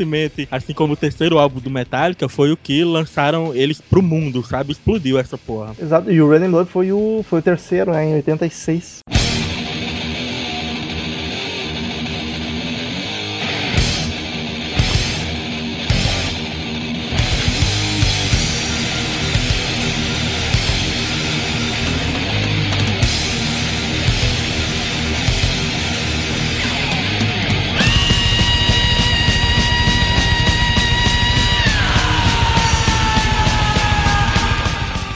assim 0.51 0.73
como 0.73 0.93
o 0.93 0.97
terceiro 0.97 1.37
álbum 1.37 1.59
do 1.59 1.69
Metallica, 1.69 2.27
foi 2.27 2.51
o 2.51 2.57
que 2.57 2.83
lançaram 2.83 3.53
eles 3.55 3.81
pro 3.81 4.01
mundo, 4.01 4.43
sabe? 4.43 4.71
Explodiu 4.71 5.17
essa 5.17 5.37
porra. 5.37 5.75
Exato, 5.79 6.11
e 6.11 6.21
o 6.21 6.29
Raining 6.29 6.51
Blood 6.51 6.69
foi 6.69 6.91
o, 6.91 7.23
foi 7.23 7.39
o 7.39 7.43
terceiro, 7.43 7.91
né, 7.91 8.05
em 8.05 8.15
86. 8.15 8.99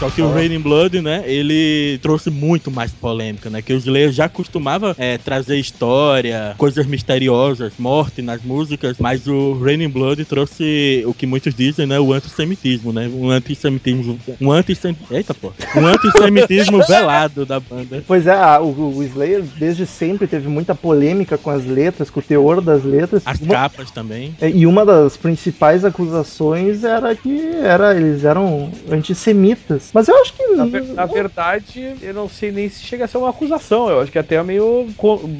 Só 0.07 0.15
que 0.15 0.21
o 0.21 0.31
Raining 0.31 0.59
Blood, 0.61 1.01
né, 1.01 1.23
ele 1.25 1.99
trouxe 2.01 2.29
muito 2.29 2.71
mais 2.71 2.91
polêmica, 2.91 3.49
né? 3.49 3.61
Que 3.61 3.73
o 3.73 3.77
Slayer 3.77 4.09
já 4.11 4.29
costumava 4.29 4.95
é, 4.97 5.17
trazer 5.17 5.57
história, 5.57 6.55
coisas 6.57 6.85
misteriosas, 6.85 7.73
morte 7.77 8.21
nas 8.21 8.41
músicas, 8.41 8.95
mas 8.99 9.27
o 9.27 9.53
Raining 9.61 9.89
Blood 9.89 10.23
trouxe 10.23 11.03
o 11.05 11.13
que 11.13 11.25
muitos 11.25 11.53
dizem, 11.53 11.85
né, 11.85 11.99
o 11.99 12.13
antissemitismo, 12.13 12.93
né? 12.93 13.09
Um 13.13 13.29
antissemitismo, 13.29 14.17
um 14.39 14.49
antissem... 14.51 14.95
Eita, 15.11 15.33
pô. 15.33 15.51
Um 15.75 15.85
antissemitismo 15.85 16.81
velado 16.87 17.45
da 17.45 17.59
banda. 17.59 18.01
Pois 18.07 18.25
é, 18.27 18.31
a- 18.33 18.61
o, 18.61 18.97
o 18.97 19.03
Slayer 19.03 19.43
desde 19.59 19.85
sempre 19.85 20.25
teve 20.25 20.47
muita 20.47 20.73
polêmica 20.73 21.37
com 21.37 21.49
as 21.49 21.65
letras, 21.65 22.09
com 22.09 22.21
o 22.21 22.23
teor 22.23 22.61
das 22.61 22.83
letras. 22.85 23.23
As 23.25 23.41
Uma- 23.41 23.53
capas 23.53 23.91
também. 23.91 24.33
É, 24.39 24.49
E 24.49 24.65
uma 24.65 24.85
das 24.85 25.17
principais 25.17 25.83
acusações 25.83 26.83
era 26.85 27.13
que 27.13 27.41
era, 27.61 27.93
eles 27.95 28.23
eram 28.23 28.71
antissemitas. 28.89 29.89
Mas 29.97 30.07
eu 30.07 30.15
acho 30.21 30.31
que. 30.35 30.43
Na, 30.55 30.65
ver- 30.65 30.83
na 30.93 31.05
verdade, 31.07 31.97
eu 32.03 32.13
não 32.13 32.29
sei 32.29 32.51
nem 32.51 32.69
se 32.69 32.83
chega 32.83 33.05
a 33.05 33.07
ser 33.07 33.17
uma 33.17 33.31
acusação. 33.31 33.89
Eu 33.89 33.99
acho 33.99 34.11
que 34.11 34.19
até 34.19 34.35
é 34.35 34.43
meio 34.43 34.93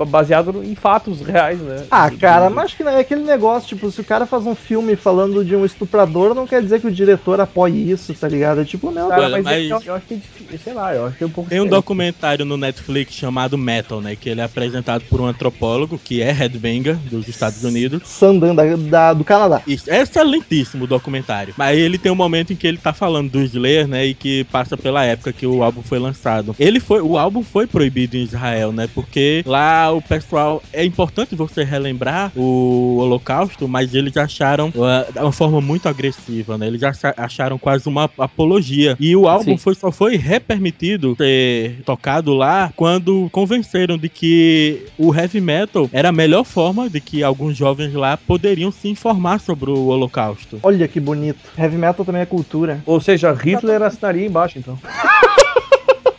baseado 0.08 0.63
em 0.63 0.74
fatos 0.74 1.22
reais, 1.22 1.60
né? 1.62 1.86
Ah, 1.91 2.10
cara, 2.10 2.50
mas 2.50 2.65
acho 2.65 2.78
que 2.78 2.84
não 2.84 2.91
é 2.91 3.00
aquele 3.02 3.22
negócio, 3.22 3.70
tipo, 3.70 3.91
se 3.91 4.02
o 4.02 4.04
cara 4.04 4.26
faz 4.26 4.48
um 4.48 4.56
filme 4.56 4.96
falando 4.96 5.46
de 5.46 5.56
um 5.56 5.63
estuprador, 5.63 6.34
não 6.34 6.48
quer 6.48 6.63
dizer 6.63 6.82
que 6.82 6.88
o 6.88 6.91
diretor 6.91 7.39
apoie 7.39 7.91
isso, 7.91 8.15
tá 8.15 8.28
ligado? 8.28 8.62
É 8.62 8.65
tipo, 8.65 8.89
meu. 8.89 9.10
Cara, 9.10 9.22
Olha, 9.26 9.43
mas, 9.43 9.43
mas- 9.43 9.70
Eu, 9.70 9.82
eu 9.86 9.93
acho 9.93 10.08
que 10.08 10.13
é 10.15 10.17
difícil, 10.17 10.58
sei 10.58 10.74
lá, 10.74 10.96
eu 10.96 11.06
acho 11.06 11.17
que 11.20 11.24
é 11.24 11.28
um 11.28 11.30
pouco 11.30 11.50
Tem 11.52 11.60
um 11.60 11.65
diferente. 11.65 11.80
documentário 11.80 12.43
no 12.43 12.58
Netflix 12.58 13.13
chamado 13.13 13.60
Metal, 13.60 14.02
né? 14.02 14.15
Que 14.15 14.30
ele 14.30 14.41
é 14.41 14.43
apresentado 14.46 15.06
por 15.06 15.22
um 15.22 15.28
antropólogo, 15.28 16.00
que 16.04 16.20
é 16.20 16.32
headbanger 16.32 16.98
dos 16.98 17.28
Estados 17.28 17.63
Unidos. 17.63 18.02
Sandan 18.10 18.56
da, 18.56 18.63
da- 18.76 19.13
do 19.13 19.24
Canadá. 19.24 19.62
Isso, 19.67 19.88
é 19.91 20.02
excelentíssimo 20.02 20.86
o 20.86 20.88
documentário. 20.88 21.54
Mas 21.56 21.78
ele 21.78 22.00
tem 22.00 22.12
um 22.12 22.15
momento 22.15 22.54
em 22.54 22.56
que 22.56 22.65
ele 22.65 22.78
tá 22.78 22.93
falando 22.93 23.30
do 23.30 23.41
Slayer, 23.41 23.88
né? 23.88 24.06
E 24.08 24.15
que 24.15 24.47
passa 24.52 24.78
pela 24.78 25.04
época 25.04 25.34
que 25.34 25.46
o 25.46 25.64
álbum 25.64 25.82
foi 25.82 26.00
lançado. 26.00 26.56
Ele 26.60 26.80
foi, 26.80 27.02
o 27.02 27.18
álbum 27.18 27.44
foi 27.44 27.68
proibido 27.68 28.18
em 28.18 28.24
Israel, 28.24 28.72
né? 28.72 28.88
Porque 28.94 29.44
lá 29.46 29.92
o 29.92 30.02
pessoal 30.02 30.62
é 30.74 30.84
importante 30.84 31.36
você 31.36 31.64
relembrar 31.64 32.32
o 32.36 32.98
Holocausto, 33.00 33.68
mas 33.68 33.94
eles 33.94 34.16
acharam 34.18 34.70
uh, 34.70 35.12
de 35.12 35.20
uma 35.20 35.32
forma 35.32 35.62
muito 35.62 35.88
agressiva, 35.88 36.58
né? 36.58 36.68
Eles 36.68 36.84
acha- 36.84 37.14
acharam 37.18 37.58
quase 37.58 37.88
uma 37.88 38.10
apologia. 38.18 38.96
E 39.00 39.16
o 39.16 39.28
álbum 39.28 39.52
Sim. 39.52 39.58
foi, 39.58 39.76
só 39.76 39.92
foi 39.92 40.16
repermitido 40.16 41.16
ser 41.18 41.82
tocado 41.86 42.34
lá 42.34 42.72
quando 42.76 43.30
convenceram 43.32 43.98
de 43.98 44.10
que 44.10 44.86
o 44.98 45.14
heavy 45.14 45.42
metal 45.42 45.90
era 45.92 46.10
a 46.10 46.12
melhor 46.12 46.44
forma 46.44 46.90
de 46.90 47.00
que 47.02 47.24
alguns 47.24 47.56
jovens 47.58 47.94
lá 47.94 48.18
poderiam 48.18 48.72
se 48.72 48.88
informar 48.88 49.40
sobre 49.40 49.72
o 49.72 49.88
Holocausto. 49.88 50.60
Olha 50.64 50.88
que 50.88 51.00
bonito. 51.00 51.52
Heavy 51.58 51.78
metal 51.78 52.06
também 52.06 52.22
é 52.22 52.26
cultura. 52.26 52.82
Ou 52.86 53.00
seja, 53.00 53.34
Hitler 53.34 53.82
assinaria 53.82 54.26
embaixo, 54.38 54.60
então. 54.60 54.78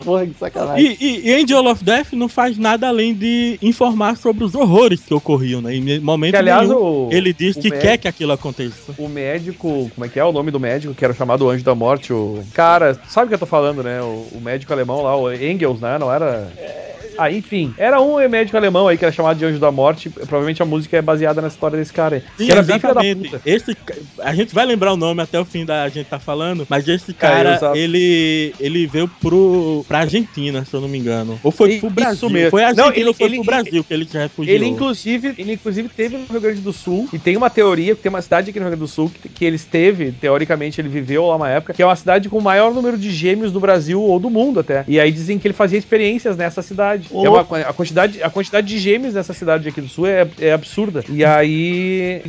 Porra, 0.04 0.26
que 0.26 0.34
sacanagem. 0.38 0.96
E, 0.98 1.28
e, 1.28 1.34
Angel 1.34 1.66
of 1.66 1.84
Death 1.84 2.12
não 2.12 2.28
faz 2.28 2.56
nada 2.56 2.88
além 2.88 3.14
de 3.14 3.58
informar 3.60 4.16
sobre 4.16 4.42
os 4.42 4.54
horrores 4.54 5.00
que 5.04 5.12
ocorriam, 5.12 5.60
né? 5.60 5.74
Em 5.74 6.00
momento 6.00 6.30
Que, 6.30 6.36
aliás, 6.38 6.66
nenhum, 6.68 6.80
o, 6.80 7.08
ele 7.12 7.32
diz 7.32 7.56
que 7.56 7.68
médico- 7.68 7.82
quer 7.82 7.98
que 7.98 8.08
aquilo 8.08 8.32
aconteça. 8.32 8.94
o 8.96 9.08
médico, 9.08 9.90
como 9.94 10.06
é 10.06 10.08
que 10.08 10.18
é 10.18 10.24
o 10.24 10.32
nome 10.32 10.50
do 10.50 10.58
médico, 10.58 10.94
que 10.94 11.04
era 11.04 11.12
chamado 11.12 11.50
Anjo 11.50 11.62
da 11.64 11.74
Morte, 11.74 12.12
o 12.12 12.42
cara, 12.54 12.98
sabe 13.06 13.26
o 13.26 13.28
que 13.28 13.34
eu 13.34 13.38
tô 13.40 13.44
falando, 13.46 13.82
né? 13.82 14.00
O, 14.00 14.28
o 14.32 14.40
médico 14.40 14.72
alemão 14.72 15.02
lá, 15.02 15.14
o 15.14 15.30
Engels, 15.30 15.80
né? 15.80 15.98
Não 15.98 16.10
era. 16.10 16.50
Ah, 17.18 17.30
enfim, 17.32 17.74
era 17.76 18.00
um 18.00 18.16
médico 18.28 18.56
alemão 18.56 18.86
aí 18.88 18.96
que 18.96 19.04
era 19.04 19.12
chamado 19.12 19.36
de 19.38 19.44
Anjo 19.44 19.58
da 19.58 19.70
Morte. 19.72 20.08
Provavelmente 20.10 20.62
a 20.62 20.66
música 20.66 20.96
é 20.96 21.02
baseada 21.02 21.40
na 21.42 21.48
história 21.48 21.76
desse 21.78 21.92
cara 21.92 22.16
aí. 22.16 22.22
Sim, 22.36 22.46
que 22.46 22.52
era 22.52 22.62
bem 22.62 22.78
filha 22.78 22.94
da 22.94 23.00
exatamente. 23.04 23.30
puta. 23.30 23.42
Esse, 23.44 23.76
a 24.20 24.34
gente 24.34 24.54
vai 24.54 24.64
lembrar 24.66 24.92
o 24.92 24.96
nome 24.96 25.22
até 25.22 25.38
o 25.40 25.44
fim 25.44 25.64
da 25.64 25.88
gente 25.88 26.06
tá 26.06 26.18
falando, 26.18 26.66
mas 26.68 26.86
esse 26.88 27.12
cara, 27.12 27.58
ele, 27.74 28.54
ele 28.60 28.86
veio 28.86 29.08
pro, 29.20 29.84
pra 29.88 30.00
Argentina, 30.00 30.64
se 30.64 30.74
eu 30.74 30.80
não 30.80 30.88
me 30.88 30.98
engano. 30.98 31.38
Ou 31.42 31.50
foi 31.50 31.78
pro 31.78 31.88
Isso 31.88 31.90
Brasil. 31.90 32.30
mesmo. 32.30 32.50
Foi 32.50 32.60
Não, 32.62 32.68
Argentina 32.68 32.96
ele- 32.96 33.08
ou 33.08 33.14
foi 33.14 33.26
ele- 33.26 33.36
pro 33.36 33.44
Brasil 33.44 33.84
que 33.84 33.94
ele 33.94 34.04
se 34.06 34.16
refugiou. 34.18 34.54
Ele 34.54 34.66
inclusive, 34.66 35.34
ele 35.36 35.52
inclusive 35.54 35.88
teve 35.88 36.16
no 36.16 36.26
Rio 36.30 36.40
Grande 36.40 36.60
do 36.60 36.72
Sul 36.72 37.08
e 37.12 37.18
tem 37.18 37.36
uma 37.36 37.50
teoria, 37.50 37.96
tem 37.96 38.10
uma 38.10 38.22
cidade 38.22 38.50
aqui 38.50 38.58
no 38.58 38.64
Rio 38.66 38.70
Grande 38.76 38.84
do 38.84 38.88
Sul 38.88 39.10
que, 39.10 39.28
que 39.28 39.44
ele 39.44 39.56
esteve, 39.56 40.12
teoricamente 40.12 40.80
ele 40.80 40.88
viveu 40.88 41.26
lá 41.26 41.36
uma 41.36 41.48
época, 41.48 41.72
que 41.74 41.82
é 41.82 41.86
uma 41.86 41.96
cidade 41.96 42.28
com 42.28 42.38
o 42.38 42.42
maior 42.42 42.72
número 42.72 42.96
de 42.96 43.10
gêmeos 43.10 43.50
do 43.52 43.60
Brasil 43.60 44.00
ou 44.00 44.18
do 44.18 44.30
mundo 44.30 44.60
até. 44.60 44.84
E 44.86 45.00
aí 45.00 45.10
dizem 45.10 45.38
que 45.38 45.46
ele 45.46 45.54
fazia 45.54 45.78
experiências 45.78 46.36
nessa 46.36 46.62
cidade. 46.62 47.07
É 47.10 47.28
uma- 47.28 47.40
a 47.40 47.72
quantidade, 47.72 48.22
a 48.22 48.30
quantidade 48.30 48.66
de 48.66 48.78
gêmeos 48.78 49.14
nessa 49.14 49.32
cidade 49.32 49.68
aqui 49.68 49.80
do 49.80 49.88
Sul 49.88 50.06
é, 50.06 50.26
é 50.40 50.52
absurda. 50.52 51.04
E 51.08 51.24
aí 51.24 52.22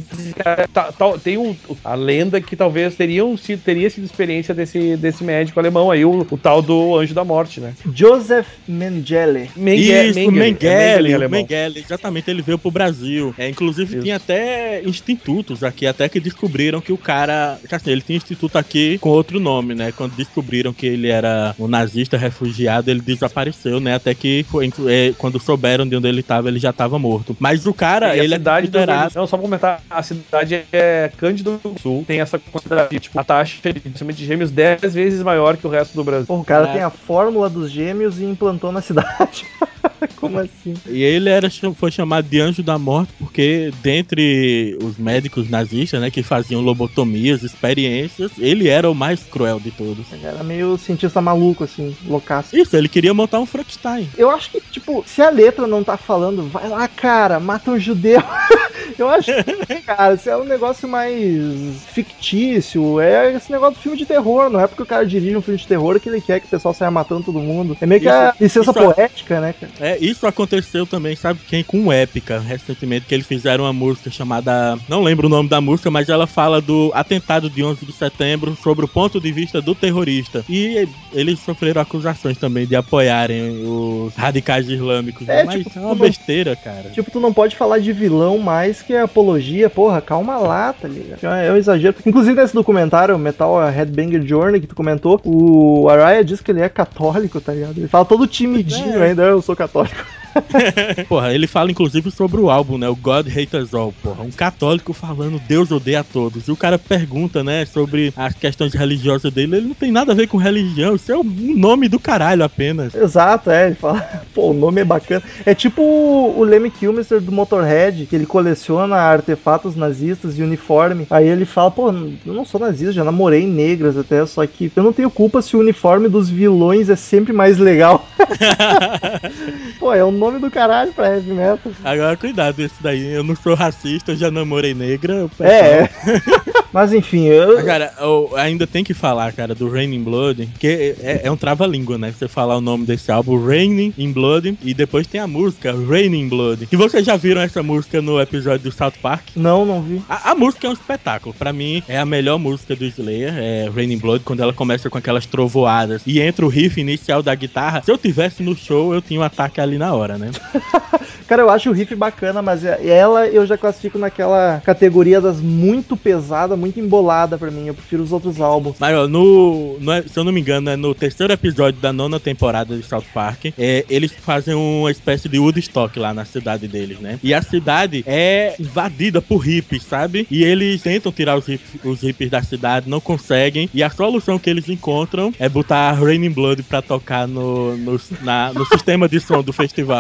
tá- 0.74 0.92
tá- 0.92 1.18
tem 1.18 1.38
um, 1.38 1.56
a 1.84 1.96
lenda 1.96 2.40
que 2.42 2.56
talvez 2.56 2.96
teriam 2.96 3.36
sido, 3.38 3.62
teria 3.62 3.90
sido 3.90 4.04
experiência 4.06 4.54
desse, 4.54 4.96
desse 4.98 5.24
médico 5.24 5.60
alemão 5.60 5.92
aí, 5.92 6.06
o, 6.06 6.26
o 6.30 6.38
tal 6.38 6.62
do 6.62 6.98
Anjo 6.98 7.14
da 7.14 7.24
Morte, 7.24 7.60
né? 7.60 7.74
Joseph 7.94 8.48
Mengele. 8.68 9.50
Menge- 9.56 9.92
Isso, 9.92 10.20
Mengele, 10.32 10.68
é 10.68 10.86
Mengele, 10.92 11.14
alemão. 11.14 11.40
Mengele, 11.42 11.80
exatamente, 11.80 12.30
ele 12.30 12.42
veio 12.42 12.58
pro 12.58 12.72
Brasil. 12.72 13.34
É, 13.38 13.50
inclusive 13.50 13.94
Isso. 13.96 14.04
tinha 14.04 14.16
até 14.16 14.82
institutos 14.84 15.64
aqui, 15.64 15.86
até 15.86 16.08
que 16.10 16.20
descobriram 16.20 16.82
que 16.82 16.92
o 16.92 16.98
cara, 16.98 17.60
assim, 17.72 17.92
ele 17.92 18.02
tinha 18.02 18.18
instituto 18.18 18.58
aqui 18.58 18.98
com 19.00 19.10
outro 19.10 19.40
nome, 19.40 19.76
né? 19.76 19.92
Quando 19.92 20.16
descobriram 20.16 20.74
que 20.74 20.86
ele 20.86 21.10
era 21.10 21.54
um 21.58 21.68
nazista 21.68 22.18
refugiado, 22.18 22.90
ele 22.90 23.02
desapareceu, 23.02 23.80
né? 23.80 23.96
Até 23.96 24.14
que 24.14 24.46
foi, 24.50 24.66
é, 24.88 25.14
quando 25.18 25.40
souberam 25.40 25.88
de 25.88 25.96
onde 25.96 26.08
ele 26.08 26.24
tava, 26.24 26.48
ele 26.48 26.60
já 26.60 26.72
tava 26.74 26.98
morto. 27.00 27.36
Mas 27.40 27.66
o 27.66 27.74
cara, 27.74 28.16
E 28.16 28.20
a 28.20 28.24
ele 28.24 28.34
é 28.34 28.38
cidade 28.38 28.68
do 28.68 28.72
considerado... 28.72 29.16
Não, 29.16 29.28
só 29.28 29.38
pra 29.38 29.46
comentar, 29.46 29.82
a 29.90 30.04
cidade 30.04 30.64
é 30.72 31.12
Cândido 31.18 31.60
do 31.64 31.80
Sul, 31.80 32.04
tem 32.08 32.22
essa 32.22 32.40
quantidade, 32.40 33.00
tipo, 33.00 33.20
a 33.20 33.24
taxa 33.24 33.72
de 33.72 33.90
nascimento 33.90 34.18
de 34.18 34.26
gêmeos 34.26 34.52
10 34.52 34.94
vezes 34.94 35.24
maior 35.24 35.58
que 35.58 35.66
o 35.68 35.70
resto 35.70 35.96
do 35.96 36.04
Brasil. 36.04 36.26
Pô, 36.26 36.36
o 36.38 36.46
cara 36.46 36.62
Caraca. 36.62 36.74
tem 36.74 36.84
a 36.84 36.90
fórmula 36.90 37.50
dos 37.50 37.72
gêmeos 37.72 38.20
e 38.20 38.26
implantou 38.26 38.72
na 38.72 38.82
cidade. 38.82 39.46
Como 40.16 40.40
assim? 40.40 40.74
E 40.90 41.04
ele 41.04 41.30
era, 41.30 41.50
foi 41.76 41.92
chamado 41.92 42.28
de 42.28 42.40
anjo 42.40 42.64
da 42.64 42.78
morte 42.78 43.14
porque, 43.18 43.72
dentre 43.82 44.78
os 44.82 44.98
médicos 44.98 45.50
nazistas, 45.50 46.00
né, 46.00 46.10
que 46.12 46.24
faziam 46.24 46.62
lobotomias, 46.62 47.44
experiências, 47.44 48.32
ele 48.38 48.68
era 48.68 48.90
o 48.90 48.96
mais 48.96 49.24
cruel 49.24 49.60
de 49.60 49.72
todos. 49.72 50.12
Ele 50.12 50.26
era 50.26 50.44
meio 50.44 50.78
cientista 50.78 51.22
maluco, 51.22 51.64
assim, 51.64 51.96
loucaço. 52.06 52.56
Isso, 52.56 52.76
ele 52.76 52.90
queria 52.90 53.14
montar 53.14 53.40
um 53.40 53.46
Frankenstein. 53.46 54.10
Eu 54.18 54.30
acho 54.30 54.52
que, 54.52 54.62
tipo, 54.62 55.04
se 55.06 55.22
a 55.22 55.30
letra 55.30 55.68
não 55.68 55.84
tá 55.84 55.98
falando, 55.98 56.48
vai 56.48 56.68
lá, 56.68 56.88
cara, 56.88 57.40
mata 57.40 57.72
um 57.72 57.80
judeu. 57.80 58.22
Eu 58.98 59.08
acho 59.10 59.32
que, 59.44 59.82
cara, 59.84 60.18
se 60.18 60.30
é 60.30 60.38
um 60.38 60.44
negócio 60.44 60.88
mais 60.88 61.86
fictício, 61.86 63.00
é 63.00 63.34
esse 63.34 63.52
negócio 63.52 63.76
do 63.76 63.80
filme 63.82 63.98
de 63.98 64.06
terror, 64.06 64.50
não 64.50 64.60
é 64.60 64.68
porque 64.68 64.84
o 64.84 64.86
cara 64.86 65.06
dirige 65.06 65.36
um 65.38 65.42
filme 65.42 65.60
de 65.60 65.68
terror 65.68 66.00
que 66.00 66.10
ele 66.10 66.22
quer 66.22 66.40
que 66.40 66.48
o 66.48 66.50
pessoal 66.50 66.74
saia 66.74 66.90
matando 66.92 67.24
todo 67.24 67.40
mundo. 67.40 67.78
É 67.80 67.86
meio 67.86 68.02
que 68.02 68.10
a 68.10 68.34
licença 68.40 68.72
isso 68.72 68.80
é- 68.80 68.94
poética, 68.94 69.40
né, 69.42 69.54
cara? 69.54 69.72
É, 69.80 69.89
isso 69.98 70.28
aconteceu 70.28 70.86
também, 70.86 71.16
sabe 71.16 71.40
quem? 71.48 71.64
Com 71.64 71.86
o 71.86 71.92
Épica, 71.92 72.40
recentemente, 72.40 73.06
que 73.06 73.14
eles 73.14 73.26
fizeram 73.28 73.64
uma 73.64 73.74
música 73.74 74.10
chamada. 74.12 74.78
Não 74.88 75.02
lembro 75.04 75.28
o 75.28 75.30
nome 75.30 75.50
da 75.50 75.60
música, 75.62 75.90
mas 75.90 76.10
ela 76.10 76.28
fala 76.28 76.62
do 76.62 76.92
atentado 76.94 77.50
de 77.50 77.64
11 77.64 77.86
de 77.86 77.94
setembro 77.94 78.56
sobre 78.62 78.86
o 78.86 78.88
ponto 78.88 79.20
de 79.20 79.32
vista 79.32 79.62
do 79.62 79.74
terrorista. 79.76 80.44
E 80.50 80.88
eles 81.14 81.40
sofreram 81.40 81.82
acusações 81.82 82.38
também 82.38 82.66
de 82.68 82.76
apoiarem 82.76 83.64
os 83.66 84.14
radicais 84.16 84.68
islâmicos. 84.70 85.28
É, 85.28 85.44
mas 85.44 85.64
tipo, 85.64 85.78
é 85.78 85.82
uma 85.82 85.90
não- 85.90 85.96
besteira, 85.96 86.56
cara. 86.56 86.90
Tipo, 86.90 87.10
tu 87.12 87.20
não 87.20 87.34
pode 87.34 87.56
falar 87.56 87.80
de 87.80 87.92
vilão 87.94 88.38
mais 88.38 88.82
que 88.82 88.96
apologia, 88.96 89.70
porra, 89.70 90.02
calma 90.02 90.38
lá, 90.38 90.74
tá 90.74 90.88
ligado? 90.88 91.24
É 91.24 91.48
é 91.48 91.52
um 91.52 91.58
exagero. 91.58 91.96
Inclusive, 92.06 92.40
nesse 92.40 92.54
documentário, 92.54 93.18
Metal 93.18 93.58
Headbanger 93.70 94.26
Journey, 94.26 94.60
que 94.62 94.68
tu 94.68 94.76
comentou, 94.76 95.20
o 95.24 95.88
Araya 95.90 96.24
diz 96.24 96.42
que 96.42 96.52
ele 96.52 96.62
é 96.62 96.70
católico, 96.70 97.40
tá 97.42 97.54
ligado? 97.54 97.78
Ele 97.78 97.88
fala 97.88 98.06
todo 98.06 98.28
timidinho 98.28 99.00
É. 99.02 99.10
ainda, 99.10 99.24
eu 99.24 99.42
sou 99.42 99.56
católico. 99.56 99.79
podcast 99.80 100.19
Porra, 101.08 101.34
ele 101.34 101.48
fala 101.48 101.72
inclusive 101.72 102.12
sobre 102.12 102.40
o 102.40 102.50
álbum, 102.50 102.78
né? 102.78 102.88
O 102.88 102.96
God 102.96 103.28
Hate 103.28 103.58
Us 103.58 103.74
All, 103.74 103.94
porra. 104.04 104.24
Um 104.24 104.32
católico 104.32 104.94
falando 104.94 105.40
Deus 105.48 105.72
odeia 105.72 106.02
a 106.02 106.04
todos. 106.04 106.48
E 106.48 106.52
o 106.52 106.56
cara 106.56 106.78
pergunta, 106.78 107.44
né, 107.44 107.66
sobre 107.66 108.14
as 108.16 108.34
questões 108.34 108.74
religiosas 108.74 109.32
dele. 109.32 109.58
Ele 109.58 109.68
não 109.68 109.76
tem 109.76 109.92
nada 109.92 110.12
a 110.12 110.16
ver 110.16 110.28
com 110.28 110.38
religião. 110.38 110.96
Isso 110.96 111.12
é 111.12 111.18
um 111.18 111.24
nome 111.24 111.88
do 111.88 112.00
caralho 112.00 112.44
apenas. 112.44 112.94
Exato, 112.94 113.50
é, 113.50 113.68
ele 113.68 113.76
fala, 113.76 114.02
pô, 114.34 114.52
o 114.52 114.54
nome 114.54 114.82
é 114.82 114.86
bacana. 114.86 115.24
É 115.46 115.54
tipo 115.54 115.82
o, 115.82 116.44
Lemmy 116.44 116.72
Kilmister 116.72 117.22
do 117.22 117.32
Motorhead, 117.32 118.06
que 118.06 118.16
ele 118.16 118.26
coleciona 118.26 118.96
artefatos 118.96 119.76
nazistas 119.76 120.38
e 120.38 120.44
uniforme. 120.44 121.08
Aí 121.10 121.28
ele 121.28 121.46
fala, 121.46 121.72
pô, 121.72 121.90
eu 121.90 122.34
não 122.34 122.46
sou 122.46 122.60
nazista, 122.60 122.92
já 122.92 123.04
namorei 123.04 123.46
negras 123.46 123.98
até, 123.98 124.26
só 124.26 124.46
que 124.46 124.72
eu 124.76 124.84
não 124.84 124.94
tenho 124.94 125.10
culpa 125.10 125.42
se 125.42 125.56
o 125.56 125.60
uniforme 125.60 126.08
dos 126.08 126.30
vilões 126.30 126.90
é 126.90 126.96
sempre 126.96 127.34
mais 127.34 127.58
legal. 127.58 128.08
pô, 129.80 129.94
é 129.94 130.04
o 130.04 130.12
nome 130.20 130.40
do 130.40 130.52
caralho 130.52 130.94
pra 130.94 131.16
heavy 131.16 131.32
metal. 131.32 131.72
Agora, 131.84 132.16
cuidado, 132.18 132.60
esse 132.60 132.82
daí. 132.82 133.14
Eu 133.14 133.24
não 133.24 133.36
sou 133.36 133.56
racista, 133.56 134.12
eu 134.12 134.16
já 134.16 134.30
namorei 134.30 134.74
negra. 134.74 135.30
É. 135.40 135.90
Mas 136.72 136.94
enfim, 136.94 137.26
eu. 137.26 137.64
Cara, 137.66 137.94
eu 138.00 138.32
ainda 138.36 138.68
tem 138.68 138.84
que 138.84 138.94
falar, 138.94 139.34
cara, 139.34 139.56
do 139.56 139.70
Raining 139.70 140.04
Blood, 140.04 140.48
que 140.60 140.96
é, 141.02 141.22
é 141.24 141.32
um 141.32 141.38
trava-língua, 141.38 141.98
né? 141.98 142.12
Você 142.12 142.28
falar 142.28 142.58
o 142.58 142.62
nome 142.62 142.86
desse 142.86 143.12
álbum, 143.12 143.44
Raining 143.44 143.94
in 143.98 144.12
Blood, 144.12 144.58
e 144.62 144.74
depois 144.74 145.08
tem 145.08 145.20
a 145.20 145.28
música 145.28 145.74
Raining 145.74 146.30
Blood. 146.30 146.68
E 146.72 146.76
vocês 146.76 147.06
já 147.06 147.16
viram 147.16 147.42
essa 147.42 147.64
música 147.64 148.02
no 148.02 148.22
episódio 148.22 148.70
do 148.70 148.72
South 148.72 148.94
Park? 149.02 149.30
Não, 149.36 149.66
não 149.66 149.82
vi. 149.82 150.02
A, 150.08 150.32
a 150.32 150.36
música 150.36 150.68
é 150.68 150.70
um 150.70 150.74
espetáculo. 150.74 151.34
Pra 151.34 151.52
mim, 151.52 151.82
é 151.88 151.98
a 151.98 152.06
melhor 152.06 152.38
música 152.38 152.76
do 152.76 152.86
Slayer, 152.86 153.34
é 153.36 153.70
Raining 153.74 153.98
Blood, 153.98 154.24
quando 154.24 154.42
ela 154.42 154.54
começa 154.54 154.90
com 154.90 154.98
aquelas 154.98 155.26
trovoadas 155.26 156.04
e 156.06 156.20
entra 156.20 156.46
o 156.46 156.50
riff 156.50 156.80
inicial 156.80 157.24
da 157.24 157.34
guitarra. 157.34 157.82
Se 157.84 157.92
eu 157.92 157.98
tivesse 157.98 158.44
no 158.44 158.56
show, 158.56 158.94
eu 158.94 159.02
tinha 159.02 159.20
um 159.20 159.24
ataque 159.24 159.60
ali 159.60 159.78
na 159.78 159.94
hora, 159.94 160.09
né? 160.18 160.32
Cara, 161.28 161.42
eu 161.44 161.50
acho 161.50 161.70
o 161.70 161.74
riff 161.74 161.94
bacana, 161.96 162.42
mas 162.42 162.64
é- 162.64 162.86
ela 162.88 163.28
eu 163.28 163.46
já 163.46 163.58
classifico 163.58 163.98
naquela 163.98 164.62
categoria 164.62 165.22
das 165.22 165.42
muito 165.42 165.96
pesada, 165.96 166.56
muito 166.56 166.80
embolada 166.80 167.38
pra 167.38 167.52
mim. 167.52 167.68
Eu 167.68 167.74
prefiro 167.74 168.02
os 168.04 168.12
outros 168.12 168.40
álbuns. 168.42 168.78
Mas, 168.80 168.96
ó, 168.96 169.08
no, 169.08 169.78
no- 169.80 170.08
se 170.10 170.18
eu 170.20 170.24
não 170.24 170.32
me 170.32 170.42
engano, 170.42 170.70
é 170.70 170.76
no 170.78 170.94
terceiro 170.96 171.32
episódio 171.34 171.80
da 171.80 171.92
nona 171.94 172.20
temporada 172.20 172.76
de 172.78 172.84
South 172.86 173.04
Park, 173.14 173.46
é, 173.58 173.86
eles 173.90 174.14
fazem 174.22 174.56
uma 174.56 174.92
espécie 174.92 175.28
de 175.30 175.38
Woodstock 175.40 175.98
lá 176.00 176.14
na 176.14 176.26
cidade 176.26 176.68
deles, 176.68 177.00
né? 177.00 177.20
E 177.22 177.34
a 177.34 177.42
cidade 177.42 178.04
é 178.06 178.56
invadida 178.60 179.22
por 179.22 179.40
hippies, 179.40 179.84
sabe? 179.84 180.26
E 180.32 180.44
eles 180.44 180.82
tentam 180.82 181.12
tirar 181.12 181.38
os, 181.38 181.48
hip- 181.48 181.80
os 181.84 182.02
hippies 182.02 182.30
da 182.30 182.42
cidade, 182.42 182.90
não 182.90 183.00
conseguem. 183.02 183.70
E 183.74 183.84
a 183.84 183.90
solução 183.90 184.40
que 184.40 184.50
eles 184.50 184.68
encontram 184.70 185.32
é 185.40 185.48
botar 185.50 185.92
Raining 185.94 186.32
Blood 186.32 186.64
pra 186.64 186.82
tocar 186.82 187.28
no, 187.28 187.78
no, 187.78 187.98
na- 188.22 188.54
no 188.54 188.66
sistema 188.68 189.08
de 189.08 189.20
som 189.20 189.44
do 189.44 189.52
festival. 189.54 189.99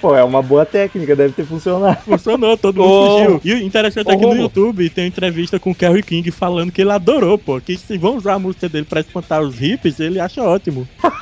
Pô, 0.00 0.14
é 0.14 0.22
uma 0.24 0.42
boa 0.42 0.64
técnica, 0.66 1.14
deve 1.16 1.32
ter 1.34 1.44
funcionado. 1.44 2.00
Funcionou, 2.02 2.56
todo 2.56 2.82
mundo 2.82 3.18
fugiu. 3.18 3.40
E 3.44 3.54
o 3.54 3.62
interessante 3.66 4.10
é 4.10 4.14
ô, 4.14 4.18
que 4.18 4.26
no. 4.26 4.34
YouTube 4.36 4.88
tem 4.90 5.04
uma 5.04 5.08
entrevista 5.08 5.58
com 5.58 5.70
o 5.70 5.74
Kerry 5.74 6.02
King 6.02 6.30
falando 6.30 6.70
que 6.72 6.80
ele 6.82 6.90
adorou, 6.92 7.36
pô. 7.38 7.60
Que 7.60 7.76
se 7.76 7.96
vão 7.98 8.16
usar 8.16 8.34
a 8.34 8.38
música 8.38 8.68
dele 8.68 8.86
pra 8.88 9.00
espantar 9.00 9.40
os 9.42 9.58
hippies, 9.58 10.00
ele 10.00 10.20
acha 10.20 10.42
ótimo. 10.42 10.86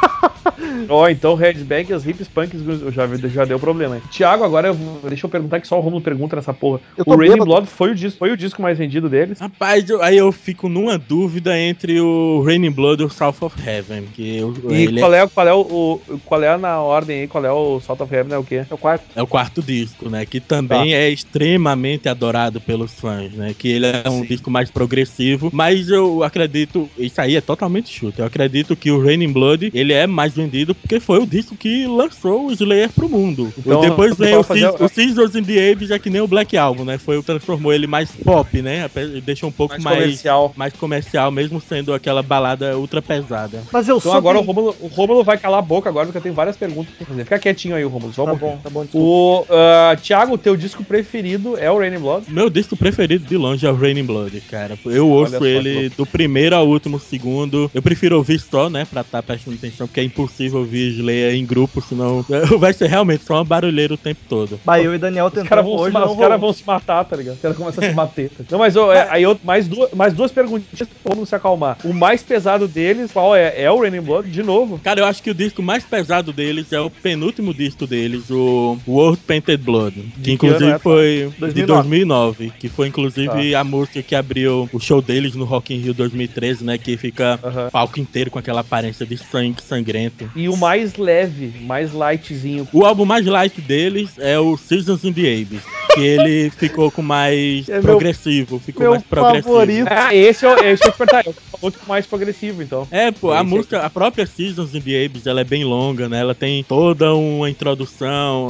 Ó, 0.88 1.08
então 1.08 1.34
Headbang 1.34 1.86
e 1.90 1.94
os 1.94 2.06
hips 2.06 2.28
punks 2.28 2.60
já, 2.92 3.06
já 3.28 3.44
deu 3.44 3.58
problema 3.58 3.96
aí. 3.96 4.00
Tiago, 4.10 4.44
agora 4.44 4.68
eu 4.68 4.74
vou- 4.74 5.00
deixa 5.08 5.26
eu 5.26 5.30
perguntar 5.30 5.60
que 5.60 5.66
só 5.68 5.78
o 5.78 5.80
Romulo 5.80 6.02
pergunta 6.02 6.36
nessa 6.36 6.52
porra. 6.52 6.80
Eu 6.96 7.04
O 7.06 7.10
Raining 7.16 7.32
bêbado. 7.32 7.44
Blood 7.50 7.66
foi 7.68 7.90
o, 7.92 7.94
disco, 7.94 8.18
foi 8.18 8.30
o 8.32 8.36
disco 8.36 8.60
mais 8.60 8.76
vendido 8.76 9.08
deles? 9.08 9.38
Rapaz, 9.38 9.88
eu- 9.88 10.02
aí 10.02 10.16
eu 10.16 10.30
fico 10.32 10.68
numa 10.68 10.98
dúvida 10.98 11.58
entre 11.58 12.00
o 12.00 12.42
Raining 12.44 12.70
Blood 12.70 13.02
e 13.02 13.06
o 13.06 13.10
South 13.10 13.36
of 13.40 13.56
Heaven. 13.66 14.04
Que 14.14 14.42
o- 14.42 14.72
E 14.72 14.82
ele 14.84 15.00
qual 15.00 15.14
é, 15.14 15.26
qual 15.26 15.48
é 15.48 15.54
o, 15.54 15.60
o- 15.60 16.20
qual 16.24 16.42
é 16.42 16.56
na 16.56 16.80
ordem 16.80 17.20
aí? 17.22 17.28
Qual 17.28 17.44
é 17.44 17.52
o 17.52 17.80
Salt 17.80 18.00
of 18.00 18.09
Heaven? 18.10 18.34
É 18.34 18.38
o 18.38 18.44
quê? 18.44 18.64
É 18.68 18.74
o 18.74 18.78
quarto. 18.78 19.04
é 19.14 19.22
o 19.22 19.26
quarto 19.26 19.62
disco, 19.62 20.08
né? 20.08 20.24
Que 20.26 20.40
também 20.40 20.94
é 20.94 21.08
extremamente 21.10 22.08
adorado 22.08 22.60
pelos 22.60 22.92
fãs, 22.98 23.32
né? 23.32 23.54
Que 23.56 23.68
ele 23.68 23.86
é 23.86 24.08
um 24.08 24.20
Sim. 24.22 24.26
disco 24.26 24.50
mais 24.50 24.70
progressivo. 24.70 25.50
Mas 25.52 25.88
eu 25.88 26.22
acredito, 26.22 26.88
isso 26.98 27.20
aí 27.20 27.36
é 27.36 27.40
totalmente 27.40 27.90
chute. 27.90 28.18
Eu 28.20 28.24
acredito 28.26 28.76
que 28.76 28.90
o 28.90 29.02
Raining 29.02 29.32
Blood 29.32 29.70
ele 29.74 29.92
é 29.92 30.06
mais 30.06 30.34
vendido 30.34 30.74
porque 30.74 31.00
foi 31.00 31.18
o 31.18 31.26
disco 31.26 31.56
que 31.56 31.86
lançou 31.86 32.46
o 32.46 32.52
Slayer 32.52 32.90
pro 32.90 33.08
mundo. 33.08 33.52
Então, 33.58 33.80
Depois 33.80 34.16
vem 34.16 34.34
o, 34.36 34.42
fazer 34.42 34.68
o 34.68 34.88
Scissors 34.88 35.34
in 35.34 35.42
the 35.44 35.72
Abyss, 35.72 35.90
é 35.90 35.98
que 35.98 36.10
nem 36.10 36.20
o 36.20 36.26
Black 36.28 36.56
Album, 36.56 36.84
né? 36.84 36.98
Foi 36.98 37.16
o 37.16 37.22
transformou 37.22 37.72
ele 37.72 37.86
mais 37.86 38.10
pop, 38.10 38.60
né? 38.62 38.88
Deixou 39.24 39.48
um 39.48 39.52
pouco 39.52 39.74
Mais 39.74 39.84
mais 39.84 39.98
comercial. 39.98 40.52
mais 40.56 40.72
comercial, 40.74 41.30
mesmo 41.30 41.60
sendo 41.60 41.92
aquela 41.94 42.22
balada 42.22 42.78
ultra 42.78 43.00
pesada. 43.02 43.62
Mas 43.72 43.88
eu 43.88 43.98
Então 43.98 44.10
sou. 44.12 44.18
agora 44.18 44.38
o 44.38 44.42
bem- 44.42 44.54
Romulo, 44.54 44.76
o 44.80 44.86
Romulo 44.88 45.24
vai 45.24 45.38
calar 45.38 45.58
a 45.58 45.62
boca 45.62 45.88
agora 45.88 46.06
porque 46.06 46.18
eu 46.18 46.22
tenho 46.22 46.34
várias 46.34 46.56
perguntas 46.56 46.94
pra 46.96 47.06
fazer. 47.06 47.24
Fica 47.24 47.38
quietinho 47.38 47.74
aí, 47.76 47.84
Romulo. 47.84 47.99
Tá 48.08 48.34
bom, 48.34 48.60
tá 48.62 48.70
bom. 48.70 48.82
desculpa. 48.82 48.98
O 48.98 49.46
ah, 49.50 49.96
Thiago, 49.96 50.36
teu 50.38 50.56
disco 50.56 50.84
preferido 50.84 51.56
é 51.58 51.70
o 51.70 51.78
Raining 51.78 51.98
Blood? 51.98 52.30
Meu 52.30 52.50
disco 52.50 52.76
preferido 52.76 53.24
de 53.24 53.36
longe 53.36 53.66
é 53.66 53.70
o 53.70 53.74
Raining 53.74 54.04
Blood, 54.04 54.40
cara. 54.42 54.78
Eu 54.84 55.08
ouço 55.08 55.44
ele 55.44 55.88
do 55.90 56.06
primeiro 56.06 56.56
ao 56.56 56.66
último 56.66 56.98
segundo. 56.98 57.70
Eu 57.74 57.82
prefiro 57.82 58.16
ouvir 58.16 58.38
só, 58.40 58.68
né, 58.68 58.84
pra 58.84 59.02
estar 59.02 59.22
prestando 59.22 59.56
atenção, 59.56 59.86
porque 59.86 60.00
é 60.00 60.04
impossível 60.04 60.30
possível 60.30 60.60
ouvir 60.60 60.90
Slayer 60.90 61.34
em 61.34 61.44
grupo, 61.44 61.80
senão 61.80 62.24
vai 62.58 62.72
ser 62.72 62.88
realmente 62.88 63.24
só 63.24 63.34
uma 63.34 63.44
barulheira 63.44 63.94
o 63.94 63.96
tempo 63.96 64.20
todo. 64.28 64.60
Bah, 64.64 64.80
eu 64.80 64.94
e 64.94 64.98
Daniel 64.98 65.26
Os 65.26 65.32
tentamos 65.32 65.48
caras 65.48 65.64
vão, 65.64 65.74
se 65.74 65.82
hoje, 65.82 65.96
os 65.96 66.02
cara 66.02 66.06
rolou. 66.06 66.38
vão 66.38 66.52
se 66.52 66.66
matar, 66.66 67.04
tá 67.04 67.16
ligado? 67.16 67.34
Os 67.34 67.42
caras 67.42 67.56
começam 67.56 67.84
a 67.84 67.88
se 67.88 67.94
bater. 67.94 68.30
tá? 68.30 68.44
Não, 68.50 68.58
mas 68.58 68.76
é, 68.76 69.08
aí 69.10 69.22
eu, 69.22 69.38
mais, 69.42 69.68
duas, 69.68 69.90
mais 69.92 70.12
duas 70.12 70.32
perguntinhas 70.32 70.88
pra 70.88 71.14
vamos 71.14 71.28
se 71.28 71.34
acalmar. 71.34 71.76
O 71.84 71.92
mais 71.92 72.22
pesado 72.22 72.66
deles, 72.66 73.12
qual 73.12 73.34
é? 73.34 73.60
É 73.60 73.70
o 73.70 73.80
Raining 73.80 74.00
Blood, 74.00 74.30
de 74.30 74.42
novo. 74.42 74.78
Cara, 74.78 75.00
eu 75.00 75.04
acho 75.04 75.22
que 75.22 75.30
o 75.30 75.34
disco 75.34 75.62
mais 75.62 75.84
pesado 75.84 76.32
deles 76.32 76.72
é 76.72 76.80
o 76.80 76.90
penúltimo 76.90 77.52
disco 77.52 77.86
deles, 77.90 78.30
o 78.30 78.78
World 78.86 79.18
Painted 79.26 79.62
Blood, 79.62 79.94
que 80.22 80.32
inclusive 80.32 80.70
é, 80.70 80.78
foi 80.78 81.30
de 81.52 81.64
2009. 81.66 81.88
2009, 81.88 82.52
que 82.58 82.68
foi 82.68 82.86
inclusive 82.88 83.54
a 83.54 83.64
música 83.64 84.02
que 84.02 84.14
abriu 84.14 84.68
o 84.72 84.78
show 84.80 85.02
deles 85.02 85.34
no 85.34 85.44
Rock 85.44 85.74
in 85.74 85.78
Rio 85.78 85.92
2013, 85.94 86.64
né, 86.64 86.78
que 86.78 86.96
fica 86.96 87.38
palco 87.72 87.98
inteiro 88.00 88.30
com 88.30 88.38
aquela 88.38 88.60
aparência 88.60 89.04
de 89.04 89.16
sangue 89.18 89.60
sangrento. 89.62 90.30
E 90.36 90.48
o 90.48 90.56
mais 90.56 90.96
leve, 90.96 91.52
mais 91.62 91.92
lightzinho. 91.92 92.66
O 92.72 92.84
álbum 92.84 93.04
mais 93.04 93.26
light 93.26 93.60
deles 93.60 94.10
é 94.18 94.38
o 94.38 94.56
Seasons 94.56 95.04
in 95.04 95.12
the 95.12 95.20
Abyss, 95.22 95.62
que 95.94 96.00
ele 96.00 96.50
ficou 96.56 96.90
com 96.90 97.02
mais 97.02 97.68
É 97.68 97.72
meu- 97.74 97.82
progressivo, 97.82 98.58
ficou 98.60 98.82
meu 98.82 98.90
mais 98.92 99.02
progressivo. 99.02 99.48
favorito. 99.54 99.88
Ah, 99.90 100.14
esse 100.14 100.44
é 100.46 100.48
o 100.48 100.58
esse 100.64 100.82
que 100.82 100.88
eu 100.88 100.92
te 100.92 100.98
perguntar. 100.98 101.26
É 101.26 101.30
o 101.30 101.34
outro 101.62 101.80
mais 101.88 102.06
progressivo, 102.06 102.62
então. 102.62 102.86
É, 102.90 103.10
pô, 103.10 103.32
a 103.32 103.36
Esse 103.40 103.44
música, 103.50 103.80
a 103.80 103.90
própria 103.90 104.24
Seasons 104.26 104.74
in 104.74 104.80
the 104.80 105.04
Abyss, 105.04 105.26
ela 105.26 105.40
é 105.40 105.44
bem 105.44 105.64
longa, 105.64 106.08
né? 106.08 106.20
Ela 106.20 106.34
tem 106.34 106.62
toda 106.64 107.12
uma 107.14 107.50
introdução. 107.50 107.79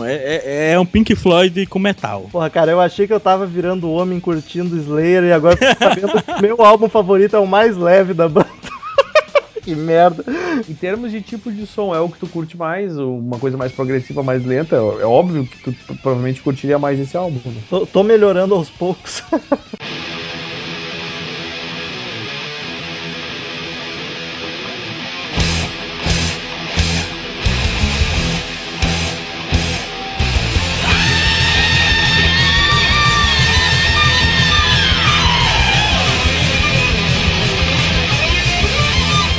É, 0.04 0.42
é, 0.44 0.72
é 0.72 0.80
um 0.80 0.86
Pink 0.86 1.14
Floyd 1.14 1.66
com 1.66 1.78
metal. 1.78 2.28
Porra, 2.30 2.50
cara, 2.50 2.72
eu 2.72 2.80
achei 2.80 3.06
que 3.06 3.12
eu 3.12 3.20
tava 3.20 3.46
virando 3.46 3.90
homem 3.90 4.20
curtindo 4.20 4.76
Slayer 4.76 5.24
e 5.24 5.32
agora 5.32 5.56
tô 5.56 5.64
sabendo 5.78 6.22
que 6.22 6.42
meu 6.42 6.62
álbum 6.64 6.88
favorito 6.88 7.36
é 7.36 7.38
o 7.38 7.46
mais 7.46 7.76
leve 7.76 8.14
da 8.14 8.28
banda. 8.28 8.48
que 9.62 9.74
merda. 9.74 10.24
Em 10.68 10.74
termos 10.74 11.12
de 11.12 11.20
tipo 11.20 11.52
de 11.52 11.66
som, 11.66 11.94
é 11.94 12.00
o 12.00 12.08
que 12.08 12.18
tu 12.18 12.26
curte 12.26 12.56
mais? 12.56 12.98
Uma 12.98 13.38
coisa 13.38 13.56
mais 13.56 13.72
progressiva, 13.72 14.22
mais 14.22 14.44
lenta? 14.44 14.76
É 14.76 14.78
é 14.78 15.06
óbvio 15.06 15.46
que 15.46 15.70
tu 15.70 15.94
provavelmente 16.02 16.42
curtiria 16.42 16.78
mais 16.78 16.98
esse 16.98 17.16
álbum. 17.16 17.40
Né? 17.44 17.60
Tô, 17.68 17.86
tô 17.86 18.02
melhorando 18.02 18.54
aos 18.54 18.70
poucos. 18.70 19.22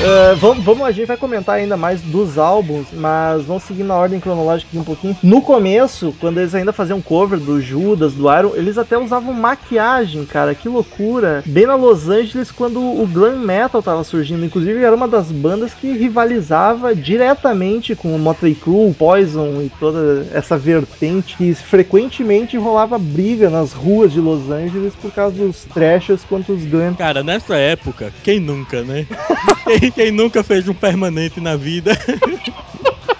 Uh, 0.01 0.35
vamos, 0.37 0.63
vamos, 0.63 0.87
a 0.87 0.91
gente 0.91 1.05
vai 1.05 1.15
comentar 1.15 1.57
ainda 1.57 1.77
mais 1.77 2.01
dos 2.01 2.39
álbuns, 2.39 2.87
mas 2.91 3.45
vamos 3.45 3.61
seguir 3.61 3.83
na 3.83 3.95
ordem 3.95 4.19
cronológica 4.19 4.67
aqui 4.67 4.79
um 4.79 4.83
pouquinho. 4.83 5.15
No 5.21 5.43
começo, 5.43 6.11
quando 6.19 6.39
eles 6.39 6.55
ainda 6.55 6.73
faziam 6.73 6.99
cover 6.99 7.37
do 7.37 7.61
Judas, 7.61 8.13
do 8.13 8.23
Iron, 8.35 8.53
eles 8.55 8.79
até 8.79 8.97
usavam 8.97 9.31
maquiagem, 9.31 10.25
cara, 10.25 10.55
que 10.55 10.67
loucura. 10.67 11.43
Bem 11.45 11.67
na 11.67 11.75
Los 11.75 12.09
Angeles, 12.09 12.51
quando 12.51 12.79
o 12.81 13.05
glam 13.05 13.37
metal 13.37 13.83
tava 13.83 14.03
surgindo, 14.03 14.43
inclusive 14.43 14.81
era 14.81 14.95
uma 14.95 15.07
das 15.07 15.31
bandas 15.31 15.71
que 15.71 15.91
rivalizava 15.91 16.95
diretamente 16.95 17.95
com 17.95 18.15
o 18.15 18.19
Motley 18.19 18.55
Crue, 18.55 18.95
Poison 18.95 19.61
e 19.61 19.71
toda 19.79 20.25
essa 20.33 20.57
vertente 20.57 21.37
que 21.37 21.53
frequentemente 21.53 22.57
rolava 22.57 22.97
briga 22.97 23.51
nas 23.51 23.71
ruas 23.71 24.11
de 24.11 24.19
Los 24.19 24.49
Angeles 24.49 24.93
por 24.99 25.11
causa 25.11 25.35
dos 25.35 25.63
trashers 25.65 26.23
contra 26.23 26.53
os 26.53 26.65
glam. 26.65 26.95
Cara, 26.95 27.21
nessa 27.21 27.55
época, 27.55 28.11
quem 28.23 28.39
nunca, 28.39 28.81
né? 28.81 29.05
quem, 29.79 29.90
quem 29.91 30.11
nunca 30.11 30.43
fez 30.43 30.67
um 30.67 30.73
permanente 30.73 31.39
na 31.39 31.55
vida? 31.55 31.91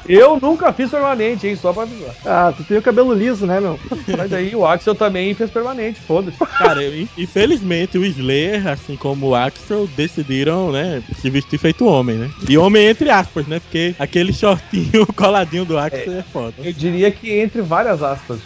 Eu 0.07 0.39
nunca 0.41 0.73
fiz 0.73 0.89
permanente, 0.89 1.47
hein? 1.47 1.55
Só 1.55 1.71
pra 1.71 1.83
avisar. 1.83 2.15
Ah, 2.25 2.51
tu 2.51 2.63
tem 2.65 2.77
o 2.77 2.81
cabelo 2.81 3.13
liso, 3.13 3.45
né, 3.45 3.61
meu? 3.61 3.79
Mas 4.17 4.33
aí 4.33 4.53
o 4.55 4.65
Axel 4.65 4.95
também 4.95 5.33
fez 5.33 5.49
permanente, 5.49 6.01
foda-se. 6.01 6.37
Cara, 6.57 6.81
eu- 6.83 7.07
infelizmente 7.17 7.97
o 7.97 8.03
Slayer, 8.05 8.67
assim 8.67 8.97
como 8.97 9.27
o 9.27 9.35
Axel, 9.35 9.87
decidiram, 9.87 10.71
né, 10.71 11.01
se 11.15 11.29
vestir 11.29 11.57
feito 11.59 11.85
homem, 11.85 12.17
né? 12.17 12.29
E 12.49 12.57
homem 12.57 12.87
entre 12.87 13.09
aspas, 13.09 13.45
né? 13.47 13.59
Porque 13.59 13.95
aquele 13.97 14.33
shortinho 14.33 15.05
coladinho 15.15 15.65
do 15.65 15.77
Axel 15.77 16.13
é, 16.13 16.23
foda. 16.23 16.55
Eu 16.57 16.73
diria 16.73 17.09
que 17.11 17.31
entre 17.31 17.61
várias 17.61 18.01
aspas. 18.03 18.41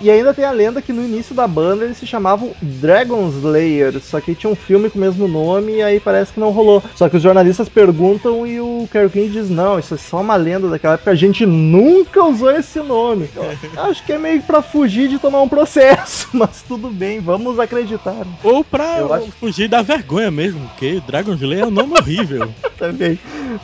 E 0.00 0.10
ainda 0.10 0.32
tem 0.32 0.44
a 0.44 0.50
lenda 0.50 0.80
que 0.80 0.92
no 0.92 1.04
início 1.04 1.34
da 1.34 1.46
banda 1.46 1.84
eles 1.84 1.96
se 1.98 2.06
chamavam 2.06 2.52
Dragon 2.62 3.28
Slayer, 3.28 4.00
só 4.00 4.20
que 4.20 4.34
tinha 4.34 4.50
um 4.50 4.56
filme 4.56 4.88
com 4.88 4.98
o 4.98 5.00
mesmo 5.00 5.28
nome 5.28 5.74
e 5.76 5.82
aí 5.82 6.00
parece 6.00 6.32
que 6.32 6.40
não 6.40 6.50
rolou. 6.50 6.82
Só 6.94 7.08
que 7.08 7.16
os 7.16 7.22
jornalistas 7.22 7.68
perguntam 7.68 8.46
e 8.46 8.60
o 8.60 8.88
Kerry 8.90 9.10
King 9.10 9.28
diz: 9.28 9.50
não, 9.50 9.78
isso 9.78 9.94
é 9.94 9.96
só 9.98 10.20
uma 10.20 10.36
lenda 10.36 10.68
daquela 10.68 10.94
época, 10.94 11.10
a 11.10 11.14
gente 11.14 11.44
nunca 11.44 12.24
usou 12.24 12.50
esse 12.50 12.78
nome. 12.80 13.28
Eu 13.36 13.82
acho 13.84 14.04
que 14.04 14.12
é 14.12 14.18
meio 14.18 14.40
pra 14.42 14.62
fugir 14.62 15.08
de 15.08 15.18
tomar 15.18 15.42
um 15.42 15.48
processo, 15.48 16.28
mas 16.34 16.62
tudo 16.66 16.88
bem, 16.90 17.20
vamos 17.20 17.58
acreditar 17.58 18.24
Ou 18.42 18.64
pra 18.64 19.04
acho- 19.16 19.30
fugir 19.38 19.68
da 19.68 19.82
vergonha 19.82 20.30
mesmo, 20.30 20.60
porque 20.68 21.02
Dragon 21.06 21.34
Slayer 21.34 21.64
é 21.64 21.66
um 21.66 21.70
nome 21.70 21.92
horrível. 21.98 22.48
também. 22.78 23.18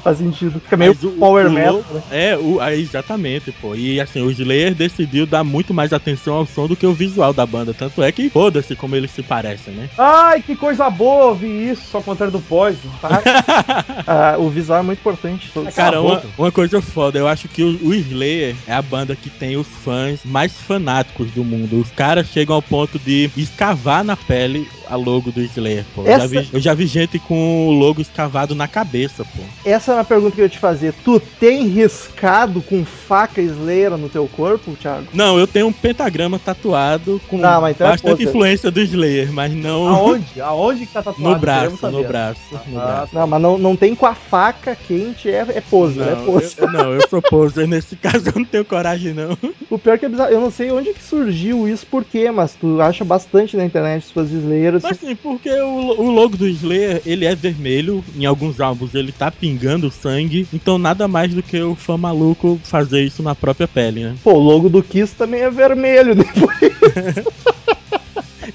Faz 0.04 0.18
sentido. 0.18 0.60
Fica 0.60 0.76
meio 0.76 0.92
o- 1.02 1.12
power 1.12 1.46
o 1.46 1.50
metal. 1.50 1.82
né? 1.90 2.02
É, 2.10 2.36
o, 2.36 2.60
é, 2.60 2.76
exatamente, 2.76 3.50
pô. 3.52 3.74
E 3.74 3.98
assim, 4.00 4.20
o 4.20 4.30
Slayer 4.30 4.74
decidiu 4.74 5.24
dar 5.26 5.42
muito 5.44 5.72
mais 5.72 5.92
atenção 5.92 6.25
ao 6.34 6.46
som 6.46 6.66
do 6.66 6.76
que 6.76 6.86
o 6.86 6.92
visual 6.92 7.32
da 7.32 7.46
banda. 7.46 7.74
Tanto 7.74 8.02
é 8.02 8.10
que 8.10 8.30
foda-se 8.30 8.74
como 8.74 8.96
eles 8.96 9.10
se 9.10 9.22
parecem, 9.22 9.74
né? 9.74 9.90
Ai, 9.96 10.42
que 10.42 10.56
coisa 10.56 10.88
boa 10.90 11.26
ouvir 11.26 11.72
isso, 11.72 11.82
só 11.90 11.98
ao 11.98 12.04
contrário 12.04 12.32
do 12.32 12.40
Poison. 12.40 12.88
Tá? 13.00 13.22
Ah, 14.06 14.36
o 14.38 14.48
visual 14.48 14.80
é 14.80 14.82
muito 14.82 14.98
importante. 15.00 15.50
Cara, 15.74 16.00
uma, 16.00 16.22
uma 16.38 16.52
coisa 16.52 16.80
foda, 16.80 17.18
eu 17.18 17.26
acho 17.26 17.48
que 17.48 17.62
o, 17.62 17.88
o 17.88 17.94
Slayer 17.94 18.54
é 18.66 18.72
a 18.72 18.82
banda 18.82 19.16
que 19.16 19.28
tem 19.28 19.56
os 19.56 19.66
fãs 19.66 20.20
mais 20.24 20.52
fanáticos 20.52 21.30
do 21.32 21.44
mundo. 21.44 21.80
Os 21.80 21.90
caras 21.90 22.28
chegam 22.28 22.54
ao 22.54 22.62
ponto 22.62 22.98
de 22.98 23.30
escavar 23.36 24.04
na 24.04 24.16
pele 24.16 24.68
a 24.86 24.96
logo 24.96 25.30
do 25.32 25.40
Slayer, 25.42 25.84
pô. 25.94 26.02
Eu, 26.02 26.06
já 26.06 26.12
Essa- 26.12 26.28
vi, 26.28 26.48
eu 26.52 26.60
já 26.60 26.74
vi 26.74 26.86
gente 26.86 27.18
com 27.18 27.66
o 27.68 27.72
logo 27.72 28.00
escavado 28.00 28.54
na 28.54 28.68
cabeça, 28.68 29.24
pô. 29.24 29.42
Essa 29.64 29.92
é 29.92 29.94
uma 29.96 30.04
pergunta 30.04 30.34
que 30.34 30.40
eu 30.40 30.44
ia 30.44 30.48
te 30.48 30.58
fazer. 30.58 30.92
Tu 31.04 31.18
tem 31.40 31.66
riscado 31.66 32.62
com 32.62 32.84
faca 32.84 33.40
Slayer 33.40 33.96
no 33.96 34.08
teu 34.08 34.26
corpo, 34.28 34.76
Thiago? 34.76 35.08
Não, 35.12 35.38
eu 35.38 35.46
tenho 35.46 35.66
um 35.68 35.72
pentagrama 35.72 36.38
tatuado 36.38 37.20
com 37.28 37.38
Não, 37.38 37.60
mas 37.60 37.74
então 37.74 37.86
é 37.86 37.90
bastante 37.90 38.16
poser. 38.18 38.28
influência 38.28 38.70
do 38.70 38.80
Slayer, 38.80 39.32
mas 39.32 39.54
não 39.54 39.88
Aonde? 39.88 40.40
Aonde 40.40 40.86
que 40.86 40.92
tá 40.92 41.02
tatuado? 41.02 41.22
no 41.34 41.38
braço, 41.38 41.90
no 41.90 42.04
braço, 42.04 42.40
no 42.68 42.78
Ah, 42.78 42.84
braço. 42.86 43.14
Não, 43.14 43.26
mas 43.26 43.40
não, 43.42 43.58
não 43.58 43.76
tem 43.76 43.94
com 43.94 44.06
a 44.06 44.14
faca 44.14 44.74
quente, 44.76 45.28
é, 45.28 45.40
é 45.48 45.60
poser, 45.60 46.08
é 46.08 46.14
Não, 46.14 46.24
poser. 46.24 46.52
eu, 46.58 46.70
não, 46.70 46.92
eu 46.94 47.08
sou 47.08 47.20
poser. 47.22 47.66
Nesse 47.66 47.96
caso 47.96 48.28
eu 48.28 48.32
não 48.36 48.44
tenho 48.44 48.64
coragem, 48.64 49.12
não. 49.14 49.36
O 49.68 49.78
pior 49.78 49.98
que 49.98 50.06
é 50.06 50.08
bizarro, 50.08 50.30
eu 50.30 50.40
não 50.40 50.50
sei 50.50 50.70
onde 50.70 50.92
que 50.92 51.02
surgiu 51.02 51.66
isso, 51.68 51.86
por 51.86 52.04
quê, 52.04 52.30
mas 52.30 52.54
tu 52.54 52.80
acha 52.80 53.04
bastante 53.04 53.56
na 53.56 53.64
internet 53.64 53.98
as 53.98 54.04
suas 54.06 54.30
Slayer. 54.30 54.75
Assim, 54.76 54.88
Mas 54.88 54.98
sim, 54.98 55.16
porque 55.16 55.50
o, 55.50 56.00
o 56.00 56.10
logo 56.10 56.36
do 56.36 56.46
Slayer, 56.48 57.02
ele 57.04 57.24
é 57.24 57.34
vermelho. 57.34 58.04
Em 58.14 58.24
alguns 58.24 58.60
álbuns 58.60 58.94
ele 58.94 59.12
tá 59.12 59.30
pingando 59.30 59.90
sangue. 59.90 60.46
Então 60.52 60.78
nada 60.78 61.08
mais 61.08 61.34
do 61.34 61.42
que 61.42 61.60
o 61.60 61.74
fã 61.74 61.96
maluco 61.96 62.60
fazer 62.64 63.02
isso 63.02 63.22
na 63.22 63.34
própria 63.34 63.68
pele, 63.68 64.04
né? 64.04 64.14
Pô, 64.22 64.34
o 64.34 64.38
logo 64.38 64.68
do 64.68 64.82
Kiss 64.82 65.14
também 65.14 65.40
é 65.40 65.50
vermelho, 65.50 66.14
depois. 66.14 66.56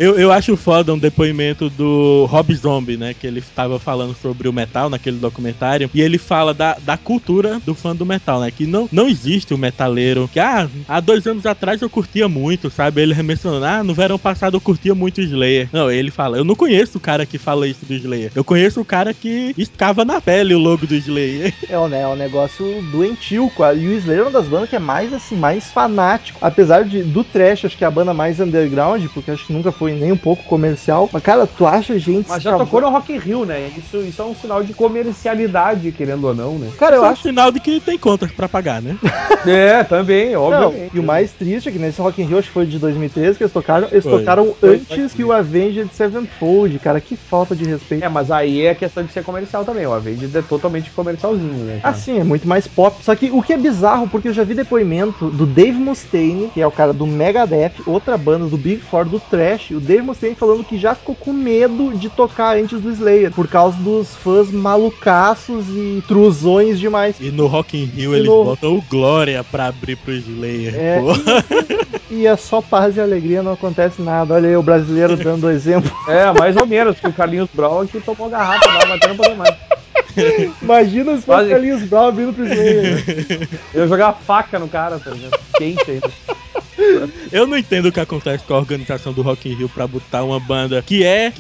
Eu, 0.02 0.18
eu 0.18 0.32
acho 0.32 0.58
foda 0.58 0.92
um 0.92 0.98
depoimento 0.98 1.70
do 1.70 2.26
Rob 2.26 2.56
Zombie, 2.56 2.98
né? 2.98 3.14
Que 3.14 3.28
ele 3.28 3.38
estava 3.38 3.78
falando 3.78 4.16
sobre 4.16 4.50
o 4.50 4.54
metal 4.54 4.90
naquele 4.90 5.18
documentário. 5.18 5.92
E 5.94 6.02
ele 6.02 6.18
fala 6.18 6.56
da, 6.56 6.76
da 6.82 6.98
cultura 6.98 7.62
do 7.64 7.76
fã 7.76 7.96
do 7.96 8.04
metal, 8.04 8.42
né? 8.42 8.50
Que 8.50 8.66
não, 8.66 8.90
não 8.92 9.08
existe 9.08 9.54
o 9.54 9.60
metaleiro. 9.60 10.28
Que, 10.34 10.40
ah, 10.40 10.68
há 10.88 11.00
dois 11.00 11.28
anos 11.28 11.46
atrás 11.46 11.84
eu 11.84 11.90
curtia 11.90 12.28
muito, 12.28 12.72
sabe? 12.72 13.00
Ele 13.00 13.14
mencionando, 13.22 13.64
ah, 13.64 13.84
no 13.84 13.94
verão 13.94 14.18
passado 14.18 14.58
eu 14.58 14.62
curtia 14.62 14.96
muito 14.96 15.22
Slayer. 15.22 15.70
Não, 15.72 15.92
ele 15.92 16.10
fala, 16.10 16.36
eu 16.36 16.44
não 16.44 16.56
conheço 16.56 16.98
o 16.98 17.02
cara 17.02 17.24
que 17.24 17.38
fala 17.38 17.68
isso 17.68 17.86
do 17.86 17.94
Slayer. 17.94 18.32
Eu 18.34 18.44
conheço 18.44 18.82
o 18.82 18.86
cara 18.86 19.14
que 19.14 19.54
escava 19.56 20.04
na 20.04 20.20
pele 20.20 20.56
o 20.56 20.60
logo 20.60 20.88
do 20.88 20.96
Slayer. 20.96 21.54
É 21.70 21.78
um, 21.80 21.88
né, 21.88 22.02
é 22.02 22.08
um 22.08 22.16
negócio 22.16 22.82
doentio. 22.92 23.52
E 23.78 23.88
o 23.88 23.94
Slayer 23.94 24.22
é 24.22 24.24
uma 24.24 24.32
das 24.32 24.48
bandas 24.48 24.68
que 24.68 24.76
é 24.76 24.80
mais, 24.80 25.14
assim, 25.14 25.36
mais 25.36 25.72
fanático. 25.72 26.40
Apesar 26.42 26.84
de, 26.84 27.04
do 27.04 27.24
trash, 27.24 27.66
acho 27.66 27.78
que 27.78 27.84
é 27.84 27.88
a 27.88 27.92
banda 27.92 28.14
mais 28.14 28.40
underground, 28.40 29.06
porque 29.14 29.30
acho 29.30 29.46
que 29.46 29.54
nunca 29.54 29.72
foi 29.72 29.91
nem 29.94 30.12
um 30.12 30.18
pouco 30.18 30.44
comercial. 30.44 31.10
Mas, 31.12 31.24
cara, 31.24 31.48
tu 31.48 31.66
acha 31.66 31.98
gente... 31.98 32.30
Mas 32.30 32.44
já 32.44 32.58
tocou 32.58 32.82
no 32.82 32.90
Rock 32.90 33.14
in 33.14 33.18
Rio, 33.18 33.46
né? 33.46 33.72
Isso, 33.78 33.98
isso 33.98 34.22
é 34.22 34.26
um 34.26 34.36
sinal 34.36 34.64
de 34.64 34.74
comercialidade, 34.74 35.92
querendo 35.92 36.26
ou 36.28 36.34
não, 36.34 36.58
né? 36.58 36.70
Cara, 36.78 36.96
eu 36.96 37.00
Isso 37.00 37.06
é 37.06 37.10
um 37.10 37.12
acho... 37.12 37.22
sinal 37.22 37.52
de 37.52 37.60
que 37.60 37.80
tem 37.80 37.98
contas 37.98 38.32
pra 38.32 38.48
pagar, 38.48 38.82
né? 38.82 38.98
É, 39.48 39.84
também, 39.84 40.36
obviamente. 40.36 40.96
e 40.96 41.00
o 41.00 41.04
mais 41.04 41.32
triste 41.32 41.68
é 41.68 41.72
que 41.72 41.80
nesse 41.80 42.00
Rock 42.00 42.22
in 42.22 42.26
Rio, 42.26 42.38
acho 42.38 42.50
que 42.50 42.54
foi 42.54 42.66
de 42.66 42.78
2013, 42.78 43.38
que 43.38 43.44
eles 43.44 43.52
tocaram, 43.52 43.88
eles 43.92 44.04
Foi. 44.04 44.20
tocaram 44.20 44.54
Foi, 44.60 44.76
antes 44.76 44.88
foi. 44.88 45.10
que 45.10 45.24
o 45.24 45.32
Avenged 45.32 45.90
Sevenfold, 45.94 46.78
cara, 46.78 47.02
que 47.02 47.16
falta 47.16 47.56
de 47.56 47.66
respeito. 47.66 48.04
É, 48.04 48.10
mas 48.10 48.30
aí 48.30 48.66
é 48.66 48.76
questão 48.76 49.04
de 49.04 49.12
ser 49.12 49.24
comercial 49.24 49.66
também. 49.66 49.88
O 49.88 49.94
Avenged 49.94 50.38
é 50.38 50.42
totalmente 50.44 50.92
comercialzinho, 50.92 51.66
né? 51.66 51.80
cara? 51.82 51.96
Assim, 51.96 52.20
é 52.20 52.24
muito 52.24 52.48
mais 52.48 52.68
pop. 52.68 53.04
Só 53.04 53.16
que 53.16 53.32
o 53.32 53.42
que 53.42 53.54
é 53.54 53.58
bizarro, 53.58 54.08
porque 54.08 54.28
eu 54.28 54.34
já 54.34 54.44
vi 54.44 54.54
depoimento 54.54 55.30
do 55.32 55.46
Dave 55.46 55.80
Mustaine, 55.80 56.50
que 56.54 56.62
é 56.62 56.68
o 56.68 56.72
cara 56.72 56.94
do 56.94 57.08
Megadeth, 57.08 57.74
outra 57.88 58.18
banda 58.18 58.46
do 58.46 58.58
Big 58.58 58.82
Four 58.82 59.06
do 59.06 59.20
Trash. 59.20 59.72
O 59.82 59.84
Dave 59.84 60.04
Mustaine 60.04 60.36
falando 60.36 60.64
que 60.64 60.78
já 60.78 60.94
ficou 60.94 61.16
com 61.16 61.34
medo 61.34 61.92
de 61.98 62.08
tocar 62.10 62.56
antes 62.56 62.80
do 62.80 62.92
Slayer, 62.92 63.32
por 63.32 63.48
causa 63.48 63.76
dos 63.78 64.16
fãs 64.16 64.52
malucaços 64.52 65.66
e 65.70 66.04
truzões 66.08 66.80
demais. 66.80 67.16
E 67.20 67.32
no 67.32 67.48
Rock 67.48 67.78
in 67.78 67.86
Rio 67.86 68.14
E 68.14 68.18
eles 68.18 68.28
no- 68.28 68.44
botam 68.46 68.76
o 68.76 68.82
Glória 68.82 69.44
pra 69.44 69.68
abrir 69.68 69.96
pro 69.96 70.14
Slayer. 70.14 70.76
É. 70.76 71.00
pô. 71.00 71.12
E 72.14 72.28
é 72.28 72.36
só 72.36 72.62
paz 72.62 72.98
e 72.98 73.00
alegria, 73.00 73.42
não 73.42 73.54
acontece 73.54 74.02
nada. 74.02 74.34
Olha 74.34 74.50
aí 74.50 74.56
o 74.58 74.62
brasileiro 74.62 75.16
dando 75.16 75.50
exemplo. 75.50 75.90
É, 76.10 76.30
mais 76.38 76.58
ou 76.58 76.68
menos, 76.68 76.96
porque 76.96 77.08
o 77.08 77.14
Carlinhos 77.14 77.50
Brown 77.54 77.80
aqui 77.82 78.02
tomou 78.02 78.28
garrafa 78.30 78.68
lá, 78.70 78.86
mas 78.86 79.00
não 79.08 79.16
poder 79.16 79.36
mais. 79.36 79.56
Imagina 80.62 81.12
se 81.12 81.22
fosse 81.22 81.26
Quase. 81.26 81.50
Carlinhos 81.50 81.82
Brown 81.84 82.08
abrindo 82.10 82.34
pro 82.34 82.44
Slayer. 82.46 83.48
Eu 83.74 83.88
jogar 83.88 84.10
a 84.10 84.14
faca 84.14 84.60
no 84.60 84.68
cara, 84.68 85.00
por 85.00 85.14
exemplo. 85.14 85.40
Quente 85.58 85.90
ainda. 85.90 86.12
Eu 87.32 87.48
não 87.48 87.58
entendo 87.58 87.88
o 87.88 87.92
que 87.92 88.00
acontece 88.00 88.44
com 88.44 88.54
a 88.54 88.58
organização 88.60 89.14
do 89.14 89.22
Rock 89.22 89.50
in 89.50 89.54
Rio 89.56 89.70
pra 89.70 89.88
botar 89.88 90.24
uma 90.24 90.40
banda 90.40 90.82
que 90.82 91.04
é. 91.04 91.34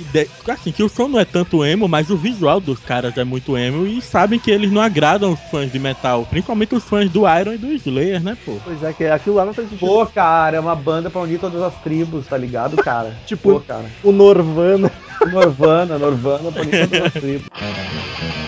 Assim, 0.47 0.71
que 0.71 0.83
o 0.83 0.89
som 0.89 1.07
não 1.07 1.19
é 1.19 1.25
tanto 1.25 1.63
emo, 1.65 1.87
mas 1.87 2.09
o 2.09 2.17
visual 2.17 2.59
dos 2.59 2.79
caras 2.79 3.17
é 3.17 3.23
muito 3.23 3.57
emo 3.57 3.85
e 3.87 4.01
sabem 4.01 4.39
que 4.39 4.51
eles 4.51 4.71
não 4.71 4.81
agradam 4.81 5.33
os 5.33 5.39
fãs 5.49 5.71
de 5.71 5.79
metal. 5.79 6.25
Principalmente 6.29 6.75
os 6.75 6.83
fãs 6.83 7.09
do 7.09 7.21
Iron 7.27 7.53
e 7.53 7.57
do 7.57 7.71
Slayer, 7.73 8.21
né, 8.23 8.37
pô? 8.45 8.57
Pois 8.63 8.81
é, 8.83 8.93
que 8.93 9.05
aquilo 9.05 9.35
lá 9.35 9.45
não 9.45 9.53
faz 9.53 9.69
sentido. 9.69 9.87
Pô, 9.87 10.05
cara, 10.05 10.57
é 10.57 10.59
uma 10.59 10.75
banda 10.75 11.09
pra 11.09 11.21
unir 11.21 11.39
todas 11.39 11.61
as 11.61 11.73
tribos, 11.81 12.27
tá 12.27 12.37
ligado, 12.37 12.77
cara? 12.77 13.15
Tipo- 13.25 13.53
Pô, 13.53 13.59
cara. 13.59 13.85
O 14.03 14.11
Norvana. 14.11 14.91
Norvana, 15.31 15.97
Norvana 15.99 16.51
pra 16.51 16.61
unir 16.61 16.87
todas 16.89 17.05
as 17.05 17.13
tribos. 17.13 17.47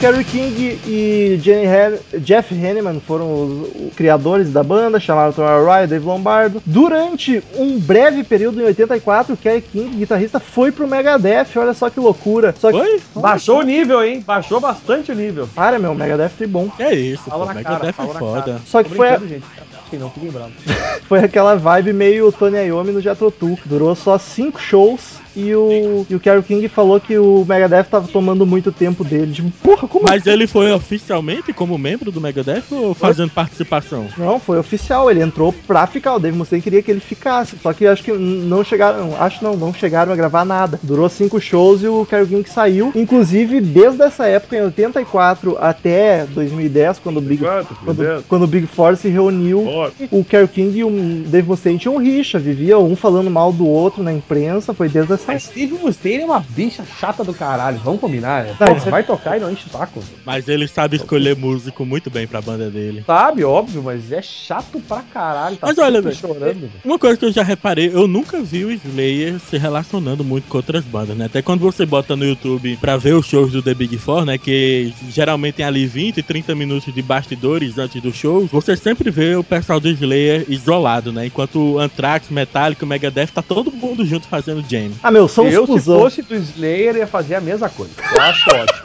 Kerry 0.00 0.22
King 0.24 0.78
e 0.86 1.40
Han- 1.66 2.20
Jeff 2.20 2.54
Hanneman 2.54 3.00
foram 3.00 3.32
os, 3.32 3.68
os 3.88 3.94
criadores 3.96 4.52
da 4.52 4.62
banda, 4.62 5.00
chamaram 5.00 5.32
Tom 5.32 5.42
Arroyo, 5.42 5.88
Dave 5.88 6.04
Lombardo. 6.06 6.62
Durante 6.64 7.42
um 7.56 7.78
breve 7.80 8.22
período, 8.22 8.60
em 8.60 8.64
84, 8.66 9.36
Kerry 9.36 9.60
King, 9.60 9.96
guitarrista, 9.96 10.38
foi 10.38 10.70
pro 10.70 10.86
Megadeth, 10.86 11.48
olha 11.56 11.74
só 11.74 11.90
que 11.90 11.98
loucura. 11.98 12.54
Só 12.58 12.70
que, 12.70 12.78
Oi? 12.78 13.00
Baixou 13.16 13.58
o 13.58 13.62
nível, 13.62 14.04
hein? 14.04 14.22
Baixou 14.24 14.60
bastante 14.60 15.10
o 15.10 15.14
nível. 15.16 15.48
para, 15.52 15.78
meu, 15.80 15.94
Megadeth 15.94 16.30
foi 16.30 16.46
bom. 16.46 16.68
É 16.78 16.94
isso, 16.94 17.24
Fala 17.24 17.46
pô. 17.48 17.54
na 17.54 17.62
cara, 17.62 17.74
Megadeth 17.80 17.88
é 17.88 18.18
foda. 18.18 18.42
cara. 18.42 18.60
Só 18.64 18.82
que 18.84 18.90
foi 18.90 19.08
a- 19.08 19.18
brincando, 19.18 19.28
gente. 19.28 19.46
Sim, 19.90 19.96
não. 19.96 20.12
Foi 21.08 21.20
aquela 21.20 21.54
vibe 21.56 21.94
meio 21.94 22.30
Tony 22.30 22.58
Iommi 22.66 22.92
no 22.92 23.00
Jethro 23.00 23.30
Tull. 23.30 23.58
Durou 23.64 23.94
só 23.94 24.18
cinco 24.18 24.60
shows 24.60 25.14
e 25.36 25.54
o, 25.54 26.06
e 26.08 26.14
o 26.14 26.20
Kerry 26.20 26.42
King 26.42 26.68
falou 26.68 27.00
que 27.00 27.18
o 27.18 27.44
Megadeth 27.48 27.84
tava 27.84 28.08
tomando 28.08 28.46
muito 28.46 28.72
tempo 28.72 29.04
dele. 29.04 29.32
Tipo, 29.32 29.50
porra, 29.62 29.88
como 29.88 30.06
Mas 30.08 30.26
ele 30.26 30.46
foi 30.46 30.72
oficialmente 30.72 31.52
como 31.52 31.78
membro 31.78 32.10
do 32.10 32.20
Megadeth 32.20 32.64
ou 32.70 32.94
fazendo 32.94 33.30
participação? 33.30 34.06
Não, 34.16 34.40
foi 34.40 34.58
oficial, 34.58 35.10
ele 35.10 35.22
entrou 35.22 35.52
pra 35.52 35.86
ficar. 35.86 36.16
O 36.16 36.18
Dave 36.18 36.36
Mustaine 36.36 36.62
queria 36.62 36.82
que 36.82 36.90
ele 36.90 37.00
ficasse. 37.00 37.56
Só 37.62 37.72
que 37.72 37.86
acho 37.86 38.02
que 38.02 38.12
não 38.12 38.64
chegaram. 38.64 39.14
Acho 39.18 39.42
não, 39.42 39.56
não 39.56 39.72
chegaram 39.72 40.12
a 40.12 40.16
gravar 40.16 40.44
nada. 40.44 40.78
Durou 40.82 41.08
cinco 41.08 41.40
shows 41.40 41.82
e 41.82 41.88
o 41.88 42.06
Kerry 42.06 42.26
King 42.26 42.48
saiu. 42.48 42.92
Inclusive, 42.94 43.60
desde 43.60 44.02
essa 44.02 44.26
época, 44.26 44.56
em 44.56 44.62
84 44.62 45.56
até 45.60 46.26
2010, 46.26 46.98
quando 46.98 47.18
o 47.18 47.20
Big, 47.20 47.42
quando, 47.84 48.24
quando 48.28 48.42
o 48.42 48.46
Big 48.46 48.66
Four 48.66 48.96
se 48.96 49.08
reuniu, 49.08 49.66
o 50.10 50.24
Kerry 50.24 50.48
King 50.48 50.78
e 50.78 50.84
o 50.84 50.90
Dave 51.26 51.48
Mustaine 51.48 51.78
tinham 51.78 51.98
rixa, 51.98 52.38
vivia 52.38 52.78
um 52.78 52.96
falando 52.96 53.30
mal 53.30 53.52
do 53.52 53.66
outro 53.66 54.02
na 54.02 54.12
imprensa. 54.12 54.74
Foi 54.74 54.88
desde 54.88 55.17
essa 55.18 55.32
Mas 55.32 55.42
Steve 55.44 55.74
Mustaine 55.74 56.22
é 56.22 56.26
uma 56.26 56.40
bicha 56.40 56.84
chata 56.98 57.22
do 57.24 57.34
caralho. 57.34 57.78
Vamos 57.84 58.00
combinar, 58.00 58.44
né? 58.44 58.56
Não, 58.58 58.76
isso 58.76 58.88
é- 58.88 58.90
vai 58.90 59.02
tocar 59.02 59.36
e 59.36 59.40
não 59.40 59.50
enche 59.50 59.66
o 59.66 59.70
saco. 59.70 60.02
Mas 60.24 60.48
ele 60.48 60.66
sabe 60.68 60.96
escolher 60.96 61.36
músico 61.36 61.84
muito 61.84 62.10
bem 62.10 62.26
pra 62.26 62.40
banda 62.40 62.70
dele. 62.70 63.02
Sabe, 63.06 63.44
óbvio, 63.44 63.82
mas 63.82 64.10
é 64.12 64.22
chato 64.22 64.80
pra 64.86 65.02
caralho. 65.02 65.56
Tá 65.56 65.66
Mas 65.68 65.78
olha, 65.78 66.12
chorando. 66.12 66.40
velho. 66.42 66.70
Uma 66.84 66.98
coisa 66.98 67.16
que 67.16 67.24
eu 67.24 67.32
já 67.32 67.42
reparei, 67.42 67.90
eu 67.92 68.06
nunca 68.08 68.40
vi 68.40 68.64
o 68.64 68.70
Slayer 68.72 69.38
se 69.40 69.56
relacionando 69.56 70.24
muito 70.24 70.48
com 70.48 70.56
outras 70.58 70.84
bandas, 70.84 71.16
né? 71.16 71.26
Até 71.26 71.42
quando 71.42 71.60
você 71.60 71.84
bota 71.84 72.16
no 72.16 72.24
YouTube 72.24 72.76
pra 72.80 72.96
ver 72.96 73.14
os 73.14 73.26
shows 73.26 73.52
do 73.52 73.62
The 73.62 73.74
Big 73.74 73.98
Four, 73.98 74.24
né? 74.24 74.38
Que 74.38 74.92
geralmente 75.10 75.56
tem 75.56 75.64
ali 75.66 75.86
20, 75.86 76.22
30 76.22 76.54
minutos 76.54 76.92
de 76.92 77.02
bastidores 77.02 77.78
antes 77.78 78.00
do 78.02 78.12
show, 78.12 78.46
você 78.50 78.76
sempre 78.76 79.10
vê 79.10 79.34
o 79.36 79.44
pessoal 79.44 79.80
do 79.80 79.88
Slayer 79.88 80.44
isolado, 80.48 81.12
né? 81.12 81.26
Enquanto 81.26 81.74
o 81.74 81.78
Anthrax, 81.78 82.28
Metallica, 82.30 82.84
o 82.84 82.88
Megadeth, 82.88 83.28
tá 83.28 83.42
todo 83.42 83.70
mundo 83.72 84.04
junto 84.04 84.26
fazendo 84.28 84.64
jam. 84.68 84.90
Ah, 85.08 85.10
meu, 85.10 85.26
são 85.26 85.48
Eu, 85.48 85.64
os 85.64 85.82
se 85.82 85.86
fosse 85.86 86.20
do 86.20 86.34
Slayer, 86.34 86.96
ia 86.96 87.06
fazer 87.06 87.36
a 87.36 87.40
mesma 87.40 87.70
coisa. 87.70 87.92
Eu 88.14 88.20
acho 88.20 88.50
ótimo. 88.50 88.82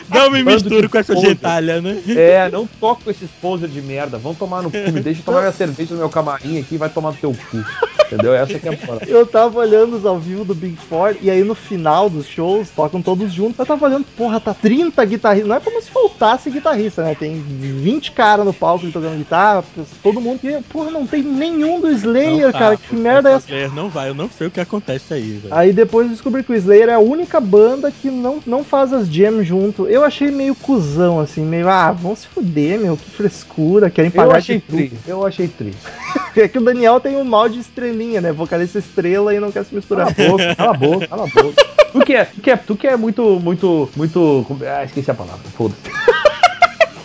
Não 0.08 0.30
me 0.30 0.42
misturo 0.42 0.88
com 0.88 0.98
essa 0.98 1.14
gentalha, 1.16 1.80
né? 1.80 2.02
É, 2.08 2.50
não 2.50 2.66
toco 2.66 3.04
com 3.04 3.10
esses 3.10 3.30
poser 3.40 3.68
de 3.68 3.80
merda. 3.80 4.18
Vão 4.18 4.34
tomar 4.34 4.60
no 4.62 4.70
cu. 4.70 4.76
Me 4.92 5.00
deixa 5.00 5.22
tomar 5.22 5.40
minha 5.40 5.52
cerveja 5.52 5.94
no 5.94 6.00
meu 6.00 6.08
camarim 6.08 6.58
aqui 6.58 6.74
e 6.74 6.78
vai 6.78 6.88
tomar 6.88 7.12
no 7.12 7.16
teu 7.16 7.32
cu. 7.32 7.64
Entendeu? 8.06 8.34
Essa 8.34 8.58
que 8.58 8.68
é 8.68 8.74
a 8.74 8.86
moral. 8.86 9.00
Eu 9.06 9.24
tava 9.24 9.60
olhando 9.60 9.96
os 9.96 10.04
ao 10.04 10.18
vivo 10.18 10.44
do 10.44 10.52
Big 10.54 10.76
Four 10.76 11.16
e 11.20 11.30
aí 11.30 11.44
no 11.44 11.54
final 11.54 12.10
dos 12.10 12.26
shows 12.26 12.68
tocam 12.70 13.00
todos 13.00 13.32
juntos. 13.32 13.58
Eu 13.60 13.66
tava 13.66 13.86
olhando, 13.86 14.04
porra, 14.16 14.40
tá 14.40 14.52
30 14.52 15.04
guitarristas. 15.04 15.48
Não 15.48 15.56
é 15.56 15.60
como 15.60 15.80
se 15.80 15.90
faltasse 15.90 16.50
guitarrista, 16.50 17.04
né? 17.04 17.14
Tem 17.14 17.40
20 17.40 18.10
caras 18.10 18.44
no 18.44 18.52
palco 18.52 18.90
tocando 18.90 19.16
guitarra, 19.16 19.64
todo 20.02 20.20
mundo. 20.20 20.40
E, 20.42 20.60
porra, 20.62 20.90
não 20.90 21.06
tem 21.06 21.22
nenhum 21.22 21.80
do 21.80 21.88
Slayer, 21.88 22.46
Não 22.46 22.52
tá, 22.52 22.58
cara. 22.58 22.76
Que 22.76 22.96
merda 22.96 23.30
é 23.30 23.34
essa? 23.34 23.46
Slayer 23.46 23.72
não 23.72 23.88
vai, 23.88 24.08
eu 24.08 24.14
não 24.14 24.28
sei 24.28 24.48
o 24.48 24.50
que 24.50 24.60
acontece 24.70 25.12
aí, 25.12 25.32
velho. 25.32 25.54
Aí 25.54 25.72
depois 25.72 26.06
eu 26.06 26.12
descobri 26.12 26.42
que 26.44 26.52
o 26.52 26.54
Slayer 26.54 26.88
é 26.88 26.94
a 26.94 26.98
única 27.00 27.40
banda 27.40 27.90
que 27.90 28.10
não, 28.10 28.40
não 28.46 28.62
faz 28.62 28.92
as 28.92 29.08
jams 29.08 29.46
junto. 29.46 29.88
Eu 29.88 30.04
achei 30.04 30.30
meio 30.30 30.54
cuzão, 30.54 31.18
assim, 31.18 31.44
meio, 31.44 31.68
ah, 31.68 31.90
vão 31.90 32.14
se 32.14 32.26
fuder, 32.28 32.78
meu, 32.78 32.96
que 32.96 33.10
frescura, 33.10 33.90
querem 33.90 34.10
Eu 34.14 34.16
pagar 34.16 34.36
achei 34.36 34.56
de 34.56 34.62
tudo. 34.62 34.76
tri. 34.76 34.92
Eu 35.06 35.26
achei 35.26 35.48
tri. 35.48 35.74
É 36.36 36.48
que 36.48 36.58
o 36.58 36.64
Daniel 36.64 37.00
tem 37.00 37.16
um 37.16 37.24
mal 37.24 37.48
de 37.48 37.58
estrelinha, 37.58 38.20
né? 38.20 38.32
Vocalista 38.32 38.78
estrela 38.78 39.34
e 39.34 39.40
não 39.40 39.50
quer 39.50 39.64
se 39.64 39.74
misturar. 39.74 40.14
Cala 40.14 40.30
a 40.30 40.30
boca, 40.30 40.54
cala 40.56 40.70
a 40.70 40.74
boca, 40.74 41.06
cala 41.08 41.24
a 41.24 41.26
boca. 41.26 41.66
Tu 41.92 42.00
que 42.00 42.14
é, 42.14 42.24
tu 42.24 42.40
que 42.40 42.50
é, 42.50 42.56
tu 42.56 42.76
que 42.76 42.86
é 42.86 42.96
muito, 42.96 43.40
muito, 43.40 43.90
muito. 43.96 44.46
Ah, 44.64 44.84
esqueci 44.84 45.10
a 45.10 45.14
palavra. 45.14 45.40
Foda-se. 45.56 46.29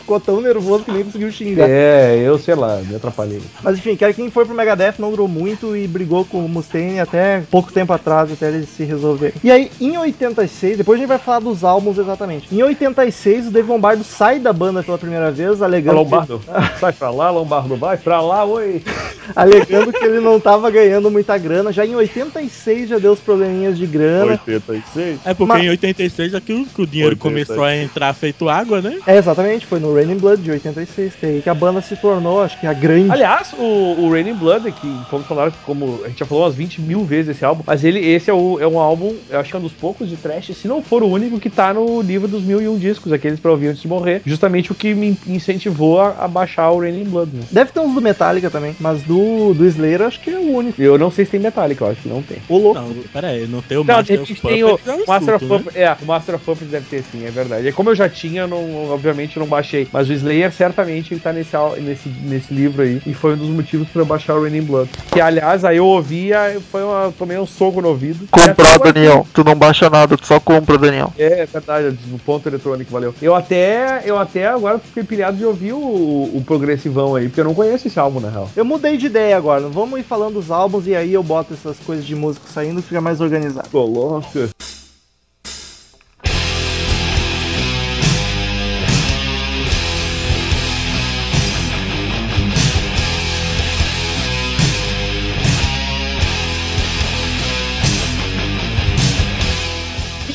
Ficou 0.06 0.20
tão 0.20 0.40
nervoso 0.40 0.84
que 0.84 0.92
nem 0.92 1.04
conseguiu 1.04 1.32
xingar. 1.32 1.68
É, 1.68 2.22
eu 2.24 2.38
sei 2.38 2.54
lá, 2.54 2.78
me 2.78 2.96
atrapalhei. 2.96 3.42
Mas 3.64 3.80
enfim, 3.80 3.98
quem 4.16 4.30
foi 4.30 4.46
pro 4.46 4.54
Megadeth 4.54 4.94
não 5.00 5.10
durou 5.10 5.28
muito 5.28 5.76
e 5.76 5.88
brigou 5.88 6.24
com 6.24 6.46
o 6.46 6.48
Mustaine 6.48 7.00
até 7.00 7.42
pouco 7.50 7.74
tempo 7.74 7.92
atrás, 7.92 8.32
até 8.32 8.50
eles 8.50 8.70
se 8.70 8.84
resolverem. 8.84 9.34
E 9.44 9.50
aí, 9.50 9.72
em 9.82 9.98
86, 9.98 10.78
depois 10.78 11.00
a 11.00 11.02
gente 11.02 11.08
vai 11.08 11.18
falar 11.18 11.40
dos 11.40 11.64
álbuns 11.64 11.98
exatamente. 11.98 12.54
Em 12.56 12.62
86, 12.62 13.48
o 13.48 13.52
Dave 13.52 13.68
Lombardo 13.68 14.04
sai 14.04 14.40
da 14.40 14.54
banda 14.54 14.84
pela 14.84 15.00
primeira 15.00 15.32
vez, 15.32 15.60
alegando, 15.64 15.98
Lombardo, 15.98 16.40
sai 16.80 16.94
pra 16.94 17.10
lá, 17.10 17.32
Lombardo, 17.32 17.76
vai 17.76 17.98
pra 17.98 18.22
lá, 18.22 18.46
oi. 18.46 18.84
que, 18.86 18.92
alegando 19.36 19.92
que 19.92 20.06
ele 20.06 20.20
não 20.20 20.40
tava 20.40 20.70
ganhando 20.70 21.10
muita 21.10 21.36
grana. 21.36 21.72
Já 21.72 21.84
em 21.84 21.96
86 21.96 22.90
já 22.90 23.00
deu 23.00 23.14
os 23.14 23.20
probleminhas 23.20 23.76
de 23.76 23.88
grana. 23.88 24.34
86. 24.34 25.20
É 25.26 25.34
porque 25.34 25.52
Mas- 25.52 25.64
em 25.64 25.70
86 25.70 26.34
é 26.36 26.40
que 26.40 26.54
o, 26.54 26.64
que 26.64 26.82
o 26.84 26.86
dinheiro 26.86 27.16
86. 27.16 27.48
começou 27.48 27.64
a 27.64 27.76
entrar 27.76 28.14
feito 28.14 28.48
água, 28.48 28.82
né? 28.82 29.00
É, 29.08 29.18
exatamente, 29.18 29.66
foi 29.66 29.80
no 29.80 29.95
Raining 29.96 30.18
Blood 30.18 30.42
de 30.42 30.52
86, 30.52 31.16
que 31.16 31.26
é 31.26 31.30
aí 31.30 31.42
que 31.42 31.50
a 31.50 31.54
banda 31.54 31.82
se 31.82 31.96
tornou, 31.96 32.42
acho 32.42 32.60
que 32.60 32.68
a 32.68 32.74
grande. 32.74 33.12
Aliás, 33.12 33.54
o, 33.54 33.64
o 34.00 34.12
Raining 34.12 34.36
Blood, 34.36 34.72
que 34.72 34.88
vamos 35.10 35.28
falar 35.28 35.52
como 35.64 36.02
a 36.04 36.10
gente 36.10 36.20
já 36.20 36.26
falou 36.26 36.44
umas 36.44 36.56
20 36.56 36.82
mil 36.82 37.04
vezes 37.04 37.36
esse 37.36 37.46
álbum, 37.46 37.64
mas 37.66 37.84
ele, 37.84 38.00
esse 38.00 38.30
é, 38.30 38.34
o, 38.34 38.60
é 38.60 38.68
um 38.68 38.80
álbum, 38.80 39.16
eu 39.30 39.40
acho 39.40 39.50
que 39.50 39.56
é 39.56 39.60
um 39.60 39.64
dos 39.64 39.74
poucos 39.74 40.10
de 40.10 40.18
trash, 40.18 40.52
se 40.56 40.68
não 40.68 40.82
for 40.82 41.04
o 41.04 41.08
único 41.08 41.40
que 41.40 41.50
tá 41.50 41.74
no 41.74 42.02
livro 42.02 42.28
dos 42.28 42.44
mil 42.44 42.62
e 42.62 42.68
um 42.68 42.78
discos, 42.78 43.12
aqueles 43.12 43.40
pra 43.40 43.52
ouvir 43.52 43.68
antes 43.68 43.82
de 43.82 43.88
morrer. 43.88 44.22
Justamente 44.26 44.72
o 44.72 44.76
que 44.76 44.94
me 44.94 45.18
incentivou 45.28 46.00
a, 46.00 46.16
a 46.20 46.28
baixar 46.28 46.72
o 46.72 46.80
Raining 46.80 47.06
Blood. 47.06 47.32
Né? 47.36 47.44
Deve 47.52 47.72
ter 47.72 47.80
uns 47.80 47.94
do 47.94 48.02
Metallica 48.02 48.50
também, 48.50 48.76
mas 48.80 49.02
do, 49.04 49.54
do 49.54 49.66
Slayer 49.66 50.02
acho 50.02 50.20
que 50.20 50.30
é 50.30 50.38
o 50.38 50.52
único. 50.52 50.82
Eu 50.82 50.98
não 50.98 51.12
sei 51.12 51.26
se 51.26 51.32
tem 51.32 51.40
Metallica, 51.40 51.86
eu 51.86 51.92
acho 51.92 52.02
que 52.02 52.10
não 52.10 52.22
tem. 52.22 52.38
O 52.50 52.58
louco. 52.58 52.80
Não, 52.80 52.94
pera 53.14 53.30
aí, 53.30 53.48
não 53.48 53.62
tem 53.62 53.78
o 53.78 53.84
Não, 53.84 53.96
Master 53.96 54.22
of 54.22 54.34
repente 54.34 54.42
tem 54.42 54.64
o 54.64 54.70
Puppets, 54.70 54.88
é 54.88 54.94
um 54.94 55.06
Master 55.08 55.36
of 55.36 55.46
né? 55.46 55.58
Puppets. 55.58 55.76
É, 55.76 55.98
o 56.02 56.06
Master 56.06 56.36
of 56.36 56.46
Puppets 56.46 56.70
deve 56.70 56.86
ter 56.90 57.04
sim, 57.04 57.26
é 57.26 57.32
verdade. 57.32 57.68
E 57.68 57.72
como 57.72 57.90
eu 57.90 57.96
já 57.96 58.10
tinha, 58.10 58.48
não, 58.48 58.92
obviamente 58.92 59.38
eu 59.38 59.42
não 59.42 59.48
baixei. 59.48 59.85
Mas 59.92 60.10
o 60.10 60.14
Slayer 60.14 60.52
certamente 60.52 61.14
ele 61.14 61.22
tá 61.22 61.32
nesse, 61.34 61.56
nesse, 61.82 62.10
nesse 62.10 62.54
livro 62.54 62.82
aí. 62.82 63.02
E 63.06 63.14
foi 63.14 63.34
um 63.34 63.38
dos 63.38 63.50
motivos 63.50 63.88
pra 63.90 64.02
eu 64.02 64.06
baixar 64.06 64.36
o 64.36 64.42
Raining 64.42 64.62
Blood. 64.64 64.90
Que 65.12 65.22
aliás, 65.22 65.64
aí 65.66 65.78
eu 65.78 65.86
ouvia, 65.86 66.60
foi 66.72 66.84
uma, 66.84 67.14
tomei 67.18 67.38
um 67.38 67.46
soco 67.46 67.82
no 67.82 67.90
ouvido. 67.90 68.28
Até 68.32 68.52
agora- 68.76 69.26
Tu 69.34 69.44
não 69.44 69.56
baixa 69.56 69.90
nada, 69.90 70.18
tu 70.18 70.26
só 70.26 70.40
compra, 70.40 70.78
Daniel. 70.78 71.14
É, 71.18 71.46
verdade, 71.46 71.98
no 72.08 72.20
ponto 72.20 72.48
eletrônico, 72.48 72.92
valeu. 72.92 73.14
Eu 73.22 73.36
até, 73.36 74.02
eu 74.06 74.18
até 74.18 74.48
agora 74.48 74.80
fiquei 74.80 75.04
pilhado 75.04 75.38
de 75.38 75.46
ouvir 75.46 75.74
o, 75.74 75.78
o 75.78 76.44
progressivão 76.46 77.16
aí, 77.16 77.28
porque 77.28 77.42
eu 77.42 77.46
não 77.46 77.54
conheço 77.56 77.88
esse 77.88 78.00
álbum, 78.00 78.20
na 78.20 78.30
real. 78.30 78.50
Eu 78.56 78.66
mudei 78.66 78.98
de 78.98 79.06
ideia 79.08 79.38
agora. 79.38 79.68
Vamos 79.68 80.00
ir 80.00 80.04
falando 80.04 80.36
dos 80.36 80.52
álbuns 80.52 80.88
e 80.88 80.96
aí 80.96 81.14
eu 81.14 81.24
boto 81.24 81.54
essas 81.54 81.78
coisas 81.80 82.06
de 82.06 82.16
música 82.16 82.46
saindo 82.54 82.82
fica 82.82 83.02
mais 83.02 83.22
organizado. 83.22 83.70
Coloca. 83.70 84.50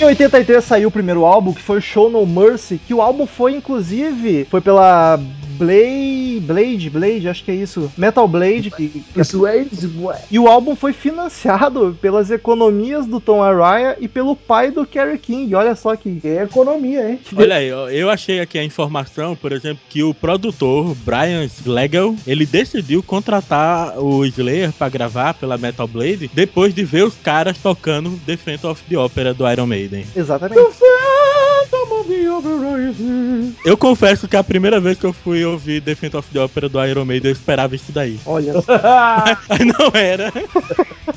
83 0.05 0.65
saiu 0.65 0.89
o 0.89 0.93
primeiro 0.93 1.25
álbum, 1.25 1.53
que 1.53 1.63
foi 1.63 1.81
Show 1.81 2.11
No 2.11 2.27
Mercy, 2.27 2.79
que 2.79 2.95
o 2.95 3.01
álbum 3.01 3.27
foi, 3.27 3.55
inclusive, 3.55 4.47
foi 4.51 4.61
pela 4.61 5.19
Blade, 5.61 6.41
Blade, 6.41 6.91
Blade, 6.91 7.29
acho 7.29 7.45
que 7.45 7.51
é 7.51 7.55
isso, 7.55 7.93
Metal 7.97 8.27
Blade, 8.27 8.71
que, 8.71 8.89
que 8.89 9.21
e 10.31 10.39
o 10.39 10.49
álbum 10.49 10.75
foi 10.75 10.95
financiado 10.95 11.97
pelas 12.01 12.31
economias 12.31 13.07
do 13.07 13.21
Tom 13.21 13.43
Araya 13.43 13.97
e 14.01 14.09
pelo 14.09 14.35
pai 14.35 14.71
do 14.71 14.87
Kerry 14.87 15.19
King. 15.19 15.55
Olha 15.55 15.75
só 15.75 15.95
que 15.95 16.19
é 16.25 16.43
economia, 16.45 17.11
hein? 17.11 17.21
Olha 17.37 17.57
aí, 17.57 17.69
eu 17.69 18.09
achei 18.09 18.41
aqui 18.41 18.59
a 18.59 18.65
informação, 18.65 19.37
por 19.37 19.53
exemplo, 19.53 19.83
que 19.89 20.03
o 20.03 20.15
produtor 20.15 20.97
Brian 21.05 21.47
Schlegel, 21.47 22.17
ele 22.27 22.47
decidiu 22.47 23.03
contratar 23.03 23.99
o 23.99 24.25
Slayer 24.25 24.73
pra 24.73 24.89
gravar 24.89 25.35
pela 25.35 25.59
Metal 25.59 25.87
Blade 25.87 26.31
depois 26.33 26.75
de 26.75 26.85
ver 26.85 27.05
os 27.05 27.15
caras 27.15 27.59
tocando 27.59 28.19
The 28.25 28.37
Phantom 28.37 28.71
of 28.71 28.83
the 28.89 28.97
Opera 28.97 29.35
do 29.35 29.47
Iron 29.51 29.67
Maiden. 29.67 30.07
Exatamente. 30.17 30.61
Eu 33.65 33.77
confesso 33.77 34.27
que 34.27 34.37
a 34.37 34.45
primeira 34.45 34.81
vez 34.81 34.99
que 34.99 35.05
eu 35.05 35.13
fui 35.13 35.45
ouvir 35.45 35.81
The 35.81 35.95
Phantom 35.95 36.19
of 36.19 36.29
the 36.33 36.41
Opera 36.41 36.69
do 36.69 36.85
Iron 36.85 37.05
Maiden, 37.05 37.31
eu 37.31 37.33
esperava 37.33 37.75
isso 37.75 37.93
daí. 37.93 38.19
Olha 38.27 38.55
só. 38.61 38.73
Mas 39.49 39.59
não 39.61 39.91
era. 39.95 40.33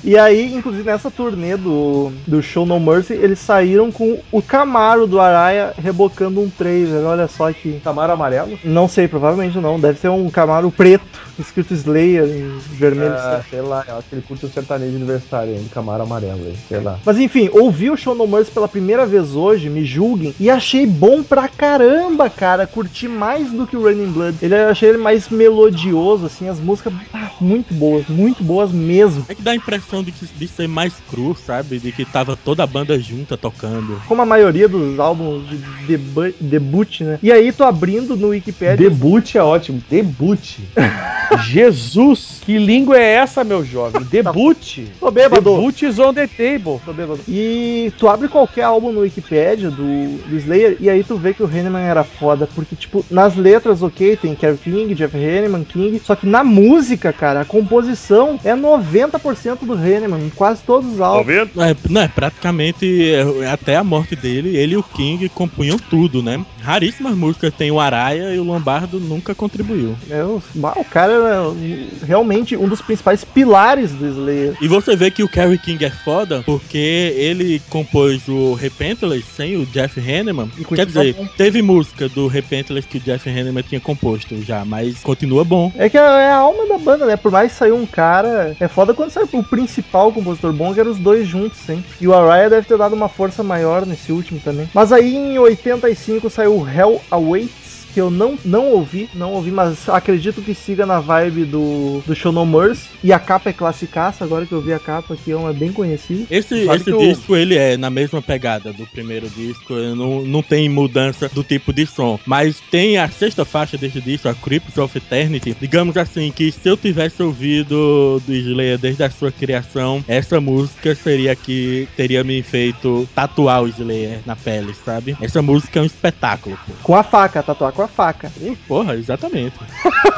E 0.04 0.18
aí, 0.18 0.54
inclusive, 0.54 0.84
nessa 0.84 1.10
turnê 1.10 1.58
do, 1.58 2.12
do 2.28 2.41
Show 2.41 2.66
No 2.66 2.80
Mercy, 2.80 3.14
eles 3.14 3.39
saíram 3.39 3.91
com 3.91 4.20
o 4.32 4.41
Camaro 4.41 5.08
do 5.08 5.20
Araya 5.20 5.74
rebocando 5.78 6.41
um 6.41 6.49
trailer. 6.49 7.06
Olha 7.06 7.28
só 7.28 7.51
que. 7.51 7.80
Camaro 7.84 8.14
amarelo? 8.14 8.60
Não 8.64 8.88
sei, 8.88 9.08
provavelmente 9.08 9.58
não. 9.58 9.80
Deve 9.80 9.99
ser 9.99 10.10
um 10.10 10.30
Camaro 10.30 10.72
preto, 10.72 11.06
escrito 11.40 11.74
Slayer 11.74 12.26
em 12.26 12.60
vermelho. 12.78 13.14
Ah, 13.14 13.42
sei 13.50 13.62
lá, 13.62 13.84
eu 13.88 13.98
acho 13.98 14.10
que 14.10 14.16
ele 14.16 14.22
curte 14.22 14.46
o 14.46 14.50
sertanejo 14.50 14.96
universitário 14.96 15.54
ainda, 15.54 15.70
Camaro 15.70 16.04
amarelo 16.04 16.46
aí, 16.48 16.54
sei 16.68 16.80
lá. 16.80 17.00
Mas 17.06 17.20
enfim, 17.20 17.50
ouvi 17.52 17.90
o 17.90 17.98
Show 17.98 18.16
No 18.16 18.28
Mercy 18.28 18.52
pela 18.52 18.68
primeira 18.68 19.06
vez 19.06 19.36
hoje, 19.36 19.70
me 19.70 19.84
julguem, 19.84 20.36
e 20.40 20.50
achei 20.50 20.86
bom 20.86 21.24
pra 21.24 21.48
caramba, 21.48 22.30
cara. 22.30 22.68
Curti 22.68 23.08
mais 23.08 23.52
do 23.52 23.66
que 23.66 23.76
o 23.76 23.84
Running 23.84 24.12
Blood. 24.12 24.38
Ele 24.42 24.56
achei 24.56 24.90
ele 24.90 24.98
mais 24.98 25.30
melodioso, 25.30 26.26
assim, 26.26 26.48
as 26.48 26.60
músicas 26.60 26.94
ah, 27.14 27.32
muito 27.40 27.74
boas, 27.74 28.06
muito 28.08 28.44
boas 28.44 28.72
mesmo. 28.72 29.26
É 29.28 29.36
que 29.36 29.42
dá 29.42 29.52
a 29.52 29.56
impressão 29.56 30.04
de, 30.04 30.12
que, 30.12 30.26
de 30.26 30.48
ser 30.48 30.68
mais 30.68 31.00
cru, 31.02 31.36
sabe? 31.36 31.80
De 31.80 31.92
que 31.92 32.06
tava 32.06 32.36
toda 32.36 32.64
a 32.64 32.68
banda 32.68 33.00
junta 33.00 33.38
tocando. 33.38 34.02
Como 34.08 34.22
a 34.22 34.26
maioria 34.26 34.68
dos 34.68 35.00
álbuns 35.00 35.48
de 35.50 35.58
debu- 35.88 36.34
debut, 36.40 37.02
né? 37.02 37.20
E 37.22 37.32
aí, 37.32 37.52
tô 37.52 37.64
abrindo 37.64 38.16
no 38.16 38.30
Wikipedia. 38.30 38.90
Debut 38.90 39.36
é 39.36 39.42
ótimo, 39.42 39.82
debut. 39.90 40.60
Jesus, 41.43 42.41
que 42.45 42.57
língua 42.57 42.97
é 42.97 43.15
essa, 43.15 43.43
meu 43.43 43.63
jovem? 43.63 44.03
Debut. 44.03 44.88
Tô 44.99 45.11
bêbado. 45.11 45.55
Debut 45.55 45.82
is 45.82 45.99
on 45.99 46.13
the 46.13 46.28
table. 46.28 46.80
Tô 46.86 46.93
bêbado. 46.93 47.19
E 47.28 47.91
tu 47.97 48.07
abre 48.07 48.28
qualquer 48.28 48.63
álbum 48.63 48.91
no 48.91 49.01
Wikipedia 49.01 49.69
do, 49.69 50.17
do 50.17 50.38
Slayer 50.38 50.78
e 50.80 50.89
aí 50.89 51.03
tu 51.03 51.17
vê 51.17 51.34
que 51.34 51.43
o 51.43 51.47
Hanneman 51.47 51.82
era 51.82 52.03
foda. 52.03 52.47
Porque, 52.53 52.76
tipo, 52.76 53.05
nas 53.09 53.36
letras, 53.36 53.82
ok, 53.82 54.17
tem 54.17 54.36
Kerry 54.36 54.57
King, 54.57 54.95
Jeff 54.95 55.15
Hanneman, 55.15 55.63
King. 55.63 55.99
Só 55.99 56.15
que 56.15 56.28
na 56.28 56.43
música, 56.43 57.13
cara, 57.13 57.41
a 57.41 57.45
composição 57.45 58.39
é 58.43 58.53
90% 58.53 59.59
do 59.61 59.74
Hanneman, 59.74 60.26
em 60.26 60.30
quase 60.30 60.61
todos 60.63 60.93
os 60.93 61.01
álbuns. 61.01 61.34
É, 61.57 61.76
não, 61.89 62.01
é 62.01 62.07
praticamente 62.07 63.13
é, 63.13 63.49
até 63.49 63.76
a 63.76 63.84
morte 63.84 64.15
dele, 64.15 64.55
ele 64.55 64.74
e 64.74 64.78
o 64.78 64.84
King 64.84 65.30
compunham 65.30 65.78
tudo, 65.78 66.21
né? 66.21 66.43
Raríssimas 66.61 67.15
músicas 67.15 67.53
tem 67.53 67.71
o 67.71 67.80
Araya 67.80 68.34
e 68.34 68.39
o 68.39 68.43
Lombardo 68.43 68.99
nunca 68.99 69.36
contribuiu. 69.36 69.95
É, 70.09 70.24
o 70.24 70.41
cara 70.89 71.12
era 71.14 71.43
um- 71.49 71.88
realmente 72.05 72.55
um 72.57 72.68
dos 72.68 72.82
principais 72.82 73.24
pilares 73.24 73.91
do 73.91 74.07
Slayer. 74.07 74.55
E 74.61 74.68
você 74.68 74.95
vê 74.95 75.09
que 75.11 75.24
o 75.24 75.28
Kerry 75.28 75.57
King 75.57 75.86
é 75.86 75.89
foda 75.89 76.41
porque 76.45 77.14
ele 77.18 77.61
compôs 77.70 78.28
o 78.28 78.53
Repentless 78.53 79.26
sem 79.36 79.57
o 79.57 79.66
Jeff 79.66 79.99
Hanneman. 79.99 80.49
Quer 80.76 80.86
dizer, 80.86 81.14
bom. 81.14 81.28
teve 81.38 81.61
música 81.61 82.07
do 82.09 82.28
Repentless 82.28 82.88
que 82.88 82.97
o 82.97 83.01
Jeff 83.01 83.30
Hanneman 83.30 83.64
tinha 83.64 83.80
composto 83.82 84.41
já, 84.43 84.64
mas 84.66 84.99
continua 85.01 85.43
bom. 85.43 85.72
É 85.78 85.89
que 85.89 85.97
é 85.97 86.01
a 86.01 86.38
alma 86.38 86.66
da 86.68 86.78
banda, 86.78 87.05
né? 87.05 87.16
Por 87.16 87.32
mais 87.32 87.51
que 87.51 87.57
saiu 87.57 87.76
um 87.76 87.86
cara. 87.86 88.55
É 88.59 88.68
foda 88.68 88.93
quando 88.93 89.09
sai 89.11 89.24
o 89.32 89.43
principal 89.43 90.11
compositor 90.11 90.53
bom, 90.53 90.74
que 90.74 90.80
eram 90.80 90.91
os 90.91 90.99
dois 90.99 91.28
juntos 91.28 91.59
sempre. 91.59 91.84
E 91.99 92.07
o 92.07 92.14
Araya 92.14 92.49
deve 92.49 92.68
ter 92.68 92.78
dado 92.78 92.93
uma 92.95 93.09
força 93.09 93.43
maior 93.43 93.86
nesse 93.86 94.11
último 94.11 94.39
também. 94.39 94.70
Mas 94.74 94.91
aí 94.91 95.16
em 95.16 95.38
85 95.39 96.30
saiu 96.30 96.68
Hell 96.68 97.01
Awaits. 97.09 97.62
Que 97.94 98.02
eu 98.02 98.10
não, 98.10 98.38
não 98.44 98.72
ouvi, 98.72 99.10
não 99.14 99.34
ouvi, 99.34 99.52
mas 99.52 99.88
acredito 99.88 100.41
que 100.41 100.54
siga 100.54 100.86
na 100.86 101.00
vibe 101.00 101.46
do, 101.46 102.02
do 102.06 102.16
Show 102.16 102.32
No 102.32 102.46
Mercy. 102.46 102.89
E 103.04 103.14
a 103.14 103.20
capa 103.20 103.50
é 103.50 103.54
classicaça, 103.54 104.24
agora 104.24 104.46
que 104.46 104.52
eu 104.52 104.62
vi 104.62 104.74
a 104.74 104.80
capa 104.80 105.14
aqui, 105.14 105.32
é 105.32 105.36
uma 105.36 105.54
bem 105.54 105.72
conhecida. 105.72 106.26
Esse, 106.30 106.66
Sabe 106.66 106.78
esse 106.78 106.98
disco, 106.98 107.36
ele 107.36 107.56
é 107.56 107.78
na 107.78 107.89
mesma 107.89 108.22
pegada 108.22 108.74
do 108.74 108.86
primeiro 108.88 109.30
disco, 109.30 109.74
não, 109.74 110.22
não 110.22 110.41
tem 110.41 110.68
mudança 110.68 111.30
do 111.30 111.44
tipo 111.44 111.72
de 111.72 111.86
som. 111.86 112.20
Mas 112.26 112.60
tem 112.72 112.98
a 112.98 113.10
sexta 113.10 113.46
faixa 113.46 113.78
desse 113.78 114.02
disco, 114.02 114.28
a 114.28 114.34
Crypts 114.34 114.78
of 114.78 114.98
Eternity. 114.98 115.56
Digamos 115.60 115.96
assim, 115.98 116.32
que 116.32 116.52
se 116.52 116.68
eu 116.68 116.76
tivesse 116.76 117.22
ouvido 117.22 118.22
do 118.26 118.34
Slayer 118.34 118.78
desde 118.78 119.04
a 119.04 119.10
sua 119.10 119.32
criação, 119.32 120.04
essa 120.08 120.41
música 120.41 120.96
seria 120.96 121.36
que 121.36 121.88
teria 121.96 122.24
me 122.24 122.41
feito 122.41 123.08
tatuar 123.14 123.64
o 123.64 123.68
Slayer 123.68 124.20
na 124.26 124.36
pele, 124.36 124.74
sabe? 124.74 125.16
Essa 125.22 125.41
música 125.41 125.80
é 125.80 125.84
um 125.84 125.86
espetáculo, 125.86 126.58
pô. 126.66 126.74
Com 126.82 126.96
a 126.96 127.04
faca, 127.04 127.44
tatuar 127.44 127.72
com 127.72 127.83
a 127.84 127.88
faca. 127.88 128.32
Porra, 128.68 128.96
exatamente. 128.96 129.56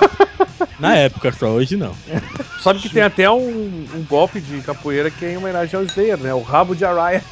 na 0.80 0.95
época 0.95 1.32
só, 1.32 1.47
hoje 1.47 1.76
não. 1.76 1.93
Sabe 2.61 2.80
que 2.80 2.89
tem 2.89 3.03
até 3.03 3.30
um, 3.30 3.86
um 3.93 4.05
golpe 4.07 4.39
de 4.39 4.61
capoeira 4.61 5.11
que 5.11 5.26
é 5.26 5.34
em 5.34 5.38
homenagem 5.38 5.78
ao 5.78 5.86
Slayer, 5.86 6.18
né? 6.18 6.34
O 6.34 6.41
rabo 6.41 6.76
de 6.76 6.86
Araya. 6.86 7.22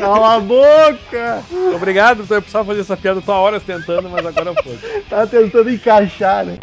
Cala 0.00 0.36
a 0.36 0.40
boca! 0.40 1.42
Obrigado, 1.74 2.22
então 2.22 2.36
eu 2.36 2.42
precisava 2.42 2.64
fazer 2.66 2.80
essa 2.80 2.96
piada, 2.96 3.20
tô 3.20 3.32
há 3.32 3.38
horas 3.38 3.62
tentando, 3.62 4.08
mas 4.08 4.24
agora 4.24 4.54
foi. 4.62 4.78
Tá 5.08 5.26
tentando 5.26 5.70
encaixar, 5.70 6.44
né? 6.44 6.58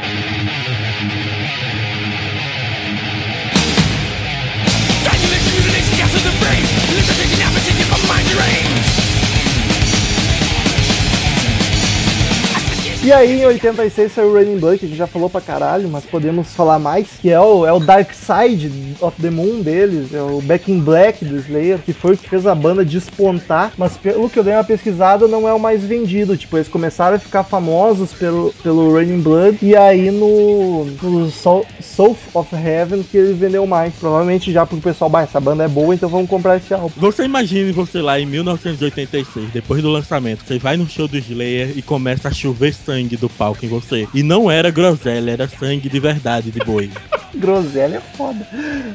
E 13.12 13.14
aí, 13.14 13.42
em 13.42 13.46
86 13.46 14.10
saiu 14.10 14.30
o 14.30 14.34
Raining 14.34 14.58
Blood, 14.58 14.80
que 14.80 14.86
a 14.86 14.88
gente 14.88 14.98
já 14.98 15.06
falou 15.06 15.30
pra 15.30 15.42
caralho, 15.42 15.90
mas 15.90 16.06
podemos 16.06 16.56
falar 16.56 16.80
mais, 16.80 17.10
que 17.22 17.30
é 17.30 17.38
o, 17.38 17.66
é 17.66 17.74
o 17.74 17.78
Dark 17.78 18.14
Side 18.14 18.72
of 19.02 19.22
the 19.22 19.30
Moon 19.30 19.60
deles, 19.60 20.14
é 20.14 20.22
o 20.22 20.42
Back 20.42 20.72
in 20.72 20.80
Black 20.80 21.26
do 21.26 21.36
Slayer, 21.36 21.80
que 21.80 21.92
foi 21.92 22.14
o 22.14 22.18
que 22.18 22.30
fez 22.30 22.48
a 22.48 22.56
banda 22.56 22.86
despontar, 22.86 23.74
mas 23.78 23.98
pelo 23.98 24.30
que 24.30 24.40
eu 24.40 24.46
dei 24.46 24.54
uma 24.54 24.64
pesquisada, 24.64 25.28
não 25.28 25.46
é 25.46 25.52
o 25.54 25.60
mais 25.60 25.84
vendido. 25.84 26.38
Tipo, 26.38 26.56
eles 26.56 26.70
começaram 26.70 27.18
a 27.18 27.20
ficar 27.20 27.44
famosos 27.44 28.14
pelo, 28.14 28.54
pelo 28.64 28.94
Raining 28.94 29.20
Blood, 29.20 29.58
e 29.62 29.76
aí 29.76 30.10
no, 30.10 30.86
no 30.86 31.30
Soul, 31.32 31.66
Soul 31.82 32.16
of 32.34 32.56
Heaven 32.56 33.04
que 33.04 33.18
ele 33.18 33.34
vendeu 33.34 33.68
mais. 33.68 33.94
Provavelmente 33.94 34.54
já 34.54 34.66
porque 34.66 34.80
o 34.80 34.94
pessoal, 34.94 35.10
bah, 35.10 35.24
essa 35.24 35.42
banda 35.42 35.66
é 35.66 35.68
boa, 35.68 35.94
então 35.94 36.08
vamos 36.08 36.30
comprar 36.30 36.56
esse 36.56 36.74
álbum. 36.74 36.94
Você 36.96 37.26
imagine 37.26 37.74
você 37.74 38.02
lá 38.02 38.18
em 38.18 38.26
1986, 38.26 39.52
depois 39.52 39.82
do 39.82 39.90
lançamento, 39.90 40.46
você 40.48 40.58
vai 40.58 40.78
no 40.78 40.88
show 40.88 41.10
do 41.10 41.18
Slayer 41.18 41.74
e 41.76 41.82
começa 41.82 42.30
a 42.30 42.32
chover 42.32 42.74
sangue 42.74 43.01
do 43.10 43.30
palco 43.30 43.66
em 43.66 43.70
você. 43.70 44.08
E 44.14 44.24
não 44.24 44.50
era 44.50 44.72
groselha, 44.72 45.32
era 45.32 45.48
sangue 45.48 45.90
de 45.90 46.00
verdade 46.00 46.52
de 46.52 46.60
boi. 46.60 46.90
Groselha 47.34 47.98
é 47.98 48.18
foda. 48.18 48.46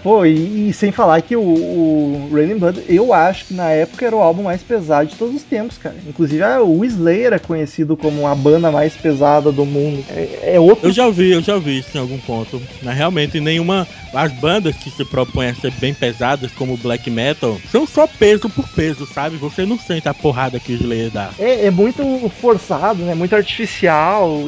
Pô, 0.03 0.25
e, 0.25 0.69
e 0.69 0.73
sem 0.73 0.93
falar 0.93 1.21
que 1.23 1.37
o, 1.37 1.43
o 1.43 2.31
Raining 2.33 2.59
Blood, 2.59 2.83
eu 2.89 3.13
acho 3.13 3.47
que 3.47 3.55
na 3.55 3.71
época 3.71 4.07
era 4.07 4.15
o 4.15 4.21
álbum 4.21 4.43
mais 4.43 4.63
pesado 4.63 5.09
de 5.09 5.17
todos 5.17 5.35
os 5.35 5.43
tempos, 5.43 5.79
cara. 5.79 5.97
Inclusive 6.07 6.43
ah, 6.43 6.63
o 6.63 6.85
Slayer 6.85 7.33
é 7.33 7.39
conhecido 7.39 7.97
como 7.97 8.27
a 8.27 8.35
banda 8.35 8.71
mais 8.71 8.95
pesada 8.95 9.51
do 9.51 9.65
mundo. 9.65 10.05
É, 10.11 10.55
é 10.55 10.61
outro. 10.61 10.89
Eu 10.89 10.93
já 10.93 11.07
ouvi, 11.07 11.33
eu 11.33 11.43
já 11.43 11.55
ouvi 11.55 11.79
isso 11.79 11.97
em 11.97 12.01
algum 12.01 12.19
ponto. 12.19 12.61
Mas 12.83 12.97
realmente 12.97 13.41
nenhuma. 13.41 13.87
As 14.13 14.33
bandas 14.33 14.77
que 14.77 14.91
se 14.91 15.05
propõem 15.05 15.49
a 15.49 15.55
ser 15.55 15.71
bem 15.73 15.93
pesadas, 15.93 16.51
como 16.53 16.75
o 16.75 16.77
black 16.79 17.11
metal, 17.11 17.61
são 17.71 17.87
só 17.87 18.07
peso 18.07 18.49
por 18.49 18.67
peso, 18.69 19.07
sabe? 19.07 19.37
Você 19.37 19.67
não 19.67 19.79
sente 19.79 20.09
a 20.09 20.15
porrada 20.15 20.59
que 20.59 20.73
o 20.73 20.77
Slayer 20.77 21.11
dá. 21.11 21.31
É, 21.39 21.67
é 21.67 21.71
muito 21.71 22.03
forçado, 22.41 23.05
né? 23.05 23.15
Muito 23.15 23.37
artificial. 23.37 23.96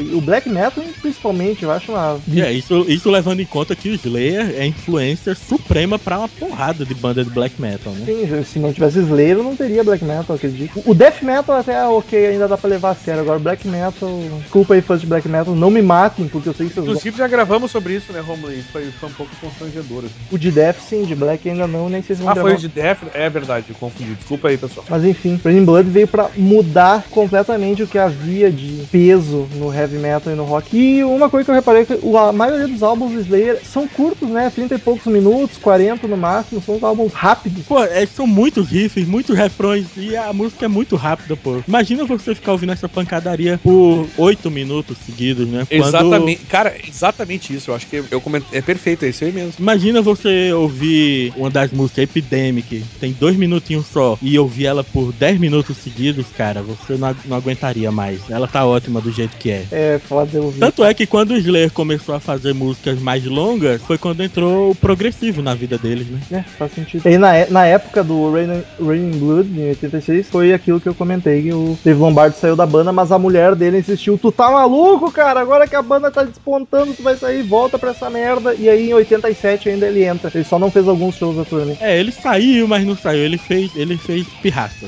E 0.01 0.15
o 0.15 0.21
black 0.21 0.49
metal, 0.49 0.85
principalmente, 1.01 1.63
eu 1.65 1.71
acho 1.71 1.93
uma. 1.93 2.19
E 2.29 2.41
é, 2.41 2.53
isso, 2.53 2.85
isso 2.89 3.11
levando 3.11 3.41
em 3.41 3.47
conta 3.47 3.75
que 3.75 3.89
o 3.89 3.95
Slayer 3.95 4.55
é 4.57 4.67
influência 4.67 5.35
suprema 5.35 5.99
pra 5.99 6.19
uma 6.19 6.29
porrada 6.29 6.85
de 6.85 6.95
banda 6.95 7.25
de 7.25 7.31
black 7.31 7.61
metal, 7.61 7.93
né? 7.93 8.05
Sim, 8.05 8.43
Se 8.45 8.59
não 8.59 8.73
tivesse 8.73 8.99
Slayer, 9.01 9.37
eu 9.37 9.43
não 9.43 9.57
teria 9.57 9.85
black 9.85 10.05
metal, 10.05 10.37
acredito. 10.37 10.83
O 10.85 10.95
death 10.95 11.23
metal 11.23 11.57
até 11.57 11.75
é 11.75 11.85
ok, 11.85 12.27
ainda 12.27 12.49
dá 12.49 12.57
pra 12.57 12.71
levar 12.71 12.91
a 12.91 12.95
sério. 12.95 13.21
Agora, 13.23 13.39
o 13.39 13.43
black 13.43 13.67
metal. 13.67 14.19
Desculpa 14.43 14.75
aí, 14.75 14.83
fãs 14.83 15.01
de 15.01 15.07
black 15.07 15.29
metal, 15.29 15.55
não 15.55 15.71
me 15.71 15.83
matem, 15.83 16.29
porque 16.29 16.49
eu 16.49 16.55
sei 16.55 16.69
que 16.69 16.75
vocês. 16.75 16.87
Inclusive 16.87 17.17
já 17.19 17.29
gravamos 17.29 17.71
sobre 17.71 17.95
isso, 17.95 18.13
né, 18.13 18.21
Romulo? 18.21 18.53
Foi, 18.73 18.91
foi 18.91 19.09
um 19.09 19.13
pouco 19.13 19.33
constrangedor. 19.41 20.05
assim. 20.05 20.15
O 20.31 20.39
de 20.39 20.51
death, 20.51 20.79
sim, 20.81 21.03
de 21.05 21.15
black 21.15 21.49
ainda 21.49 21.67
não, 21.67 21.89
nem 21.89 22.03
sei 22.03 22.17
se 22.17 22.23
vão 22.23 22.31
Ah, 22.31 22.35
gravar. 22.35 22.49
foi 22.51 22.57
o 22.57 22.61
de 22.61 22.69
Death? 22.69 22.99
É 23.15 23.29
verdade, 23.31 23.67
eu 23.69 23.75
confundi. 23.77 24.15
Desculpa 24.15 24.49
aí, 24.49 24.57
pessoal. 24.59 24.85
Mas 24.89 25.05
enfim, 25.05 25.41
Raining 25.45 25.65
Blood 25.65 25.91
veio 25.91 26.07
pra 26.09 26.31
mudar 26.37 27.05
completamente 27.11 27.83
o 27.83 27.87
que 27.87 27.99
havia 27.99 28.51
de 28.51 28.87
peso 28.91 29.28
no 29.29 29.73
heavy 29.73 29.99
metal 29.99 30.33
e 30.33 30.37
no 30.37 30.45
rock. 30.45 30.77
E 30.77 31.05
uma 31.05 31.29
coisa 31.31 31.45
que 31.45 31.51
eu 31.51 31.55
reparei 31.55 31.83
é 31.83 31.85
que 31.87 31.93
a 32.17 32.33
maioria 32.33 32.69
dos 32.69 32.83
álbuns 32.83 33.13
do 33.13 33.21
Slayer 33.21 33.61
são 33.63 33.87
curtos, 33.87 34.29
né? 34.31 34.51
30 34.51 34.75
e 34.75 34.79
poucos 34.79 35.07
minutos, 35.07 35.59
40 35.59 36.07
no 36.09 36.17
máximo, 36.17 36.61
são 36.61 36.77
uns 36.77 36.83
álbuns 36.83 37.13
rápidos. 37.13 37.67
Pô, 37.67 37.83
é, 37.83 38.07
são 38.07 38.27
muitos 38.27 38.69
riffs, 38.71 39.07
muitos 39.07 39.37
refrões 39.37 39.97
e 39.97 40.17
a 40.17 40.33
música 40.33 40.65
é 40.65 40.69
muito 40.69 40.97
rápida, 40.97 41.37
pô. 41.37 41.63
Imagina 41.67 42.05
você 42.05 42.35
ficar 42.35 42.53
ouvindo 42.53 42.73
essa 42.73 42.89
pancadaria 42.89 43.59
por 43.63 44.09
oito 44.19 44.51
minutos 44.51 44.99
seguidos, 44.99 45.47
né? 45.49 45.67
Quando- 45.69 45.85
Exatamente. 45.89 46.47
Cara, 46.47 46.75
exatamente 46.87 47.55
isso. 47.55 47.71
Eu 47.71 47.75
acho 47.75 47.87
que 47.87 48.03
eu 48.11 48.21
comento. 48.21 48.47
É 48.53 48.61
perfeito, 48.63 49.05
é 49.05 49.09
isso 49.09 49.25
aí 49.25 49.33
mesmo. 49.33 49.53
Imagina 49.59 50.01
você 50.03 50.53
ouvir 50.53 51.33
uma 51.37 51.51
das 51.51 51.71
músicas 51.73 52.05
Epidemic, 52.05 52.85
tem 52.99 53.13
dois 53.13 53.37
minutinhos 53.37 53.87
só, 53.89 54.19
e 54.23 54.39
ouvir 54.39 54.67
ela 54.67 54.85
por 54.85 55.13
10 55.13 55.39
minutos 55.39 55.79
seguidos, 55.79 56.31
cara, 56.31 56.63
você 56.63 56.97
não 56.97 57.37
aguentaria 57.37 57.91
mais. 57.91 58.29
Ela 58.31 58.47
tá 58.49 58.65
ótima 58.67 59.01
do 59.01 59.11
jeito 59.19 59.37
que 59.37 59.51
é. 59.51 59.67
É, 59.71 59.99
foda 59.99 60.31
eu 60.35 60.45
ouvir. 60.45 60.61
Tanto 60.61 60.85
é 60.85 60.95
que 60.95 61.07
quando 61.07 61.33
o 61.33 61.37
Slayer 61.37 61.73
começou 61.73 62.15
a 62.15 62.21
fazer 62.21 62.55
músicas 62.55 62.99
mais 63.01 63.25
longas, 63.25 63.83
foi 63.83 63.99
quando 63.99 64.23
entrou 64.23 64.71
o 64.71 64.75
progressivo 64.75 65.43
na 65.43 65.55
vida 65.55 65.77
deles, 65.77 66.07
né? 66.09 66.21
É, 66.31 66.43
faz 66.43 66.73
sentido. 66.73 67.07
E 67.07 67.19
na, 67.19 67.47
na 67.51 67.67
época 67.67 68.05
do 68.05 68.33
Rain, 68.33 68.63
Rain 68.81 69.11
in 69.11 69.19
Blood, 69.19 69.49
em 69.49 69.69
86, 69.71 70.29
foi 70.29 70.53
aquilo 70.53 70.81
que 70.81 70.89
eu 70.89 70.95
comentei, 70.95 71.43
que 71.43 71.53
o 71.53 71.79
Dave 71.85 71.99
Lombardo 71.99 72.37
saiu 72.37 72.57
da 72.57 72.67
banda, 72.67 72.93
mas 72.93 73.11
a 73.11 73.19
mulher 73.19 73.55
dele 73.55 73.79
insistiu, 73.79 74.19
tu 74.19 74.31
tá 74.31 74.51
maluco, 74.51 75.11
cara, 75.11 75.41
agora 75.41 75.67
que 75.67 75.77
a 75.77 75.83
banda 75.83 76.11
tá 76.11 76.23
despontando, 76.23 76.95
tu 76.95 77.03
vai 77.03 77.17
sair, 77.17 77.43
volta 77.43 77.79
pra 77.79 77.91
essa 77.91 78.09
merda. 78.09 78.55
E 78.55 78.69
aí, 78.69 78.91
em 78.91 78.95
87, 78.95 79.69
ainda 79.69 79.87
ele 79.87 80.05
entra. 80.05 80.31
Ele 80.33 80.45
só 80.45 80.59
não 80.59 80.71
fez 80.71 80.87
alguns 80.87 81.17
shows 81.17 81.37
da 81.37 81.45
turnê. 81.45 81.77
É, 81.81 81.99
ele 81.99 82.13
saiu, 82.13 82.69
mas 82.69 82.87
não 82.87 82.97
saiu. 82.97 83.21
Ele 83.21 83.39
fez, 83.39 83.75
ele 83.75 83.97
fez 83.97 84.27
pirraça. 84.43 84.87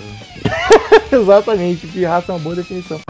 Exatamente, 1.11 1.87
pirraça 1.89 2.33
é 2.33 2.35
uma 2.35 2.41
boa 2.41 2.55
definição. 2.55 3.01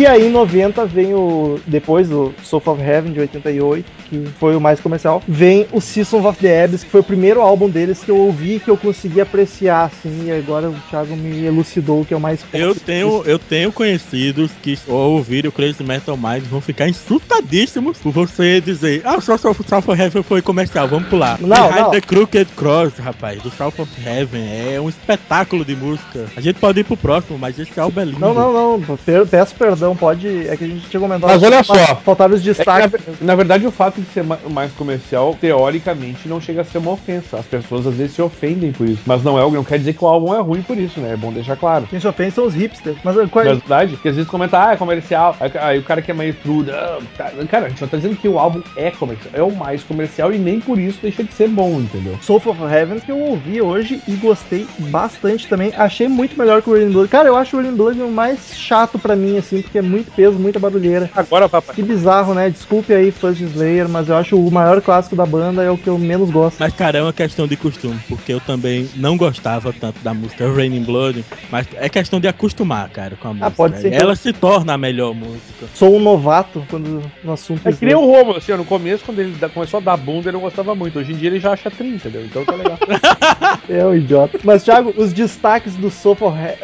E 0.00 0.06
aí 0.06 0.28
em 0.28 0.30
90 0.30 0.86
vem 0.86 1.12
o. 1.12 1.60
Depois 1.66 2.08
do 2.08 2.32
Soul 2.42 2.62
of 2.64 2.80
Heaven 2.80 3.12
de 3.12 3.20
88, 3.20 3.84
que 4.08 4.26
foi 4.38 4.56
o 4.56 4.60
mais 4.60 4.80
comercial, 4.80 5.22
vem 5.28 5.66
o 5.72 5.78
Seasons 5.78 6.24
of 6.24 6.38
the 6.40 6.64
Abyss, 6.64 6.84
que 6.84 6.90
foi 6.90 7.02
o 7.02 7.04
primeiro 7.04 7.42
álbum 7.42 7.68
deles 7.68 8.02
que 8.02 8.10
eu 8.10 8.16
ouvi 8.16 8.58
que 8.60 8.70
eu 8.70 8.78
consegui 8.78 9.20
apreciar, 9.20 9.84
assim, 9.84 10.28
e 10.28 10.32
agora 10.32 10.70
o 10.70 10.74
Thiago 10.88 11.14
me 11.14 11.44
elucidou 11.44 12.02
que 12.02 12.14
é 12.14 12.16
o 12.16 12.20
mais 12.20 12.40
Eu 12.54 12.74
tenho, 12.74 13.22
eu 13.26 13.38
tenho 13.38 13.70
conhecidos 13.70 14.50
que 14.62 14.78
ao 14.88 14.94
ouvir 14.94 15.46
o 15.46 15.52
Crazy 15.52 15.84
Metal 15.84 16.16
Mind 16.16 16.44
vão 16.44 16.62
ficar 16.62 16.88
insultadíssimos 16.88 17.98
por 17.98 18.10
você 18.10 18.58
dizer, 18.58 19.02
ah, 19.04 19.20
só 19.20 19.36
South 19.36 19.50
of 19.50 19.90
Heaven 19.90 20.22
foi 20.22 20.40
comercial, 20.40 20.88
vamos 20.88 21.10
pular. 21.10 21.38
Não, 21.38 21.70
não. 21.70 21.90
the 21.90 22.00
Crooked 22.00 22.52
Cross, 22.56 22.94
rapaz, 22.96 23.42
do 23.42 23.50
South 23.50 23.74
of 23.78 23.90
Heaven, 24.02 24.48
é 24.74 24.80
um 24.80 24.88
espetáculo 24.88 25.62
de 25.62 25.76
música. 25.76 26.26
A 26.34 26.40
gente 26.40 26.58
pode 26.58 26.80
ir 26.80 26.84
pro 26.84 26.96
próximo, 26.96 27.38
mas 27.38 27.58
esse 27.58 27.78
álbum 27.78 28.00
é 28.00 28.04
lindo. 28.06 28.18
Não, 28.18 28.32
não, 28.32 28.78
não. 28.78 28.98
Peço 29.30 29.54
perdão, 29.54 29.89
pode. 29.96 30.26
É 30.48 30.56
que 30.56 30.64
a 30.64 30.68
gente 30.68 30.88
tinha 30.88 31.00
comentado. 31.00 31.28
Mas 31.30 31.42
olha 31.42 31.62
só. 31.62 31.74
Faltaram 31.96 32.34
os 32.34 32.40
É 32.40 32.42
que, 32.44 32.48
destaques. 32.50 33.00
na, 33.20 33.26
na 33.28 33.34
verdade, 33.34 33.66
o 33.66 33.70
fato 33.70 34.00
de 34.00 34.06
ser 34.12 34.22
ma- 34.24 34.38
mais 34.50 34.72
comercial, 34.72 35.36
teoricamente, 35.40 36.28
não 36.28 36.40
chega 36.40 36.62
a 36.62 36.64
ser 36.64 36.78
uma 36.78 36.92
ofensa. 36.92 37.38
As 37.38 37.46
pessoas 37.46 37.86
às 37.86 37.94
vezes 37.94 38.14
se 38.14 38.22
ofendem 38.22 38.72
por 38.72 38.88
isso. 38.88 39.02
Mas 39.06 39.22
não 39.22 39.38
é 39.38 39.50
não 39.50 39.64
quer 39.64 39.78
dizer 39.78 39.92
que 39.94 40.04
o 40.04 40.06
álbum 40.08 40.34
é 40.34 40.40
ruim 40.40 40.62
por 40.62 40.76
isso, 40.78 41.00
né? 41.00 41.12
É 41.12 41.16
bom 41.16 41.32
deixar 41.32 41.56
claro. 41.56 41.86
Quem 41.88 42.00
se 42.00 42.06
ofende 42.08 42.32
são 42.32 42.46
os 42.46 42.54
hipsters. 42.54 42.96
Mas 43.04 43.16
qual 43.30 43.44
Na 43.44 43.50
é? 43.50 43.54
verdade, 43.54 43.92
porque 43.94 44.08
às 44.08 44.14
vezes 44.16 44.30
comenta, 44.30 44.62
ah, 44.68 44.72
é 44.72 44.76
comercial. 44.76 45.36
Aí, 45.40 45.50
aí 45.60 45.78
o 45.78 45.82
cara 45.82 46.02
que 46.02 46.10
é 46.10 46.14
meio 46.14 46.34
truda. 46.34 46.72
ah, 46.74 46.98
tá- 47.16 47.30
Cara, 47.50 47.66
a 47.66 47.68
gente 47.68 47.80
não 47.80 47.88
tá 47.88 47.96
dizendo 47.96 48.16
que 48.16 48.28
o 48.28 48.38
álbum 48.38 48.62
é 48.76 48.90
comercial. 48.90 49.30
É 49.34 49.42
o 49.42 49.50
mais 49.54 49.82
comercial 49.82 50.32
e 50.32 50.38
nem 50.38 50.60
por 50.60 50.78
isso 50.78 50.98
deixa 51.02 51.22
de 51.24 51.32
ser 51.32 51.48
bom, 51.48 51.80
entendeu? 51.80 52.16
Soul 52.22 52.40
of 52.46 52.62
Heaven 52.62 53.00
que 53.00 53.10
eu 53.10 53.18
ouvi 53.18 53.60
hoje 53.60 54.00
e 54.06 54.12
gostei 54.16 54.66
bastante 54.78 55.46
também. 55.48 55.72
Achei 55.76 56.08
muito 56.08 56.38
melhor 56.38 56.62
que 56.62 56.70
o 56.70 56.72
Raining 56.74 56.92
Blood. 56.92 57.08
Cara, 57.08 57.28
eu 57.28 57.36
acho 57.36 57.56
o 57.56 57.60
Raining 57.60 57.76
Blood 57.76 58.00
o 58.00 58.10
mais 58.10 58.54
chato 58.54 58.98
pra 58.98 59.16
mim, 59.16 59.36
assim, 59.38 59.62
porque 59.62 59.79
é 59.80 59.82
muito 59.82 60.10
peso, 60.12 60.38
muita 60.38 60.58
barulheira. 60.58 61.10
Agora, 61.14 61.48
papai. 61.48 61.74
Que 61.74 61.82
bizarro, 61.82 62.34
né? 62.34 62.48
Desculpe 62.48 62.92
aí, 62.92 63.10
fãs 63.10 63.36
de 63.36 63.44
Slayer, 63.44 63.88
mas 63.88 64.08
eu 64.08 64.16
acho 64.16 64.38
o 64.38 64.50
maior 64.50 64.80
clássico 64.80 65.16
da 65.16 65.26
banda 65.26 65.62
é 65.62 65.70
o 65.70 65.76
que 65.76 65.88
eu 65.88 65.98
menos 65.98 66.30
gosto. 66.30 66.58
Mas, 66.58 66.72
cara, 66.74 66.98
é 66.98 67.02
uma 67.02 67.12
questão 67.12 67.46
de 67.46 67.56
costume, 67.56 67.98
porque 68.08 68.32
eu 68.32 68.40
também 68.40 68.88
não 68.96 69.16
gostava 69.16 69.72
tanto 69.72 70.00
da 70.02 70.14
música 70.14 70.50
Raining 70.50 70.84
Blood, 70.84 71.24
mas 71.50 71.66
é 71.74 71.88
questão 71.88 72.20
de 72.20 72.28
acostumar, 72.28 72.88
cara, 72.90 73.16
com 73.16 73.28
a 73.28 73.30
música. 73.32 73.50
pode 73.50 73.80
ser. 73.80 73.92
Ela 73.92 74.14
se 74.14 74.32
torna 74.32 74.74
a 74.74 74.78
melhor 74.78 75.14
música. 75.14 75.66
Sou 75.74 75.96
um 75.96 76.00
novato 76.00 76.64
quando 76.68 77.02
no 77.24 77.32
assunto 77.32 77.66
É 77.66 77.72
que 77.72 77.84
nem 77.84 77.94
o 77.94 78.06
Romulo, 78.06 78.38
assim, 78.38 78.52
ó, 78.52 78.56
no 78.56 78.64
começo, 78.64 79.04
quando 79.04 79.18
ele 79.18 79.34
começou 79.52 79.78
a 79.78 79.80
dar 79.80 79.96
bunda, 79.96 80.28
ele 80.28 80.36
não 80.36 80.40
gostava 80.40 80.74
muito. 80.74 80.98
Hoje 80.98 81.12
em 81.12 81.16
dia 81.16 81.28
ele 81.28 81.40
já 81.40 81.52
acha 81.52 81.70
30, 81.70 81.96
entendeu? 81.96 82.24
Então 82.24 82.44
tá 82.44 82.54
legal. 82.54 82.78
É 83.68 83.84
um 83.84 83.94
idiota. 83.94 84.38
Mas, 84.42 84.64
Thiago, 84.64 84.92
os 84.96 85.12
destaques 85.12 85.76
do 85.76 85.90
Soul 85.90 86.16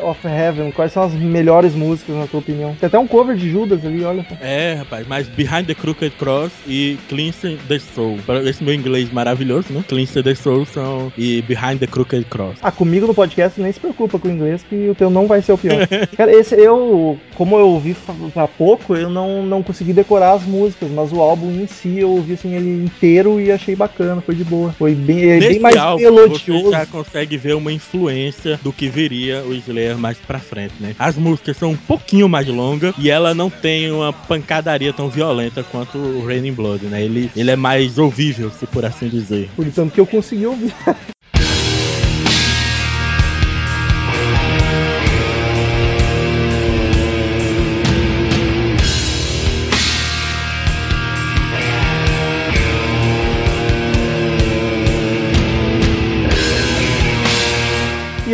of 0.02 0.26
Heaven, 0.26 0.72
quais 0.72 0.92
são 0.92 1.04
as 1.04 1.12
melhores 1.12 1.74
músicas, 1.74 2.16
na 2.16 2.26
tua 2.26 2.40
opinião? 2.40 2.74
Tem 2.74 2.88
até 2.88 2.98
um 2.98 3.05
cover 3.06 3.36
de 3.36 3.50
Judas 3.50 3.84
ali, 3.84 4.04
olha. 4.04 4.26
É, 4.40 4.74
rapaz, 4.74 5.06
mas 5.06 5.28
Behind 5.28 5.66
the 5.66 5.74
Crooked 5.74 6.16
Cross 6.16 6.52
e 6.66 6.98
Cleansing 7.08 7.58
the 7.68 7.78
Soul. 7.78 8.18
Esse 8.44 8.62
meu 8.62 8.74
inglês 8.74 9.10
maravilhoso, 9.12 9.72
né? 9.72 9.84
Cleansing 9.88 10.22
the 10.22 10.34
Soul 10.34 10.64
são 10.66 11.12
e 11.16 11.42
Behind 11.42 11.78
the 11.78 11.86
Crooked 11.86 12.24
Cross. 12.26 12.58
Ah, 12.62 12.72
comigo 12.72 13.06
no 13.06 13.14
podcast 13.14 13.60
nem 13.60 13.72
se 13.72 13.80
preocupa 13.80 14.18
com 14.18 14.28
o 14.28 14.30
inglês, 14.30 14.64
que 14.68 14.88
o 14.88 14.94
teu 14.94 15.10
não 15.10 15.26
vai 15.26 15.42
ser 15.42 15.52
o 15.52 15.58
pior. 15.58 15.86
Cara, 16.16 16.32
esse 16.32 16.54
eu, 16.54 17.18
como 17.34 17.56
eu 17.58 17.68
ouvi 17.68 17.96
há 18.34 18.48
pouco, 18.48 18.94
eu 18.94 19.08
não, 19.10 19.44
não 19.44 19.62
consegui 19.62 19.92
decorar 19.92 20.32
as 20.32 20.42
músicas, 20.44 20.90
mas 20.90 21.12
o 21.12 21.20
álbum 21.20 21.50
em 21.50 21.66
si 21.66 21.98
eu 21.98 22.10
ouvi 22.10 22.34
assim 22.34 22.54
ele 22.54 22.84
inteiro 22.84 23.40
e 23.40 23.50
achei 23.50 23.74
bacana, 23.76 24.20
foi 24.20 24.34
de 24.34 24.44
boa. 24.44 24.72
Foi 24.72 24.94
bem, 24.94 25.30
é 25.30 25.38
bem 25.38 25.48
Nesse 25.48 25.60
mais 25.60 25.76
álbum, 25.76 26.02
melodioso. 26.02 26.64
você 26.64 26.70
já 26.70 26.86
consegue 26.86 27.36
ver 27.36 27.54
uma 27.54 27.72
influência 27.72 28.58
do 28.62 28.72
que 28.72 28.88
viria 28.88 29.42
o 29.44 29.54
Slayer 29.54 29.96
mais 29.98 30.18
pra 30.18 30.38
frente, 30.38 30.74
né? 30.80 30.94
As 30.98 31.16
músicas 31.16 31.56
são 31.56 31.70
um 31.70 31.76
pouquinho 31.76 32.28
mais 32.28 32.46
longas 32.46 32.85
e 32.98 33.10
ela 33.10 33.34
não 33.34 33.50
tem 33.50 33.90
uma 33.90 34.12
pancadaria 34.12 34.92
tão 34.92 35.08
violenta 35.08 35.62
quanto 35.64 35.98
o 35.98 36.26
Raining 36.26 36.52
Blood, 36.52 36.86
né? 36.86 37.02
Ele, 37.02 37.30
ele 37.34 37.50
é 37.50 37.56
mais 37.56 37.98
ouvível, 37.98 38.50
se 38.50 38.66
por 38.66 38.84
assim 38.84 39.08
dizer. 39.08 39.50
Por 39.56 39.70
tanto 39.72 39.92
que 39.92 40.00
eu 40.00 40.06
consegui 40.06 40.46
ouvir. 40.46 40.74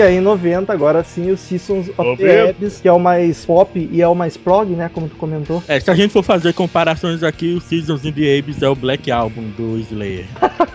E 0.02 0.04
aí, 0.04 0.16
em 0.16 0.20
90, 0.20 0.72
agora 0.72 1.04
sim, 1.04 1.30
o 1.30 1.36
Seasons 1.36 1.88
of 1.96 2.16
the? 2.16 2.50
Abyss, 2.50 2.80
que 2.80 2.88
é 2.88 2.92
o 2.92 2.98
mais 2.98 3.44
pop 3.44 3.88
e 3.92 4.02
é 4.02 4.08
o 4.08 4.16
mais 4.16 4.36
prog, 4.36 4.74
né? 4.74 4.90
Como 4.92 5.08
tu 5.08 5.14
comentou. 5.14 5.62
É, 5.68 5.78
se 5.78 5.88
a 5.88 5.94
gente 5.94 6.12
for 6.12 6.24
fazer 6.24 6.52
comparações 6.54 7.22
aqui, 7.22 7.54
o 7.54 7.60
Seasons 7.60 8.04
in 8.04 8.10
the 8.10 8.36
Abyss 8.36 8.60
é 8.64 8.68
o 8.68 8.74
Black 8.74 9.12
Album 9.12 9.44
do 9.56 9.78
Slayer. 9.78 10.26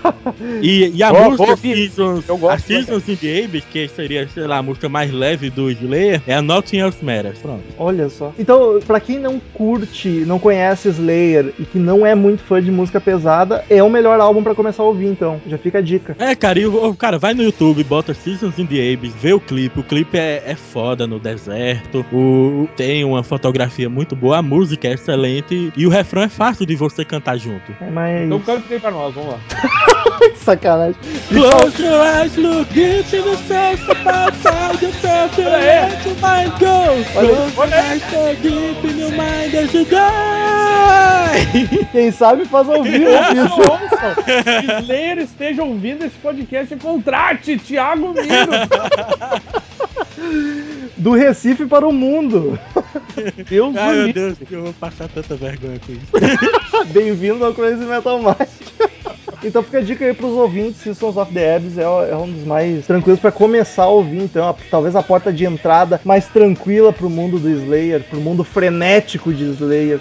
E, 0.61 0.91
e 0.93 1.03
a 1.03 1.11
Boa, 1.11 1.29
música 1.29 1.57
Fih. 1.57 1.75
Seasons, 1.75 2.27
Eu 2.27 2.37
gosto 2.37 2.55
a 2.55 2.59
Seasons 2.59 3.07
in 3.07 3.15
the 3.15 3.45
Abyss, 3.45 3.65
que 3.65 3.87
seria, 3.87 4.27
sei 4.27 4.45
lá, 4.45 4.57
a 4.57 4.63
música 4.63 4.89
mais 4.89 5.11
leve 5.11 5.49
do 5.49 5.69
Slayer, 5.69 6.21
é 6.27 6.35
a 6.35 6.41
Nothing 6.41 6.79
Else 6.79 7.03
Matters. 7.03 7.39
Pronto. 7.39 7.63
Olha 7.77 8.09
só. 8.09 8.33
Então, 8.37 8.79
pra 8.85 8.99
quem 8.99 9.19
não 9.19 9.39
curte, 9.53 10.09
não 10.25 10.39
conhece 10.39 10.89
Slayer 10.89 11.53
e 11.59 11.65
que 11.65 11.79
não 11.79 12.05
é 12.05 12.15
muito 12.15 12.43
fã 12.43 12.61
de 12.61 12.71
música 12.71 12.99
pesada, 12.99 13.63
é 13.69 13.81
o 13.81 13.89
melhor 13.89 14.19
álbum 14.19 14.43
pra 14.43 14.55
começar 14.55 14.83
a 14.83 14.85
ouvir, 14.85 15.07
então. 15.07 15.39
Já 15.47 15.57
fica 15.57 15.79
a 15.79 15.81
dica. 15.81 16.15
É, 16.19 16.35
cara, 16.35 16.59
e 16.59 16.65
cara, 16.97 17.17
vai 17.17 17.33
no 17.33 17.43
YouTube, 17.43 17.83
bota 17.83 18.13
Seasons 18.13 18.59
in 18.59 18.65
the 18.65 18.93
Abyss, 18.93 19.13
vê 19.17 19.33
o 19.33 19.39
clipe. 19.39 19.79
O 19.79 19.83
clipe 19.83 20.17
é, 20.17 20.43
é 20.45 20.55
foda 20.55 21.07
no 21.07 21.19
deserto. 21.19 22.05
O, 22.11 22.67
tem 22.75 23.03
uma 23.03 23.23
fotografia 23.23 23.89
muito 23.89 24.15
boa, 24.15 24.37
a 24.37 24.41
música 24.41 24.87
é 24.87 24.93
excelente 24.93 25.71
e 25.75 25.85
o 25.85 25.89
refrão 25.89 26.21
é 26.21 26.29
fácil 26.29 26.65
de 26.65 26.75
você 26.75 27.03
cantar 27.03 27.37
junto. 27.37 27.75
É 27.81 27.89
mais. 27.89 28.25
Então 28.25 28.39
canta 28.39 28.73
aí 28.73 28.79
pra 28.79 28.91
nós, 28.91 29.13
vamos 29.13 29.33
lá. 29.33 29.39
Sacanagem. 30.43 30.99
Close 31.29 31.79
your 31.79 32.01
eyes, 32.01 32.35
look 32.37 32.75
into 32.75 33.21
the 33.21 33.37
sense 33.47 33.81
find 34.41 34.81
yourself 34.81 35.37
and 35.37 35.47
let 35.47 36.05
your 36.05 36.15
mind 36.17 36.51
go. 36.59 37.03
Close 37.11 37.55
your 37.55 37.65
eyes, 37.65 38.01
so 38.03 38.35
deep 38.35 38.83
in 38.83 38.97
your 38.97 39.11
mind 39.11 39.55
as 39.55 39.73
you 39.73 39.85
die. 39.85 41.87
Quem 41.91 42.11
sabe 42.11 42.45
faz 42.45 42.69
ao 42.69 42.83
vivo 42.83 43.09
isso. 43.09 43.61
Ouçam! 43.71 44.15
Slayer 44.83 45.17
esteja 45.19 45.63
ouvindo 45.63 46.05
esse 46.05 46.17
podcast 46.17 46.73
e 46.73 46.77
contrate 46.77 47.57
Thiago 47.57 48.13
Miro! 48.13 48.51
Do 50.97 51.13
Recife 51.13 51.65
para 51.65 51.87
o 51.87 51.93
mundo. 51.93 52.59
Deus 53.49 53.73
do 53.73 53.79
Ai, 53.79 53.95
meu. 53.95 54.13
Deus, 54.13 54.37
eu 54.49 54.63
vou 54.63 54.73
passar 54.73 55.07
tanta 55.09 55.35
vergonha 55.35 55.79
com 55.85 55.91
isso. 55.91 56.07
Bem-vindo 56.91 57.45
ao 57.45 57.53
Crazy 57.53 57.85
Metal 57.85 58.17
Mind. 58.19 58.47
Então 59.43 59.61
fica 59.61 59.77
a 59.77 59.81
dica 59.81 60.03
aí 60.03 60.13
pros 60.13 60.31
ouvintes, 60.33 60.81
Systems 60.81 61.15
of 61.15 61.31
the 61.33 61.55
Abyss 61.55 61.77
é, 61.77 61.83
é 61.83 62.15
um 62.15 62.29
dos 62.31 62.43
mais 62.43 62.85
tranquilos 62.87 63.19
pra 63.19 63.31
começar 63.31 63.83
a 63.83 63.87
ouvir, 63.89 64.23
então 64.23 64.47
a- 64.49 64.55
talvez 64.71 64.95
a 64.95 65.03
porta 65.03 65.31
de 65.31 65.45
entrada 65.45 66.01
mais 66.03 66.25
tranquila 66.27 66.91
pro 66.91 67.09
mundo 67.09 67.37
do 67.37 67.49
Slayer, 67.49 68.03
pro 68.03 68.19
mundo 68.19 68.43
frenético 68.43 69.31
de 69.31 69.43
Slayer. 69.51 69.99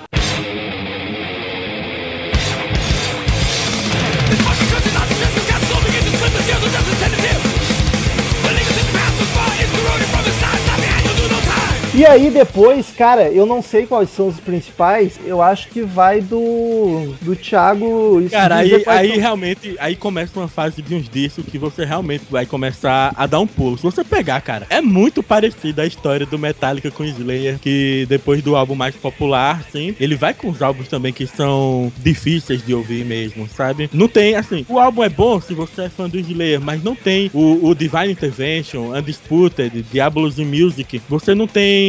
E 11.96 12.04
aí 12.04 12.30
depois, 12.30 12.92
cara, 12.92 13.30
eu 13.30 13.46
não 13.46 13.62
sei 13.62 13.86
quais 13.86 14.10
são 14.10 14.28
os 14.28 14.38
principais, 14.38 15.18
eu 15.24 15.40
acho 15.40 15.68
que 15.70 15.82
vai 15.82 16.20
do 16.20 17.14
do 17.22 17.34
Thiago 17.34 18.20
Cara, 18.30 18.56
aí, 18.56 18.82
aí 18.86 19.08
são- 19.12 19.18
realmente, 19.18 19.74
aí 19.78 19.96
começa 19.96 20.38
uma 20.38 20.46
fase 20.48 20.82
de 20.82 20.94
uns 20.94 21.08
discos 21.08 21.46
que 21.46 21.58
você 21.58 21.86
realmente 21.86 22.24
vai 22.28 22.44
começar 22.44 23.12
a 23.16 23.26
dar 23.26 23.40
um 23.40 23.46
pulo. 23.46 23.78
Se 23.78 23.82
você 23.82 24.04
pegar, 24.04 24.42
cara, 24.42 24.66
é 24.68 24.82
muito 24.82 25.22
parecido 25.22 25.80
a 25.80 25.86
história 25.86 26.26
do 26.26 26.38
Metallica 26.38 26.90
com 26.90 27.02
Slayer, 27.04 27.58
que 27.58 28.04
depois 28.08 28.42
do 28.42 28.54
álbum 28.56 28.74
mais 28.74 28.94
popular, 28.94 29.64
sim, 29.70 29.94
ele 29.98 30.16
vai 30.16 30.34
com 30.34 30.50
os 30.50 30.60
álbuns 30.60 30.88
também 30.88 31.14
que 31.14 31.26
são 31.26 31.90
difíceis 31.96 32.62
de 32.62 32.74
ouvir 32.74 33.06
mesmo, 33.06 33.48
sabe? 33.48 33.88
Não 33.92 34.08
tem, 34.08 34.34
assim, 34.34 34.66
o 34.68 34.78
álbum 34.78 35.02
é 35.02 35.08
bom 35.08 35.40
se 35.40 35.54
você 35.54 35.82
é 35.84 35.90
fã 35.90 36.10
do 36.10 36.18
Slayer, 36.18 36.60
mas 36.60 36.82
não 36.82 36.94
tem 36.94 37.30
o, 37.32 37.68
o 37.68 37.74
Divine 37.74 38.12
Intervention, 38.12 38.92
Undisputed, 38.94 39.82
Diabolos 39.84 40.38
in 40.38 40.44
Music, 40.44 41.02
você 41.08 41.34
não 41.34 41.46
tem 41.46 41.85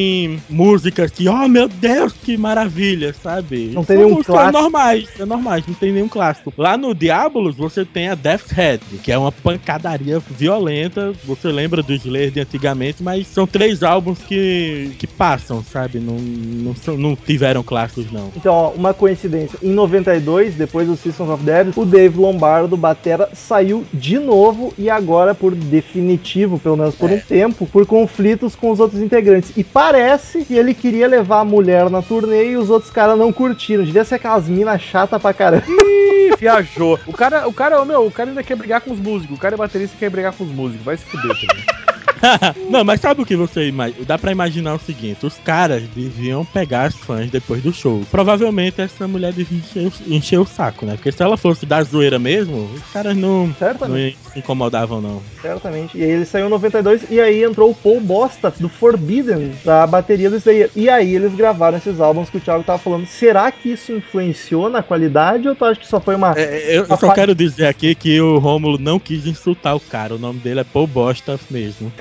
músicas 0.49 1.11
que, 1.11 1.27
oh 1.27 1.47
meu 1.47 1.67
Deus, 1.67 2.13
que 2.13 2.37
maravilha, 2.37 3.13
sabe? 3.13 3.71
Não 3.73 3.83
tem 3.83 3.97
São 3.97 4.05
nenhum 4.07 4.23
clássico. 4.23 4.61
normais, 4.61 5.09
é 5.19 5.25
normais, 5.25 5.63
não 5.67 5.73
tem 5.75 5.91
nenhum 5.91 6.07
clássico. 6.07 6.53
Lá 6.57 6.77
no 6.77 6.93
Diabolos 6.93 7.55
você 7.55 7.85
tem 7.85 8.09
a 8.09 8.15
Death's 8.15 8.51
Head, 8.51 8.81
que 9.03 9.11
é 9.11 9.17
uma 9.17 9.31
pancadaria 9.31 10.19
violenta. 10.29 11.13
Você 11.25 11.49
lembra 11.49 11.81
do 11.83 11.93
Slayer 11.93 12.31
de 12.31 12.39
antigamente, 12.39 13.01
mas 13.03 13.27
são 13.27 13.45
três 13.47 13.83
álbuns 13.83 14.19
que, 14.19 14.91
que 14.97 15.07
passam, 15.07 15.63
sabe? 15.63 15.99
Não, 15.99 16.15
não, 16.15 16.75
são- 16.75 16.97
não 16.97 17.15
tiveram 17.15 17.63
clássicos, 17.63 18.11
não. 18.11 18.31
Então, 18.35 18.53
ó, 18.53 18.69
uma 18.71 18.93
coincidência. 18.93 19.57
Em 19.61 19.71
92, 19.71 20.55
depois 20.55 20.87
do 20.87 20.95
Systems 20.95 21.29
of 21.31 21.43
Death, 21.43 21.75
o 21.77 21.85
Dave 21.85 22.17
Lombardo, 22.17 22.75
batera, 22.77 23.29
saiu 23.33 23.85
de 23.93 24.19
novo 24.19 24.73
e 24.77 24.89
agora 24.89 25.33
por 25.35 25.53
definitivo, 25.55 26.59
pelo 26.59 26.77
menos 26.77 26.95
por 26.95 27.09
um 27.11 27.19
tempo, 27.19 27.65
por 27.67 27.85
conflitos 27.85 28.55
com 28.55 28.71
os 28.71 28.79
outros 28.79 29.01
integrantes. 29.01 29.51
E 29.55 29.63
parece 29.91 30.43
que 30.43 30.53
ele 30.53 30.73
queria 30.73 31.07
levar 31.07 31.39
a 31.39 31.45
mulher 31.45 31.89
na 31.89 32.01
turnê 32.01 32.51
e 32.51 32.57
os 32.57 32.69
outros 32.69 32.91
caras 32.91 33.17
não 33.17 33.31
curtiram. 33.31 33.85
Devia 33.85 34.03
ser 34.03 34.15
aquelas 34.15 34.47
minas 34.47 34.81
chatas 34.81 35.21
pra 35.21 35.33
caramba. 35.33 35.63
Ih, 35.65 36.35
viajou. 36.37 36.99
O 37.07 37.13
cara, 37.13 37.47
o 37.47 37.53
cara, 37.53 37.83
meu, 37.85 38.05
o 38.05 38.11
cara 38.11 38.29
ainda 38.29 38.43
quer 38.43 38.57
brigar 38.57 38.81
com 38.81 38.91
os 38.91 38.99
músicos. 38.99 39.37
O 39.37 39.39
cara 39.39 39.55
é 39.55 39.57
baterista 39.57 39.95
e 39.95 39.99
quer 39.99 40.09
brigar 40.09 40.33
com 40.33 40.43
os 40.43 40.51
músicos. 40.51 40.83
Vai 40.83 40.97
se 40.97 41.05
fuder 41.05 41.35
também. 41.39 41.76
não, 42.69 42.83
mas 42.83 42.99
sabe 43.01 43.21
o 43.21 43.25
que 43.25 43.35
você 43.35 43.67
imagina? 43.67 44.05
Dá 44.05 44.17
pra 44.17 44.31
imaginar 44.31 44.75
o 44.75 44.79
seguinte: 44.79 45.25
os 45.25 45.35
caras 45.39 45.83
deviam 45.89 46.45
pegar 46.45 46.83
as 46.85 46.95
fãs 46.95 47.29
depois 47.29 47.61
do 47.61 47.73
show. 47.73 48.01
Provavelmente 48.11 48.81
essa 48.81 49.07
mulher 49.07 49.33
devia 49.33 49.57
encher, 49.59 49.87
o- 49.87 50.13
encher 50.13 50.39
o 50.39 50.45
saco, 50.45 50.85
né? 50.85 50.95
Porque 50.95 51.11
se 51.11 51.21
ela 51.23 51.37
fosse 51.37 51.65
da 51.65 51.81
zoeira 51.83 52.19
mesmo, 52.19 52.69
os 52.73 52.81
caras 52.91 53.15
não, 53.15 53.53
Certamente. 53.57 54.17
não 54.23 54.31
se 54.31 54.39
incomodavam, 54.39 55.01
não. 55.01 55.21
Certamente. 55.41 55.97
E 55.97 56.03
aí 56.03 56.09
ele 56.11 56.25
saiu 56.25 56.47
em 56.47 56.49
92 56.49 57.05
e 57.09 57.19
aí 57.19 57.43
entrou 57.43 57.71
o 57.71 57.75
Paul 57.75 57.99
Bosta 58.01 58.53
do 58.59 58.69
Forbidden, 58.69 59.51
da 59.63 59.85
bateria 59.87 60.29
do 60.29 60.35
Slayer. 60.37 60.69
E 60.75 60.89
aí 60.89 61.15
eles 61.15 61.33
gravaram 61.35 61.77
esses 61.77 61.99
álbuns 61.99 62.29
que 62.29 62.37
o 62.37 62.41
Thiago 62.41 62.63
tava 62.63 62.79
falando. 62.79 63.05
Será 63.05 63.51
que 63.51 63.69
isso 63.69 63.91
influenciou 63.91 64.69
na 64.69 64.81
qualidade 64.83 65.47
ou 65.47 65.55
tu 65.55 65.65
acha 65.65 65.79
que 65.79 65.87
só 65.87 65.99
foi 65.99 66.15
uma. 66.15 66.33
É, 66.37 66.75
eu, 66.77 66.83
eu 66.85 66.93
A 66.93 66.97
só 66.97 67.07
fa- 67.07 67.13
quero 67.13 67.33
dizer 67.35 67.67
aqui 67.67 67.95
que 67.95 68.19
o 68.21 68.37
Rômulo 68.39 68.77
não 68.77 68.99
quis 68.99 69.25
insultar 69.25 69.75
o 69.75 69.79
cara. 69.79 70.15
O 70.15 70.19
nome 70.19 70.39
dele 70.39 70.59
é 70.61 70.63
Paul 70.63 70.87
Bosta 70.87 71.39
mesmo. 71.49 71.91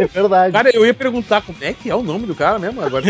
É 0.00 0.06
verdade. 0.06 0.52
Cara, 0.52 0.70
eu 0.74 0.84
ia 0.86 0.94
perguntar 0.94 1.42
como 1.42 1.58
é 1.60 1.72
que 1.72 1.90
é 1.90 1.94
o 1.94 2.02
nome 2.02 2.26
do 2.26 2.34
cara 2.34 2.58
mesmo. 2.58 2.80
Agora. 2.82 3.04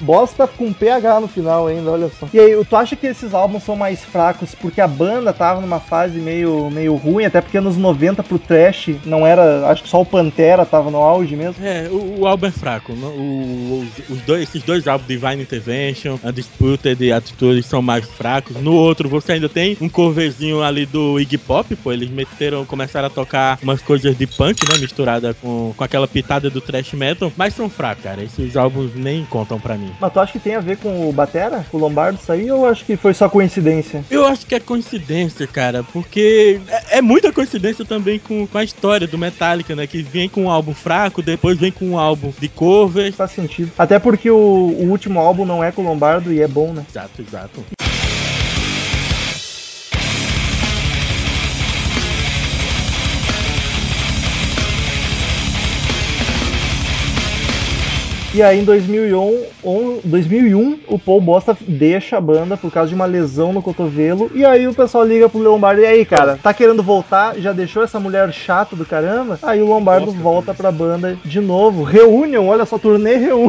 Bosta 0.00 0.46
com 0.46 0.72
PH 0.72 1.20
no 1.20 1.28
final 1.28 1.66
ainda, 1.66 1.90
olha 1.90 2.08
só. 2.08 2.28
E 2.32 2.38
aí, 2.38 2.64
tu 2.64 2.76
acha 2.76 2.96
que 2.96 3.06
esses 3.06 3.34
álbuns 3.34 3.62
são 3.62 3.76
mais 3.76 4.04
fracos 4.04 4.54
porque 4.54 4.80
a 4.80 4.88
banda 4.88 5.32
tava 5.32 5.60
numa 5.60 5.80
fase 5.80 6.18
meio, 6.18 6.70
meio 6.70 6.94
ruim, 6.96 7.24
até 7.24 7.40
porque 7.40 7.60
nos 7.60 7.76
90 7.76 8.22
pro 8.22 8.38
trash 8.38 8.90
não 9.04 9.26
era. 9.26 9.66
Acho 9.68 9.82
que 9.82 9.88
só 9.88 10.00
o 10.00 10.06
Pantera 10.06 10.64
tava 10.64 10.90
no 10.90 10.98
auge 10.98 11.36
mesmo. 11.36 11.64
É, 11.64 11.88
o, 11.90 12.20
o 12.20 12.26
álbum 12.26 12.46
é 12.46 12.50
fraco. 12.50 12.92
não- 12.94 13.08
o- 13.16 13.86
os, 14.08 14.20
dois, 14.22 14.42
esses 14.42 14.62
dois 14.62 14.86
álbuns, 14.86 15.08
Divine 15.08 15.42
Intervention, 15.42 16.18
Undisputed 16.22 17.02
e 17.04 17.12
Attitude, 17.12 17.62
são 17.62 17.80
mais 17.82 18.06
fracos. 18.06 18.56
No 18.56 18.72
outro, 18.74 19.08
você 19.08 19.32
ainda 19.32 19.48
tem 19.48 19.76
um 19.80 19.88
coverzinho 19.88 20.62
ali 20.62 20.86
do 20.86 21.18
Iggy 21.20 21.38
Pop, 21.38 21.74
pô. 21.76 21.92
Eles 21.92 22.10
meteram, 22.10 22.64
começaram 22.64 23.06
a 23.06 23.10
tocar 23.10 23.58
umas 23.62 23.82
coisas 23.82 24.16
de 24.16 24.26
punk, 24.26 24.56
né? 24.70 24.78
Misturada 24.78 25.34
com, 25.34 25.72
com 25.76 25.84
aquela 25.86 26.06
pitada 26.06 26.50
do 26.50 26.60
thrash 26.60 26.92
metal. 26.92 27.32
Mas 27.36 27.54
são 27.54 27.68
fracos, 27.70 28.04
cara. 28.04 28.22
Esses 28.22 28.56
álbuns 28.56 28.94
nem 28.94 29.24
contam 29.24 29.58
pra 29.58 29.76
mim. 29.76 29.92
Mas 30.00 30.12
tu 30.12 30.20
acha 30.20 30.32
que 30.32 30.38
tem 30.38 30.54
a 30.54 30.60
ver 30.60 30.76
com 30.76 31.08
o 31.08 31.12
Batera? 31.12 31.64
Com 31.70 31.78
o 31.78 31.80
Lombardo 31.80 32.18
sair 32.18 32.50
ou 32.52 32.66
acho 32.66 32.84
que 32.84 32.96
foi 32.96 33.14
só 33.14 33.28
coincidência? 33.28 34.04
Eu 34.10 34.26
acho 34.26 34.46
que 34.46 34.54
é 34.54 34.60
coincidência, 34.60 35.46
cara, 35.46 35.82
porque 35.82 36.60
é, 36.68 36.98
é 36.98 37.02
muita 37.02 37.32
coincidência 37.32 37.84
também 37.84 38.18
com, 38.18 38.46
com 38.46 38.58
a 38.58 38.64
história 38.64 39.06
do 39.06 39.18
Metallica, 39.18 39.74
né? 39.74 39.86
Que 39.86 40.02
vem 40.02 40.28
com 40.28 40.44
um 40.44 40.50
álbum 40.50 40.74
fraco, 40.74 41.22
depois 41.22 41.58
vem 41.58 41.72
com 41.72 41.86
um 41.86 41.98
álbum 41.98 42.32
de 42.38 42.48
covers. 42.48 43.14
Faz 43.14 43.30
sentido. 43.30 43.72
Até 43.78 43.98
porque 43.98 44.30
o, 44.30 44.36
o 44.36 44.90
último 44.90 45.18
álbum 45.20 45.44
não 45.44 45.62
é 45.62 45.72
com 45.72 45.82
o 45.82 45.84
Lombardo 45.84 46.32
e 46.32 46.40
é 46.40 46.48
bom, 46.48 46.72
né? 46.72 46.84
Exato, 46.88 47.22
exato. 47.22 47.75
E 58.36 58.42
aí 58.42 58.60
em 58.60 58.64
2001, 58.64 59.44
on- 59.64 59.98
2001 60.04 60.78
o 60.88 60.98
Paul 60.98 61.22
Bosta 61.22 61.56
deixa 61.66 62.18
a 62.18 62.20
banda 62.20 62.54
por 62.54 62.70
causa 62.70 62.90
de 62.90 62.94
uma 62.94 63.06
lesão 63.06 63.50
no 63.50 63.62
cotovelo. 63.62 64.30
E 64.34 64.44
aí 64.44 64.68
o 64.68 64.74
pessoal 64.74 65.06
liga 65.06 65.26
pro 65.26 65.40
Lombardo, 65.40 65.80
e 65.80 65.86
aí 65.86 66.04
cara, 66.04 66.38
tá 66.42 66.52
querendo 66.52 66.82
voltar? 66.82 67.38
Já 67.38 67.54
deixou 67.54 67.82
essa 67.82 67.98
mulher 67.98 68.30
chata 68.34 68.76
do 68.76 68.84
caramba? 68.84 69.38
Aí 69.42 69.62
o 69.62 69.66
Lombardo 69.66 70.08
Nossa, 70.08 70.18
volta 70.18 70.52
pra 70.52 70.70
banda 70.70 71.18
de 71.24 71.40
novo. 71.40 71.82
Reunion, 71.82 72.46
olha 72.46 72.66
só, 72.66 72.76
turnê 72.76 73.16
Reunion. 73.16 73.48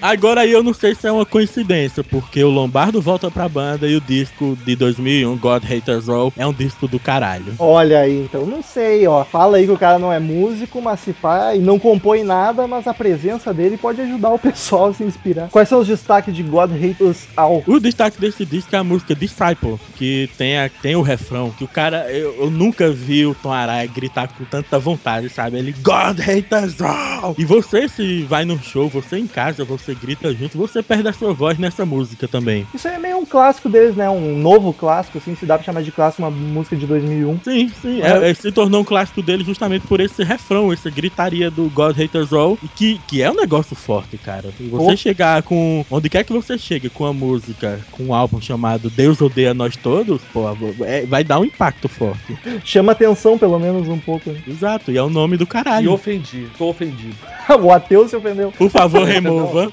Agora 0.00 0.40
aí 0.40 0.50
eu 0.50 0.64
não 0.64 0.74
sei 0.74 0.96
se 0.96 1.06
é 1.06 1.12
uma 1.12 1.24
coincidência, 1.24 2.02
porque 2.02 2.42
o 2.42 2.50
Lombardo 2.50 3.00
volta 3.00 3.30
pra 3.30 3.48
banda 3.48 3.86
e 3.86 3.94
o 3.94 4.00
disco 4.00 4.58
de 4.64 4.74
2001, 4.74 5.36
God 5.36 5.62
Haters 5.62 6.08
All, 6.08 6.32
é 6.36 6.44
um 6.44 6.52
disco 6.52 6.88
do 6.88 6.98
caralho. 6.98 7.54
Olha 7.56 8.00
aí, 8.00 8.22
então 8.24 8.44
não 8.44 8.62
sei, 8.62 9.06
ó. 9.06 9.22
Fala 9.22 9.58
aí 9.58 9.66
que 9.66 9.70
o 9.72 9.78
cara 9.78 10.00
não 10.00 10.12
é 10.12 10.18
músico, 10.18 10.82
mas 10.82 10.98
se 10.98 11.12
pá, 11.12 11.54
e 11.54 11.60
não 11.60 11.78
compõe 11.78 12.24
nada, 12.24 12.66
mas 12.66 12.88
a 12.88 12.94
presença 12.94 13.54
dele 13.54 13.76
pode 13.76 13.91
ajudar 14.00 14.30
o 14.30 14.38
pessoal 14.38 14.86
a 14.86 14.94
se 14.94 15.04
inspirar. 15.04 15.50
Quais 15.50 15.68
são 15.68 15.80
os 15.80 15.86
destaques 15.88 16.34
de 16.34 16.42
God 16.42 16.72
Hate 16.72 17.02
Us 17.02 17.28
All? 17.36 17.62
O 17.66 17.78
destaque 17.78 18.18
desse 18.18 18.46
disco 18.46 18.74
é 18.74 18.78
a 18.78 18.84
música 18.84 19.14
Disciple, 19.14 19.76
que 19.94 20.30
tem, 20.36 20.58
a- 20.58 20.70
tem 20.80 20.96
o 20.96 21.02
refrão, 21.02 21.52
que 21.52 21.64
o 21.64 21.68
cara, 21.68 22.10
eu, 22.12 22.44
eu 22.44 22.50
nunca 22.50 22.90
vi 22.90 23.26
o 23.26 23.34
Tom 23.34 23.52
Araya 23.52 23.86
gritar 23.86 24.28
com 24.32 24.44
tanta 24.44 24.78
vontade, 24.78 25.28
sabe? 25.28 25.58
Ele, 25.58 25.72
God 25.72 26.18
Haters 26.18 26.80
All! 26.80 27.34
E 27.38 27.44
você, 27.44 27.88
se 27.88 28.24
vai 28.24 28.44
num 28.44 28.60
show, 28.60 28.88
você 28.88 29.18
em 29.18 29.26
casa, 29.26 29.64
você 29.64 29.94
grita 29.94 30.34
junto, 30.34 30.56
você 30.58 30.82
perde 30.82 31.08
a 31.08 31.12
sua 31.12 31.34
voz 31.34 31.58
nessa 31.58 31.84
música 31.84 32.26
também. 32.28 32.66
Isso 32.72 32.88
aí 32.88 32.94
é 32.94 32.98
meio 32.98 33.18
um 33.18 33.26
clássico 33.26 33.68
deles, 33.68 33.94
né? 33.96 34.08
Um 34.08 34.38
novo 34.38 34.72
clássico, 34.72 35.18
assim, 35.18 35.34
se 35.34 35.44
dá 35.46 35.56
pra 35.58 35.64
chamar 35.64 35.82
de 35.82 35.92
clássico 35.92 36.22
uma 36.22 36.30
música 36.30 36.76
de 36.76 36.86
2001. 36.86 37.40
Sim, 37.44 37.68
sim. 37.68 38.00
é- 38.00 38.30
é, 38.30 38.34
se 38.34 38.50
tornou 38.52 38.80
um 38.80 38.84
clássico 38.84 39.22
dele 39.22 39.44
justamente 39.44 39.86
por 39.86 40.00
esse 40.00 40.22
refrão, 40.24 40.72
essa 40.72 40.90
gritaria 40.90 41.50
do 41.50 41.70
God 41.70 41.96
Haters 41.96 42.32
All, 42.32 42.58
e 42.62 42.68
que, 42.68 43.00
que 43.06 43.22
é 43.22 43.30
um 43.30 43.34
negócio 43.34 43.71
forte, 43.74 44.16
cara. 44.18 44.50
E 44.60 44.68
Você 44.68 44.92
Oh. 44.92 44.96
chegar 44.96 45.42
com. 45.42 45.84
Onde 45.90 46.08
quer 46.08 46.24
que 46.24 46.32
você 46.32 46.56
chegue 46.58 46.88
com 46.88 47.04
a 47.06 47.12
música, 47.12 47.80
com 47.90 48.04
um 48.04 48.14
álbum 48.14 48.40
chamado 48.40 48.88
Deus 48.90 49.20
Odeia 49.20 49.54
Nós 49.54 49.76
Todos, 49.76 50.22
pô, 50.32 50.44
é- 50.84 51.06
vai 51.06 51.22
dar 51.24 51.38
um 51.40 51.44
impacto 51.44 51.88
forte. 51.88 52.36
Chama 52.64 52.92
atenção, 52.92 53.36
pelo 53.38 53.58
menos, 53.58 53.88
um 53.88 53.98
pouco. 53.98 54.30
né? 54.30 54.38
Exato, 54.46 54.90
e 54.92 54.96
é 54.96 55.02
o 55.02 55.08
nome 55.10 55.36
do 55.36 55.44
Me 55.44 55.46
caralho. 55.50 55.92
ofendi. 55.92 56.46
Tô 56.58 56.68
ofendido. 56.70 57.16
o 57.62 57.70
ateu 57.72 58.06
se 58.08 58.14
ofendeu. 58.16 58.52
Por 58.52 58.70
favor, 58.70 59.04
remova. 59.06 59.72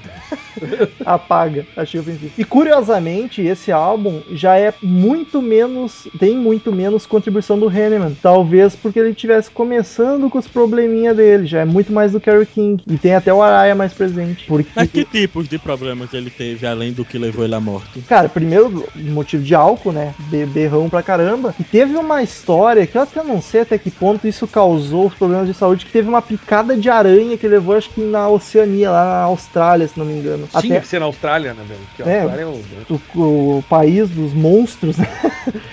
Apaga. 1.05 1.65
Achei 1.75 1.99
ofensivo. 1.99 2.31
E 2.37 2.43
curiosamente, 2.43 3.41
esse 3.41 3.71
álbum 3.71 4.21
já 4.31 4.57
é 4.57 4.73
muito 4.81 5.41
menos. 5.41 6.07
Tem 6.17 6.35
muito 6.37 6.71
menos 6.71 7.05
contribuição 7.05 7.57
do 7.57 7.67
Hanneman. 7.67 8.15
Talvez 8.21 8.75
porque 8.75 8.99
ele 8.99 9.09
estivesse 9.11 9.49
começando 9.51 10.29
com 10.29 10.37
os 10.37 10.47
probleminha 10.47 11.13
dele. 11.13 11.45
Já 11.45 11.61
é 11.61 11.65
muito 11.65 11.91
mais 11.93 12.11
do 12.11 12.19
Kerry 12.19 12.45
King. 12.45 12.83
E 12.87 12.97
tem 12.97 13.13
até 13.15 13.33
o 13.33 13.41
Araya 13.41 13.75
mais 13.75 13.88
presente. 13.93 14.45
Porque. 14.47 14.69
Mas 14.75 14.89
que 14.89 15.03
tipos 15.03 15.47
de 15.47 15.57
problemas 15.59 16.13
ele 16.13 16.29
teve, 16.29 16.65
além 16.67 16.91
do 16.91 17.03
que 17.05 17.17
levou 17.17 17.43
ele 17.45 17.55
à 17.55 17.59
morte? 17.59 18.01
Cara, 18.07 18.27
primeiro, 18.29 18.87
motivo 18.95 19.43
de 19.43 19.53
álcool, 19.55 19.91
né? 19.91 20.13
Be- 20.17 20.45
Berrão 20.45 20.89
pra 20.89 21.01
caramba. 21.03 21.53
E 21.59 21.63
teve 21.63 21.95
uma 21.95 22.21
história 22.23 22.85
que 22.87 22.97
eu 22.97 23.01
até 23.01 23.23
não 23.23 23.41
sei 23.41 23.61
até 23.61 23.77
que 23.77 23.89
ponto 23.91 24.27
isso 24.27 24.47
causou 24.47 25.07
os 25.07 25.13
problemas 25.13 25.47
de 25.47 25.53
saúde, 25.53 25.85
que 25.85 25.91
teve 25.91 26.07
uma 26.09 26.21
picada 26.21 26.75
de 26.77 26.89
aranha 26.89 27.37
que 27.37 27.47
levou, 27.47 27.75
acho 27.75 27.89
que 27.89 28.01
na 28.01 28.27
Oceania, 28.29 28.91
lá 28.91 29.03
na 29.05 29.21
Austrália, 29.23 29.87
se 29.87 29.97
não 29.97 30.05
me 30.05 30.13
engano. 30.13 30.47
Tinha 30.59 30.73
Até 30.75 30.79
que 30.81 30.87
ser 30.87 30.99
na 30.99 31.05
Austrália, 31.05 31.53
né, 31.53 31.63
velho? 31.67 31.79
Porque 31.95 32.03
a 32.03 32.13
É. 32.13 32.21
Austrália 32.21 32.43
é 32.43 32.45
o... 32.45 33.01
o, 33.19 33.57
o 33.59 33.63
país 33.69 34.09
dos 34.09 34.33
monstros, 34.33 34.97
né? 34.97 35.07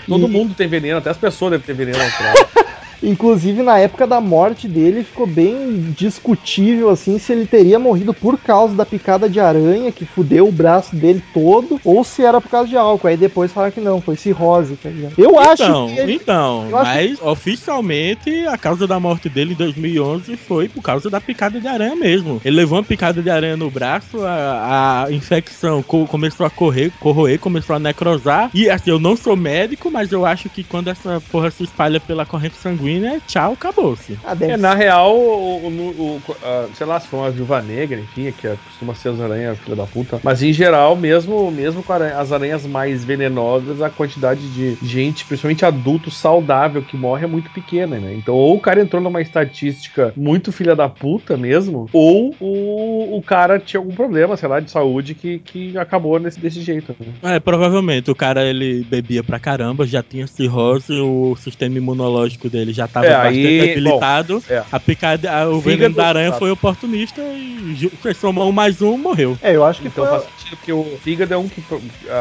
Todo 0.07 0.27
E- 0.27 0.31
mundo 0.31 0.55
tem 0.55 0.69
veneno, 0.69 0.99
até 0.99 1.11
as 1.11 1.17
pessoas 1.19 1.53
devem 1.53 1.67
ter 1.67 1.75
veneno 1.75 1.99
na 1.99 2.05
Austrália. 2.05 2.47
Inclusive, 3.03 3.63
na 3.63 3.79
época 3.79 4.07
da 4.07 4.21
morte 4.21 4.67
dele, 4.69 5.05
ficou 5.05 5.27
bem 5.27 5.93
discutível, 5.93 6.89
assim, 6.91 7.19
se 7.19 7.33
ele 7.33 7.47
teria 7.47 7.79
morrido 7.79 8.13
por 8.15 8.39
causa 8.39 8.75
da 8.75 8.87
picada 8.87 9.29
de 9.29 9.39
aranha, 9.41 9.93
que 9.93 10.05
fudeu 10.07 10.49
o 10.49 10.53
braço 10.53 10.97
dele 10.97 11.23
todo, 11.33 11.81
ou 11.85 12.03
se 12.03 12.23
era 12.23 12.41
por 12.41 12.51
causa 12.51 12.69
de 12.69 12.77
álcool. 12.77 13.07
Aí 13.09 13.17
depois 13.17 13.53
falaram 13.53 13.73
que 13.73 13.81
não, 13.81 14.01
foi 14.01 14.17
cirrose, 14.17 14.77
tá 14.77 14.89
ligado? 14.89 15.15
Eu 15.19 15.39
acho 15.39 15.63
Então, 15.63 15.87
que 15.89 16.01
ele... 16.01 16.13
então, 16.15 16.65
eu 16.67 16.71
mas 16.71 17.21
oficialmente 17.21 18.31
a 18.49 18.57
causa 18.57 18.87
da 18.87 18.99
morte 19.01 19.29
dele 19.29 19.53
em 19.53 19.57
2011 19.57 20.37
foi 20.37 20.69
por 20.69 20.83
causa 20.83 21.11
da 21.11 21.21
picada 21.21 21.61
de 21.61 21.67
aranha 21.69 21.97
mesmo. 21.97 22.41
Ele 22.45 22.57
levou 22.57 22.79
uma 22.79 22.85
picada 22.85 23.23
de 23.23 23.31
aranha 23.31 23.57
no 23.57 23.71
braço, 23.71 24.23
a, 24.25 25.05
a 25.05 25.13
infecção 25.13 25.83
co- 25.83 26.07
começou 26.07 26.47
a 26.47 26.51
correr, 26.51 26.93
corroer, 27.01 27.39
começou 27.39 27.77
a 27.77 27.79
necrosar. 27.79 28.51
E 28.55 28.69
assim, 28.71 28.91
eu 28.91 28.99
não 29.01 29.17
sou 29.17 29.37
médico, 29.37 29.91
mas 29.91 30.13
eu 30.13 30.25
acho 30.25 30.49
que 30.49 30.65
quando 30.65 30.89
essa 30.89 31.21
porra 31.21 31.51
se 31.51 31.65
espalha 31.65 32.01
pela 32.01 32.25
corrente 32.27 32.57
sanguínea, 32.57 32.87
tchau, 33.27 33.53
acabou-se. 33.53 34.19
Ah, 34.25 34.35
deve 34.35 34.53
É, 34.53 34.57
na 34.57 34.75
real, 34.75 35.17
o, 35.17 35.69
o- 35.69 36.17
o- 36.17 36.37
a- 36.43 36.69
sei 36.73 36.87
lá, 36.87 36.99
se 37.01 37.09
for 37.09 37.19
uma 37.19 37.31
viúva 37.31 37.61
negra, 37.63 38.01
enfim, 38.01 38.31
que 38.33 38.49
costuma 38.65 38.95
ser 38.95 39.11
as 39.11 39.21
aranhas, 39.21 39.59
filha 39.59 39.77
da 39.77 39.87
puta. 39.87 40.21
Mas 40.23 40.43
em 40.43 40.53
geral, 40.53 40.97
mesmo, 40.97 41.51
mesmo 41.51 41.83
com 41.83 41.93
aranha- 41.93 42.19
as 42.19 42.33
aranhas 42.33 42.67
mais 42.67 43.05
venenosas, 43.05 43.81
a 43.83 43.91
quantidade 43.91 44.49
de 44.53 44.77
gente, 44.83 45.25
principalmente 45.25 45.65
adulto 45.65 46.11
saudável, 46.11 46.83
que 46.83 46.97
morre 46.97 47.25
é 47.25 47.29
muito 47.29 47.51
pequena, 47.51 47.99
né? 47.99 48.15
Então, 48.15 48.35
ou 48.35 48.57
o 48.57 48.61
cara 48.61 48.81
entrou 48.81 49.03
numa 49.03 49.21
estatística 49.21 50.13
muito 50.17 50.53
filha 50.53 50.75
da 50.75 50.89
puta 50.89 51.37
mesmo, 51.37 51.89
ou 51.93 52.35
o, 52.41 53.17
o 53.19 53.23
cara 53.23 53.59
tinha 53.59 53.81
algum 53.81 53.95
problema, 53.95 54.37
sei 54.37 54.49
lá, 54.49 54.61
de 54.61 54.71
saúde 54.71 55.15
que, 55.15 55.39
que 55.39 55.77
acabou 55.79 56.19
nesse, 56.19 56.39
desse 56.41 56.61
jeito. 56.61 56.95
Né? 57.23 57.37
É, 57.37 57.41
provavelmente 57.41 58.11
o 58.11 58.15
cara 58.15 58.45
ele 58.45 58.85
bebia 58.85 59.23
pra 59.23 59.39
caramba, 59.39 59.87
já 59.87 60.03
tinha 60.03 60.27
cirrose, 60.27 60.93
o 60.93 61.35
sistema 61.37 61.77
imunológico 61.79 62.49
dele 62.49 62.73
já 62.77 62.87
tava 62.89 63.07
É, 63.07 63.13
bastante 63.15 63.47
aí, 63.47 63.59
debilitado. 63.69 64.43
é. 64.49 64.65
A 64.71 64.79
picada, 64.81 65.31
a- 65.33 65.49
o 65.49 65.61
Fígado, 65.61 65.77
veneno 65.79 65.95
da 65.95 66.07
aranha 66.07 66.31
tá. 66.33 66.39
foi 66.39 66.51
oportunista 66.51 67.23
e 67.35 67.75
somou 68.15 68.49
um 68.49 68.53
mais 68.53 68.81
um, 68.83 68.97
morreu. 68.99 69.37
É, 69.41 69.57
eu 69.57 69.65
acho 69.65 69.81
que 69.83 69.89
Então 69.89 70.05
foi... 70.05 70.13
faz 70.19 70.25
sentido 70.25 70.57
porque 70.57 70.73
o 70.73 70.99
fígado 70.99 71.35
é 71.35 71.37
um 71.37 71.49
que 71.49 71.63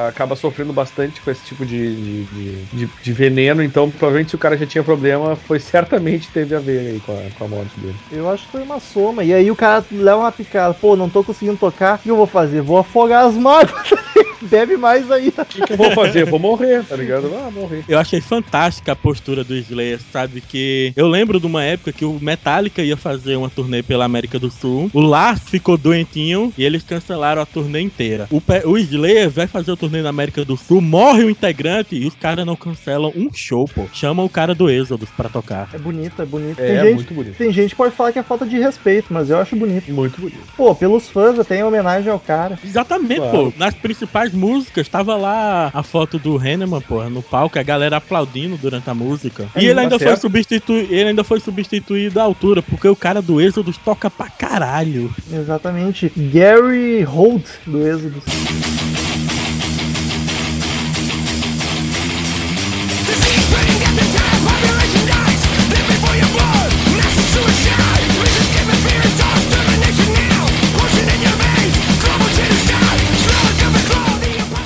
acaba 0.07 0.35
sofrendo 0.35 0.73
bastante 0.73 1.21
com 1.21 1.29
esse 1.29 1.43
tipo 1.45 1.65
de, 1.65 1.95
de, 1.95 2.25
de- 2.25 2.65
de- 2.87 2.89
de 3.01 3.13
veneno, 3.13 3.61
então 3.61 3.89
provavelmente 3.91 4.29
se 4.31 4.35
o 4.35 4.39
cara 4.39 4.57
já 4.57 4.65
tinha 4.65 4.83
problema, 4.83 5.35
foi 5.35 5.59
certamente 5.59 6.31
teve 6.31 6.55
a 6.55 6.59
ver 6.59 6.79
aí 6.87 6.99
com 6.99 7.11
a, 7.11 7.29
com 7.31 7.43
a 7.43 7.47
morte 7.47 7.79
dele. 7.79 7.95
Eu 8.09 8.29
acho 8.29 8.45
que 8.45 8.51
foi 8.51 8.63
uma 8.63 8.79
soma. 8.79 9.23
E 9.23 9.33
aí 9.33 9.49
o 9.51 9.55
cara 9.55 9.85
leva 9.91 10.17
uma 10.17 10.31
picada. 10.31 10.73
Pô, 10.73 10.95
não 10.95 11.09
tô 11.09 11.23
conseguindo 11.23 11.57
tocar. 11.57 11.95
O 11.95 11.99
que 11.99 12.09
eu 12.11 12.15
vou 12.15 12.27
fazer? 12.27 12.61
Vou 12.61 12.77
afogar 12.77 13.25
as 13.25 13.37
mágoas. 13.37 13.89
Bebe 14.45 14.77
mais 14.77 15.09
aí. 15.11 15.29
O 15.29 15.45
que, 15.45 15.61
que 15.61 15.73
eu 15.73 15.77
vou 15.77 15.91
fazer? 15.91 16.21
Eu 16.23 16.27
vou 16.27 16.39
morrer, 16.39 16.83
tá 16.83 16.95
ligado? 16.95 17.31
Ah, 17.35 17.49
morrer. 17.51 17.83
Eu 17.87 17.97
achei 17.99 18.21
fantástica 18.21 18.91
a 18.91 18.95
postura 18.95 19.43
do 19.43 19.55
Slayer, 19.55 19.99
sabe? 20.11 20.41
Que 20.41 20.93
eu 20.95 21.07
lembro 21.07 21.39
de 21.39 21.45
uma 21.45 21.63
época 21.63 21.91
que 21.93 22.05
o 22.05 22.19
Metallica 22.19 22.81
ia 22.81 22.97
fazer 22.97 23.35
uma 23.35 23.49
turnê 23.49 23.81
pela 23.83 24.05
América 24.05 24.39
do 24.39 24.49
Sul. 24.51 24.89
O 24.93 25.01
Lars 25.01 25.41
ficou 25.49 25.77
doentinho 25.77 26.53
e 26.57 26.63
eles 26.63 26.83
cancelaram 26.83 27.41
a 27.41 27.45
turnê 27.45 27.81
inteira. 27.81 28.27
O, 28.31 28.41
o 28.69 28.77
Slayer 28.77 29.29
vai 29.29 29.47
fazer 29.47 29.71
o 29.71 29.77
turnê 29.77 30.01
na 30.01 30.09
América 30.09 30.43
do 30.45 30.55
Sul, 30.57 30.81
morre 30.81 31.23
o 31.23 31.29
integrante 31.29 31.95
e 31.95 32.05
os 32.05 32.15
caras 32.15 32.45
não 32.45 32.55
cancelam 32.55 33.11
um 33.15 33.29
show, 33.33 33.65
pô. 33.65 33.85
Chamam 33.93 34.25
o 34.25 34.29
cara 34.29 34.53
do 34.55 34.69
Exodus 34.69 35.09
pra 35.09 35.29
tocar. 35.29 35.69
É 35.73 35.77
bonito, 35.77 36.21
é 36.21 36.25
bonito. 36.25 36.59
É, 36.59 36.67
tem, 36.67 36.83
gente, 36.83 36.95
muito 36.95 37.13
bonito. 37.13 37.37
tem 37.37 37.51
gente 37.51 37.69
que 37.71 37.75
pode 37.75 37.95
falar 37.95 38.11
que 38.11 38.19
é 38.19 38.23
falta 38.23 38.45
de 38.45 38.57
respeito, 38.59 39.07
mas 39.13 39.29
eu 39.29 39.37
acho 39.37 39.55
bonito. 39.55 39.91
Muito 39.91 40.19
bonito. 40.19 40.39
Pô, 40.55 40.73
pelos 40.75 41.09
fãs, 41.09 41.39
até 41.39 41.57
em 41.59 41.63
homenagem 41.63 42.11
ao 42.11 42.19
cara. 42.19 42.57
Exatamente, 42.63 43.15
Claro. 43.21 43.51
pô. 43.51 43.53
Nas 43.57 43.73
principais 43.73 44.33
músicas, 44.35 44.87
tava 44.87 45.15
lá 45.15 45.71
a 45.73 45.83
foto 45.83 46.19
do 46.19 46.43
Henneman, 46.43 46.81
pô, 46.81 47.03
no 47.09 47.23
palco, 47.23 47.57
a 47.57 47.63
galera 47.63 47.97
aplaudindo 47.97 48.57
durante 48.57 48.89
a 48.89 48.93
música. 48.93 49.47
É, 49.55 49.61
e 49.61 49.65
ele 49.65 49.75
tá 49.75 49.81
ainda, 49.81 49.97
foi 49.97 50.07
certo. 50.07 50.21
substituir, 50.21 50.91
ele 50.91 51.09
ainda 51.09 51.23
foi 51.23 51.39
substituído 51.39 52.19
à 52.19 52.23
altura, 52.23 52.61
porque 52.61 52.87
o 52.87 52.95
cara 52.95 53.21
do 53.21 53.41
Exodus 53.41 53.77
toca 53.77 54.09
pra 54.09 54.29
caralho. 54.29 55.13
Exatamente. 55.31 56.11
Gary 56.15 57.03
Holt, 57.03 57.45
do 57.65 57.87
Êxodo. 57.87 58.21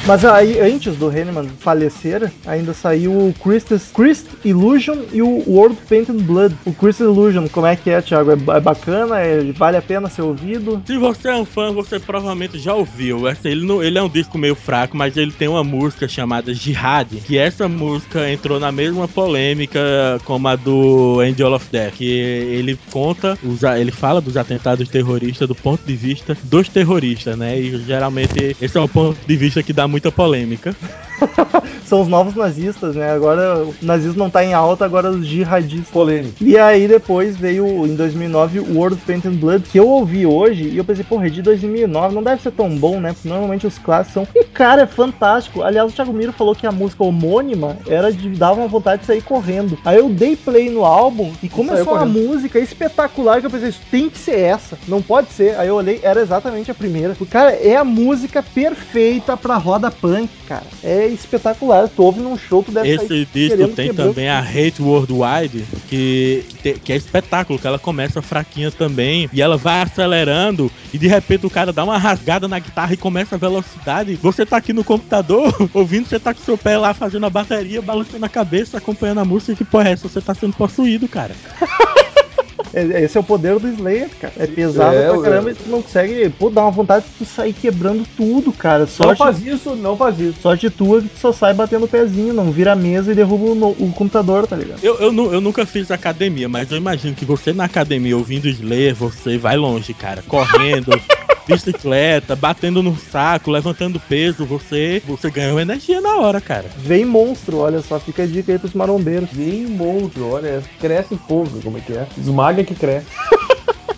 Mas 0.09 0.25
aí, 0.25 0.59
antes 0.59 0.95
do 0.95 1.15
Henneman 1.15 1.47
falecer, 1.59 2.31
ainda 2.43 2.73
saiu 2.73 3.11
o 3.11 3.31
Christ's, 3.43 3.91
Christ 3.93 4.25
Illusion 4.43 5.03
e 5.13 5.21
o 5.21 5.43
World 5.47 5.77
Painted 5.87 6.23
Blood. 6.23 6.55
O 6.65 6.73
Christ 6.73 7.01
Illusion, 7.01 7.47
como 7.47 7.67
é 7.67 7.75
que 7.75 7.91
é, 7.91 8.01
Thiago? 8.01 8.31
É, 8.31 8.57
é 8.57 8.59
bacana? 8.59 9.19
É- 9.19 9.51
vale 9.51 9.77
a 9.77 9.83
pena 9.83 10.09
ser 10.09 10.23
ouvido? 10.23 10.81
Se 10.87 10.97
você 10.97 11.27
é 11.27 11.35
um 11.35 11.45
fã, 11.45 11.71
você 11.71 11.99
provavelmente 11.99 12.57
já 12.57 12.73
ouviu. 12.73 13.21
Ele, 13.45 13.63
não, 13.63 13.83
ele 13.83 13.99
é 13.99 14.01
um 14.01 14.09
disco 14.09 14.35
meio 14.35 14.55
fraco, 14.55 14.97
mas 14.97 15.15
ele 15.15 15.31
tem 15.31 15.47
uma 15.47 15.63
música 15.63 16.07
chamada 16.07 16.55
Jihad, 16.55 17.07
que 17.27 17.37
essa 17.37 17.67
música 17.67 18.31
entrou 18.31 18.59
na 18.59 18.71
mesma 18.71 19.07
polêmica 19.07 19.79
como 20.25 20.47
a 20.47 20.55
do 20.55 21.19
Angel 21.19 21.53
of 21.53 21.67
Death, 21.71 21.93
que 21.93 22.09
ele 22.09 22.79
conta, 22.89 23.37
ele 23.79 23.91
fala 23.91 24.19
dos 24.19 24.37
atentados 24.37 24.89
terroristas 24.89 25.47
do 25.47 25.53
ponto 25.53 25.83
de 25.85 25.95
vista 25.95 26.35
dos 26.45 26.67
terroristas, 26.67 27.37
né? 27.37 27.59
E 27.59 27.77
geralmente 27.83 28.57
esse 28.59 28.75
é 28.75 28.81
o 28.81 28.89
ponto 28.89 29.19
de 29.27 29.37
vista 29.37 29.61
que 29.61 29.71
dá 29.71 29.87
muita 29.99 30.11
polêmica. 30.11 30.73
São 31.83 32.01
os 32.01 32.07
novos 32.07 32.35
nazistas, 32.35 32.95
né? 32.95 33.11
Agora 33.11 33.65
o 33.65 33.75
nazismo 33.81 34.17
não 34.17 34.29
tá 34.29 34.43
em 34.43 34.53
alta, 34.53 34.85
agora 34.85 35.09
os 35.09 35.25
jihadistas. 35.25 35.89
Polêmico. 35.89 36.35
E 36.41 36.57
aí 36.57 36.87
depois 36.87 37.35
veio 37.35 37.85
em 37.85 37.95
2009 37.95 38.59
o 38.59 38.77
World 38.77 39.01
Painted 39.05 39.35
Blood, 39.35 39.65
que 39.69 39.79
eu 39.79 39.87
ouvi 39.87 40.25
hoje 40.25 40.63
e 40.69 40.77
eu 40.77 40.85
pensei, 40.85 41.03
porra, 41.03 41.27
é 41.27 41.29
de 41.29 41.41
2009, 41.41 42.15
não 42.15 42.23
deve 42.23 42.41
ser 42.41 42.51
tão 42.51 42.69
bom, 42.77 42.99
né? 42.99 43.13
Porque 43.13 43.27
normalmente 43.27 43.67
os 43.67 43.77
clássicos 43.77 44.13
são. 44.13 44.27
E 44.33 44.43
cara, 44.45 44.83
é 44.83 44.85
fantástico. 44.85 45.61
Aliás, 45.61 45.91
o 45.91 45.93
Thiago 45.93 46.13
Miro 46.13 46.31
falou 46.31 46.55
que 46.55 46.65
a 46.65 46.71
música 46.71 47.03
homônima 47.03 47.77
era 47.87 48.11
de 48.11 48.29
dava 48.29 48.59
uma 48.59 48.67
vontade 48.67 49.01
de 49.01 49.07
sair 49.07 49.21
correndo. 49.21 49.77
Aí 49.83 49.97
eu 49.97 50.09
dei 50.09 50.35
play 50.35 50.69
no 50.69 50.85
álbum 50.85 51.33
e 51.43 51.49
começou 51.49 51.93
uma 51.93 52.05
música 52.05 52.59
espetacular 52.59 53.39
que 53.39 53.47
eu 53.47 53.51
pensei, 53.51 53.69
isso 53.69 53.81
tem 53.91 54.09
que 54.09 54.17
ser 54.17 54.39
essa, 54.39 54.77
não 54.87 55.01
pode 55.01 55.31
ser. 55.31 55.57
Aí 55.59 55.67
eu 55.67 55.75
olhei, 55.75 55.99
era 56.03 56.21
exatamente 56.21 56.71
a 56.71 56.75
primeira. 56.75 57.15
O 57.19 57.25
cara 57.25 57.51
é 57.51 57.75
a 57.75 57.83
música 57.83 58.41
perfeita 58.41 59.35
pra 59.35 59.57
roda 59.57 59.88
punk, 59.91 60.29
cara. 60.47 60.65
É 60.83 61.07
espetacular. 61.07 61.87
Tu 61.87 62.03
ouve 62.03 62.19
num 62.19 62.37
show, 62.37 62.63
tu 62.63 62.71
deve 62.71 62.89
Esse 62.89 63.25
disco 63.25 63.67
tem 63.69 63.93
também 63.93 64.29
a 64.29 64.39
Hate 64.39 64.81
Worldwide, 64.81 65.65
que, 65.87 66.45
que 66.83 66.93
é 66.93 66.95
espetáculo, 66.95 67.59
que 67.59 67.67
ela 67.67 67.79
começa 67.79 68.21
fraquinha 68.21 68.71
também, 68.71 69.29
e 69.31 69.41
ela 69.41 69.57
vai 69.57 69.81
acelerando, 69.81 70.71
e 70.93 70.97
de 70.97 71.07
repente 71.07 71.45
o 71.45 71.49
cara 71.49 71.71
dá 71.71 71.83
uma 71.83 71.97
rasgada 71.97 72.47
na 72.47 72.59
guitarra 72.59 72.93
e 72.93 72.97
começa 72.97 73.35
a 73.35 73.37
velocidade. 73.37 74.15
Você 74.15 74.45
tá 74.45 74.57
aqui 74.57 74.73
no 74.73 74.83
computador, 74.83 75.53
ouvindo, 75.73 76.07
você 76.07 76.19
tá 76.19 76.33
com 76.33 76.41
seu 76.41 76.57
pé 76.57 76.77
lá 76.77 76.93
fazendo 76.93 77.25
a 77.25 77.29
bateria, 77.29 77.81
balançando 77.81 78.25
a 78.25 78.29
cabeça, 78.29 78.77
acompanhando 78.77 79.19
a 79.19 79.25
música, 79.25 79.55
que 79.55 79.65
porra 79.65 79.89
é 79.89 79.91
essa? 79.93 80.07
Você 80.07 80.21
tá 80.21 80.33
sendo 80.33 80.55
possuído, 80.55 81.07
cara. 81.07 81.35
É- 82.73 83.03
Esse 83.03 83.17
é 83.17 83.21
o 83.21 83.23
poder 83.23 83.57
do 83.59 83.67
Slayer, 83.67 84.09
cara. 84.19 84.33
É 84.37 84.45
pesado 84.47 84.95
É, 84.95 85.07
pra 85.07 85.15
eu- 85.15 85.21
caramba 85.21 85.51
e 85.51 85.55
tu 85.55 85.69
não 85.69 85.81
consegue. 85.81 86.29
Pô, 86.29 86.49
dá 86.49 86.61
uma 86.61 86.71
vontade 86.71 87.05
de 87.05 87.11
tu 87.17 87.25
sair 87.25 87.53
quebrando 87.53 88.03
tudo, 88.15 88.51
cara. 88.51 88.79
Não 88.81 88.87
Sorte, 88.87 89.17
faz 89.17 89.41
isso, 89.43 89.75
não 89.75 89.97
faz 89.97 90.19
isso. 90.19 90.41
sorte 90.41 90.69
tua 90.69 91.01
que 91.01 91.09
tu 91.09 91.17
só 91.17 91.31
sai 91.31 91.53
batendo 91.53 91.85
o 91.85 91.87
pezinho, 91.87 92.33
não 92.33 92.51
vira 92.51 92.73
a 92.73 92.75
mesa 92.75 93.11
e 93.11 93.15
derruba 93.15 93.45
o, 93.45 93.55
no- 93.55 93.71
o 93.71 93.91
computador, 93.93 94.45
tá 94.45 94.55
ligado? 94.55 94.79
Eu, 94.83 94.95
eu, 94.99 95.33
eu 95.33 95.41
nunca 95.41 95.65
fiz 95.65 95.89
academia, 95.91 96.47
mas 96.47 96.69
eu 96.71 96.77
imagino 96.77 97.15
que 97.15 97.25
você 97.25 97.53
na 97.53 97.65
academia 97.65 98.15
ouvindo 98.17 98.47
Slayer, 98.47 98.93
você 98.95 99.37
vai 99.37 99.57
longe, 99.57 99.93
cara. 99.93 100.21
Correndo, 100.27 100.91
bicicleta, 101.47 102.35
batendo 102.35 102.83
no 102.83 102.95
saco, 102.95 103.49
levantando 103.49 103.99
peso, 103.99 104.45
você, 104.45 105.01
você 105.05 105.31
ganhou 105.31 105.59
energia 105.59 105.99
na 105.99 106.17
hora, 106.17 106.39
cara. 106.39 106.69
Vem 106.77 107.03
monstro, 107.05 107.57
olha 107.57 107.81
só, 107.81 107.99
fica 107.99 108.23
a 108.23 108.25
dica 108.27 108.51
aí 108.51 108.59
pros 108.59 108.73
marombeiros. 108.75 109.29
Vem 109.31 109.65
monstro, 109.65 110.27
olha, 110.29 110.61
cresce 110.79 111.17
fogo, 111.27 111.59
como 111.63 111.77
é 111.79 111.81
que 111.81 111.93
é? 111.93 112.05
Esmaga 112.49 112.65
que 112.65 112.73
cresce. 112.73 113.38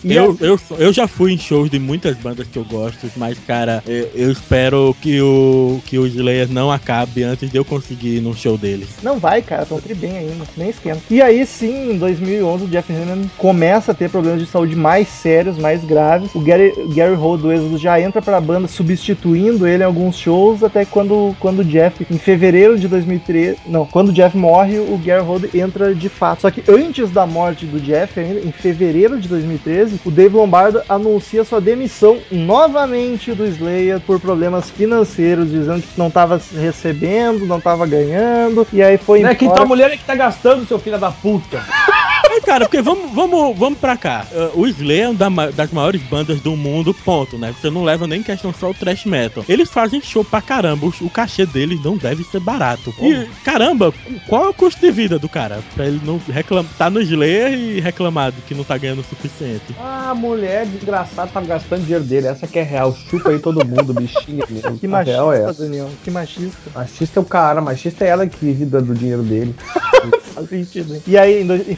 Eu, 0.03 0.37
eu, 0.39 0.59
eu 0.77 0.93
já 0.93 1.07
fui 1.07 1.33
em 1.33 1.37
shows 1.37 1.69
de 1.69 1.79
muitas 1.79 2.17
bandas 2.17 2.47
que 2.47 2.57
eu 2.57 2.65
gosto, 2.65 3.09
mas, 3.15 3.37
cara, 3.39 3.83
eu, 3.85 4.09
eu 4.15 4.31
espero 4.31 4.95
que 4.99 5.21
o, 5.21 5.79
que 5.85 5.97
o 5.97 6.07
Slayer 6.07 6.51
não 6.51 6.71
acabe 6.71 7.23
antes 7.23 7.49
de 7.49 7.57
eu 7.57 7.65
conseguir 7.65 8.17
ir 8.17 8.21
num 8.21 8.35
show 8.35 8.57
deles. 8.57 8.89
Não 9.03 9.19
vai, 9.19 9.41
cara, 9.41 9.65
tão 9.65 9.79
tri 9.79 9.93
bem 9.93 10.17
ainda, 10.17 10.45
nem 10.57 10.69
esquenta. 10.69 11.01
E 11.09 11.21
aí 11.21 11.45
sim, 11.45 11.91
em 11.91 11.97
2011, 11.97 12.65
o 12.65 12.67
Jeff 12.67 12.91
Hanneman 12.91 13.29
começa 13.37 13.91
a 13.91 13.95
ter 13.95 14.09
problemas 14.09 14.41
de 14.41 14.47
saúde 14.47 14.75
mais 14.75 15.07
sérios, 15.07 15.57
mais 15.57 15.83
graves. 15.83 16.33
O 16.33 16.39
Gary, 16.39 16.73
Gary 16.93 17.15
Holt 17.15 17.41
do 17.41 17.51
Exodus 17.51 17.81
já 17.81 17.99
entra 17.99 18.21
pra 18.21 18.41
banda 18.41 18.67
substituindo 18.67 19.67
ele 19.67 19.83
em 19.83 19.85
alguns 19.85 20.17
shows, 20.17 20.63
até 20.63 20.85
quando, 20.85 21.35
quando 21.39 21.59
o 21.59 21.65
Jeff, 21.65 22.05
em 22.09 22.17
fevereiro 22.17 22.77
de 22.77 22.87
2013, 22.87 23.57
não, 23.67 23.85
quando 23.85 24.09
o 24.09 24.13
Jeff 24.13 24.35
morre, 24.37 24.79
o 24.79 24.97
Gary 24.97 25.23
Holt 25.23 25.53
entra 25.53 25.93
de 25.93 26.09
fato. 26.09 26.41
Só 26.41 26.51
que 26.51 26.63
antes 26.69 27.11
da 27.11 27.25
morte 27.25 27.65
do 27.65 27.79
Jeff, 27.79 28.19
ainda, 28.19 28.39
em 28.39 28.51
fevereiro 28.51 29.19
de 29.19 29.27
2013, 29.27 29.80
o 30.05 30.11
Dave 30.11 30.35
Lombardo 30.35 30.81
anuncia 30.87 31.43
sua 31.43 31.61
demissão 31.61 32.19
novamente 32.29 33.33
do 33.33 33.45
Slayer 33.45 33.99
por 33.99 34.19
problemas 34.19 34.69
financeiros, 34.69 35.49
dizendo 35.49 35.81
que 35.81 35.97
não 35.97 36.11
tava 36.11 36.41
recebendo, 36.53 37.45
não 37.45 37.59
tava 37.59 37.85
ganhando, 37.85 38.67
e 38.71 38.81
aí 38.81 38.97
foi 38.97 39.21
Não 39.21 39.29
é 39.29 39.35
quem 39.35 39.47
embora. 39.47 39.61
tua 39.61 39.67
mulher 39.67 39.91
é 39.91 39.97
que 39.97 40.03
tá 40.03 40.15
gastando, 40.15 40.67
seu 40.67 40.79
filho 40.79 40.99
da 40.99 41.11
puta. 41.11 41.61
É, 42.33 42.39
cara, 42.41 42.65
porque 42.65 42.81
vamos, 42.81 43.13
vamos, 43.13 43.57
vamos 43.57 43.79
pra 43.79 43.97
cá. 43.97 44.25
Uh, 44.31 44.61
o 44.61 44.67
Slayer 44.67 45.03
é 45.05 45.07
uma 45.09 45.15
da 45.17 45.29
ma- 45.29 45.51
das 45.51 45.69
maiores 45.71 46.01
bandas 46.03 46.39
do 46.39 46.55
mundo, 46.55 46.93
ponto, 46.93 47.37
né? 47.37 47.53
Você 47.59 47.69
não 47.69 47.83
leva 47.83 48.07
nem 48.07 48.19
em 48.19 48.23
questão 48.23 48.53
só 48.53 48.69
o 48.69 48.73
thrash 48.73 49.05
metal. 49.05 49.43
Eles 49.49 49.69
fazem 49.69 50.01
show 50.01 50.23
pra 50.23 50.41
caramba, 50.41 50.85
o, 50.87 50.93
o 51.05 51.09
cachê 51.09 51.45
deles 51.45 51.81
não 51.83 51.97
deve 51.97 52.23
ser 52.23 52.39
barato. 52.39 52.93
E, 53.01 53.27
caramba, 53.43 53.93
qual 54.27 54.45
é 54.45 54.49
o 54.49 54.53
custo 54.53 54.79
de 54.81 54.91
vida 54.91 55.19
do 55.19 55.27
cara? 55.27 55.59
Pra 55.75 55.85
ele 55.87 55.99
não 56.05 56.17
reclamar, 56.29 56.71
tá 56.77 56.89
no 56.89 57.01
Slayer 57.01 57.53
e 57.53 57.79
reclamar 57.81 58.31
de 58.31 58.41
que 58.41 58.53
não 58.55 58.63
tá 58.63 58.77
ganhando 58.77 58.99
o 58.99 59.03
suficiente. 59.03 59.75
Ah, 59.79 60.13
mulher 60.15 60.65
desgraçada 60.65 61.29
tá 61.31 61.41
gastando 61.41 61.81
dinheiro 61.83 62.03
dele. 62.03 62.27
Essa 62.27 62.47
que 62.47 62.59
é 62.59 62.63
real. 62.63 62.95
Chupa 63.09 63.29
aí 63.31 63.39
todo 63.39 63.65
mundo, 63.65 63.93
bichinha 63.93 64.45
mesmo. 64.49 64.77
Que 64.81 64.87
A 64.87 65.01
real 65.01 65.33
é 65.33 65.39
machista, 65.41 65.51
essa. 65.51 65.63
Daniel. 65.63 65.89
Que 66.03 66.11
machista. 66.11 66.71
Machista 66.73 67.19
é 67.19 67.21
o 67.21 67.25
cara, 67.25 67.61
machista 67.61 68.05
é 68.05 68.07
ela 68.07 68.25
que 68.27 68.37
vive 68.45 68.65
dando 68.65 68.93
dinheiro 68.95 69.21
dele. 69.23 69.53
Faz 70.33 70.47
sentido, 70.49 70.95
hein? 70.95 71.01
E 71.05 71.17
aí, 71.17 71.41
em 71.41 71.45
do- 71.45 71.69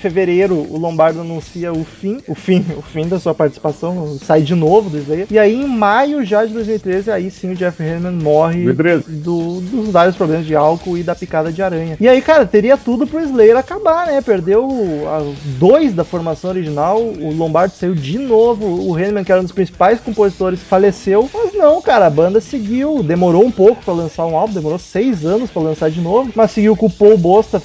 o 0.51 0.77
Lombardo 0.77 1.21
anuncia 1.21 1.71
o 1.71 1.83
fim, 1.83 2.19
o 2.27 2.35
fim, 2.35 2.65
o 2.77 2.81
fim 2.81 3.07
da 3.07 3.19
sua 3.19 3.33
participação, 3.33 4.17
sai 4.21 4.41
de 4.41 4.55
novo 4.55 4.89
do 4.89 4.97
Slayer. 4.97 5.27
E 5.29 5.37
aí, 5.39 5.55
em 5.61 5.67
maio 5.67 6.25
já 6.25 6.45
de 6.45 6.53
2013, 6.53 7.11
aí 7.11 7.29
sim 7.31 7.51
o 7.51 7.55
Jeff 7.55 7.81
Hanneman 7.81 8.11
morre 8.21 8.63
2013. 8.65 9.03
do- 9.21 9.61
dos 9.61 9.89
vários 9.89 10.15
problemas 10.15 10.45
de 10.45 10.55
álcool 10.55 10.97
e 10.97 11.03
da 11.03 11.15
picada 11.15 11.51
de 11.51 11.61
aranha. 11.61 11.97
E 11.99 12.07
aí, 12.07 12.21
cara, 12.21 12.45
teria 12.45 12.77
tudo 12.77 13.05
pro 13.07 13.19
Slayer 13.21 13.55
acabar, 13.57 14.07
né? 14.07 14.21
Perdeu 14.21 14.67
dois 15.59 15.93
da 15.93 16.03
formação 16.03 16.49
original, 16.49 16.99
o 17.01 17.33
Lombardo 17.33 17.73
saiu 17.75 17.95
de 17.95 18.17
novo, 18.17 18.65
o 18.65 18.95
Hanneman, 18.95 19.23
que 19.23 19.31
era 19.31 19.41
um 19.41 19.43
dos 19.43 19.53
principais 19.53 19.99
compositores, 19.99 20.61
faleceu. 20.61 21.29
Mas 21.33 21.53
não, 21.53 21.81
cara, 21.81 22.07
a 22.07 22.09
banda 22.09 22.39
seguiu, 22.41 23.01
demorou 23.03 23.43
um 23.45 23.51
pouco 23.51 23.83
pra 23.83 23.93
lançar 23.93 24.25
um 24.25 24.37
álbum, 24.37 24.53
demorou 24.53 24.79
seis 24.79 25.25
anos 25.25 25.49
pra 25.51 25.61
lançar 25.61 25.89
de 25.89 26.01
novo, 26.01 26.31
mas 26.35 26.51
seguiu 26.51 26.75
com 26.75 26.87
o 26.87 26.91
Paul 26.91 27.17
Bosta 27.17 27.61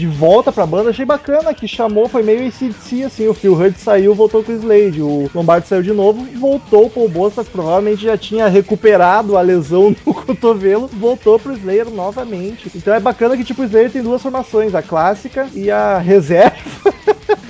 de 0.00 0.06
volta 0.06 0.50
pra 0.50 0.64
banda, 0.64 0.88
achei 0.88 1.04
bacana 1.04 1.52
que 1.52 1.68
chamou, 1.68 2.08
foi 2.08 2.22
meio 2.22 2.48
ACDC, 2.48 3.04
assim, 3.04 3.28
o 3.28 3.34
Phil 3.34 3.52
Hurd 3.52 3.78
saiu, 3.78 4.14
voltou 4.14 4.42
com 4.42 4.50
o 4.50 4.54
Slade, 4.54 5.02
o 5.02 5.30
Lombardo 5.34 5.66
saiu 5.66 5.82
de 5.82 5.92
novo, 5.92 6.26
voltou 6.38 6.88
pro 6.88 7.06
Bosta, 7.06 7.44
provavelmente 7.44 8.04
já 8.04 8.16
tinha 8.16 8.48
recuperado 8.48 9.36
a 9.36 9.42
lesão 9.42 9.94
no 10.06 10.14
cotovelo, 10.14 10.88
voltou 10.88 11.38
pro 11.38 11.52
Slayer 11.52 11.90
novamente. 11.90 12.70
Então 12.74 12.94
é 12.94 13.00
bacana 13.00 13.36
que, 13.36 13.44
tipo, 13.44 13.60
o 13.60 13.64
Slayer 13.66 13.90
tem 13.90 14.02
duas 14.02 14.22
formações, 14.22 14.74
a 14.74 14.80
clássica 14.80 15.46
e 15.54 15.70
a 15.70 15.98
reserva. 15.98 16.54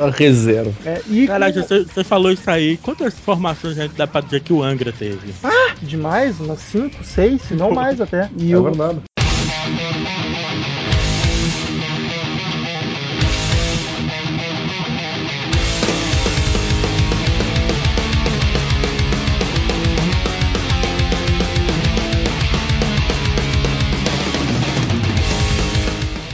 A 0.01 0.11
reserva. 0.11 0.73
É, 0.85 1.01
e 1.09 1.27
Caralho, 1.27 1.55
você, 1.63 1.85
você 1.85 2.03
falou 2.03 2.33
isso 2.33 2.51
aí. 2.51 2.79
Quantas 2.79 3.15
formações 3.15 3.79
a 3.79 3.83
gente 3.83 3.95
dá 3.95 4.07
pra 4.07 4.23
dizer 4.23 4.41
que 4.41 4.53
o 4.53 4.63
Angra 4.63 4.93
teve? 4.93 5.33
demais, 5.83 6.41
umas 6.41 6.61
5, 6.61 7.05
6, 7.05 7.43
se 7.43 7.55
não 7.55 7.71
mais 7.73 8.01
até. 8.01 8.29
E 8.37 8.53
É 8.53 8.59
o, 8.59 8.63
verdade. 8.63 9.01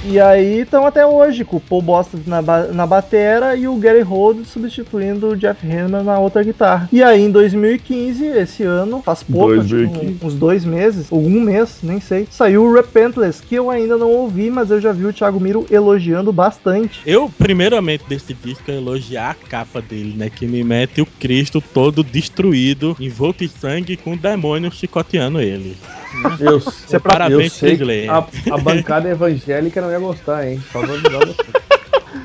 E 0.09 0.21
aí 0.21 0.61
estão 0.61 0.87
até 0.87 1.05
hoje, 1.05 1.45
com 1.45 1.57
o 1.57 1.61
Paul 1.61 1.83
Bosta 1.83 2.17
na, 2.27 2.41
ba- 2.41 2.69
na 2.69 2.87
batera 2.87 3.57
e 3.57 3.67
o 3.67 3.75
Gary 3.77 4.03
Holt 4.03 4.45
substituindo 4.45 5.31
o 5.31 5.37
Jeff 5.37 5.67
Hanneman 5.67 6.05
na 6.05 6.19
outra 6.21 6.45
guitarra. 6.45 6.89
E 6.93 7.03
aí 7.03 7.23
em 7.23 7.31
2015, 7.31 8.25
esse 8.25 8.63
ano, 8.63 9.03
faz 9.05 9.25
pouco, 9.25 9.55
acho 9.55 9.69
que 9.69 9.75
2015. 9.75 10.19
um- 10.23 10.27
uns 10.29 10.35
dois 10.37 10.65
meses, 10.65 11.09
ou 11.11 11.21
um 11.21 11.41
mês, 11.41 11.81
nem 11.83 11.99
sei, 11.99 12.27
saiu 12.31 12.63
o 12.63 12.73
Repentless, 12.73 13.43
que 13.43 13.57
eu 13.57 13.69
ainda 13.69 13.99
não 13.99 14.11
ouvi, 14.13 14.49
mas 14.49 14.71
eu 14.71 14.81
já 14.81 14.93
vi 14.93 15.07
o 15.07 15.13
Thiago 15.13 15.41
Miro 15.41 15.67
elogiando 15.71 16.33
bastante. 16.33 17.01
Eu, 17.05 17.29
primeiramente, 17.37 18.05
desse 18.09 18.33
disco, 18.33 18.71
é 18.71 18.77
elogiar 18.77 19.31
a 19.31 19.35
capa 19.49 19.83
dele, 19.83 20.15
né? 20.17 20.31
Que 20.31 20.47
me 20.47 20.63
mete 20.63 21.01
o 21.01 21.07
Cristo 21.19 21.61
todo 21.61 22.05
destruído, 22.05 22.97
envolto 23.01 23.43
em 23.43 23.49
sangue, 23.49 23.97
com 23.97 24.13
o 24.13 24.17
demônio 24.17 24.71
chicoteando 24.71 25.41
ele. 25.41 25.77
Eu, 26.41 26.59
é 26.97 26.99
pra- 26.99 27.13
Parabéns 27.15 27.53
eu 27.63 27.69
sei 27.69 28.09
a, 28.09 28.19
a 28.19 28.59
bancada 28.59 29.09
evangélica 29.09 29.81
não 29.81 29.91
ia 29.91 29.99
gostar, 29.99 30.47
hein? 30.47 30.61
Só 30.73 30.81
vou 30.81 30.95
avisar 30.97 31.27
você. 31.27 31.76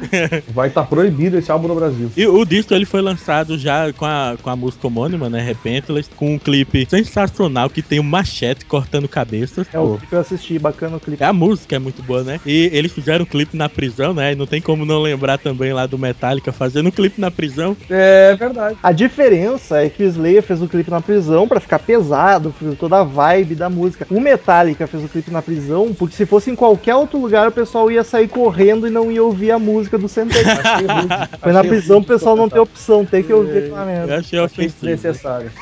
Vai 0.53 0.69
estar 0.69 0.83
proibido 0.83 1.37
esse 1.37 1.51
álbum 1.51 1.67
no 1.67 1.75
Brasil. 1.75 2.11
E 2.15 2.25
o 2.27 2.45
disco 2.45 2.73
ele 2.73 2.85
foi 2.85 3.01
lançado 3.01 3.57
já 3.57 3.91
com 3.93 4.05
a, 4.05 4.35
com 4.41 4.49
a 4.49 4.55
música 4.55 4.87
homônima, 4.87 5.29
né? 5.29 5.41
Repentless, 5.41 6.09
com 6.15 6.35
um 6.35 6.39
clipe 6.39 6.87
sensacional 6.89 7.69
que 7.69 7.81
tem 7.81 7.99
um 7.99 8.03
machete 8.03 8.65
cortando 8.65 9.07
cabeças. 9.07 9.67
É 9.73 9.79
o 9.79 9.97
que 9.97 10.13
eu 10.13 10.19
assisti, 10.19 10.57
bacana 10.59 10.97
o 10.97 10.99
clipe. 10.99 11.23
É 11.23 11.25
a 11.25 11.33
música 11.33 11.75
é 11.75 11.79
muito 11.79 12.01
boa, 12.03 12.23
né? 12.23 12.39
E 12.45 12.69
eles 12.73 12.91
fizeram 12.91 13.23
um 13.23 13.27
clipe 13.27 13.55
na 13.55 13.69
prisão, 13.69 14.13
né? 14.13 14.33
E 14.33 14.35
não 14.35 14.45
tem 14.45 14.61
como 14.61 14.85
não 14.85 15.01
lembrar 15.01 15.37
também 15.37 15.73
lá 15.73 15.85
do 15.85 15.97
Metallica 15.97 16.51
fazendo 16.51 16.87
um 16.87 16.91
clipe 16.91 17.19
na 17.19 17.31
prisão. 17.31 17.75
É 17.89 18.35
verdade. 18.35 18.77
A 18.81 18.91
diferença 18.91 19.83
é 19.83 19.89
que 19.89 20.03
o 20.03 20.07
Slayer 20.07 20.43
fez 20.43 20.61
o 20.61 20.67
clipe 20.67 20.89
na 20.89 21.01
prisão 21.01 21.47
pra 21.47 21.59
ficar 21.59 21.79
pesado, 21.79 22.53
toda 22.79 22.99
a 22.99 23.03
vibe 23.03 23.55
da 23.55 23.69
música. 23.69 24.07
O 24.09 24.19
Metallica 24.19 24.87
fez 24.87 25.03
o 25.03 25.09
clipe 25.09 25.31
na 25.31 25.41
prisão 25.41 25.93
porque 25.93 26.15
se 26.15 26.25
fosse 26.25 26.49
em 26.51 26.55
qualquer 26.55 26.95
outro 26.95 27.19
lugar 27.19 27.47
o 27.47 27.51
pessoal 27.51 27.91
ia 27.91 28.03
sair 28.03 28.27
correndo 28.27 28.87
e 28.87 28.89
não 28.89 29.11
ia 29.11 29.23
ouvir 29.23 29.51
a 29.51 29.59
música 29.59 29.90
do 29.97 30.07
Centeio. 30.07 30.45
Achei 30.47 30.87
ruim. 30.87 31.07
Foi 31.41 31.51
na 31.51 31.63
prisão 31.63 31.97
o 31.99 32.03
pessoal 32.03 32.35
não 32.35 32.49
tem 32.49 32.59
opção, 32.61 33.05
tem 33.05 33.23
que 33.23 33.33
ouvir 33.33 33.57
aquela 33.65 33.81
Eu 33.81 33.85
merda. 33.85 34.15
achei 34.17 34.39
Achei 34.39 34.65
ofensivo. 34.65 34.73
desnecessário. 34.81 35.51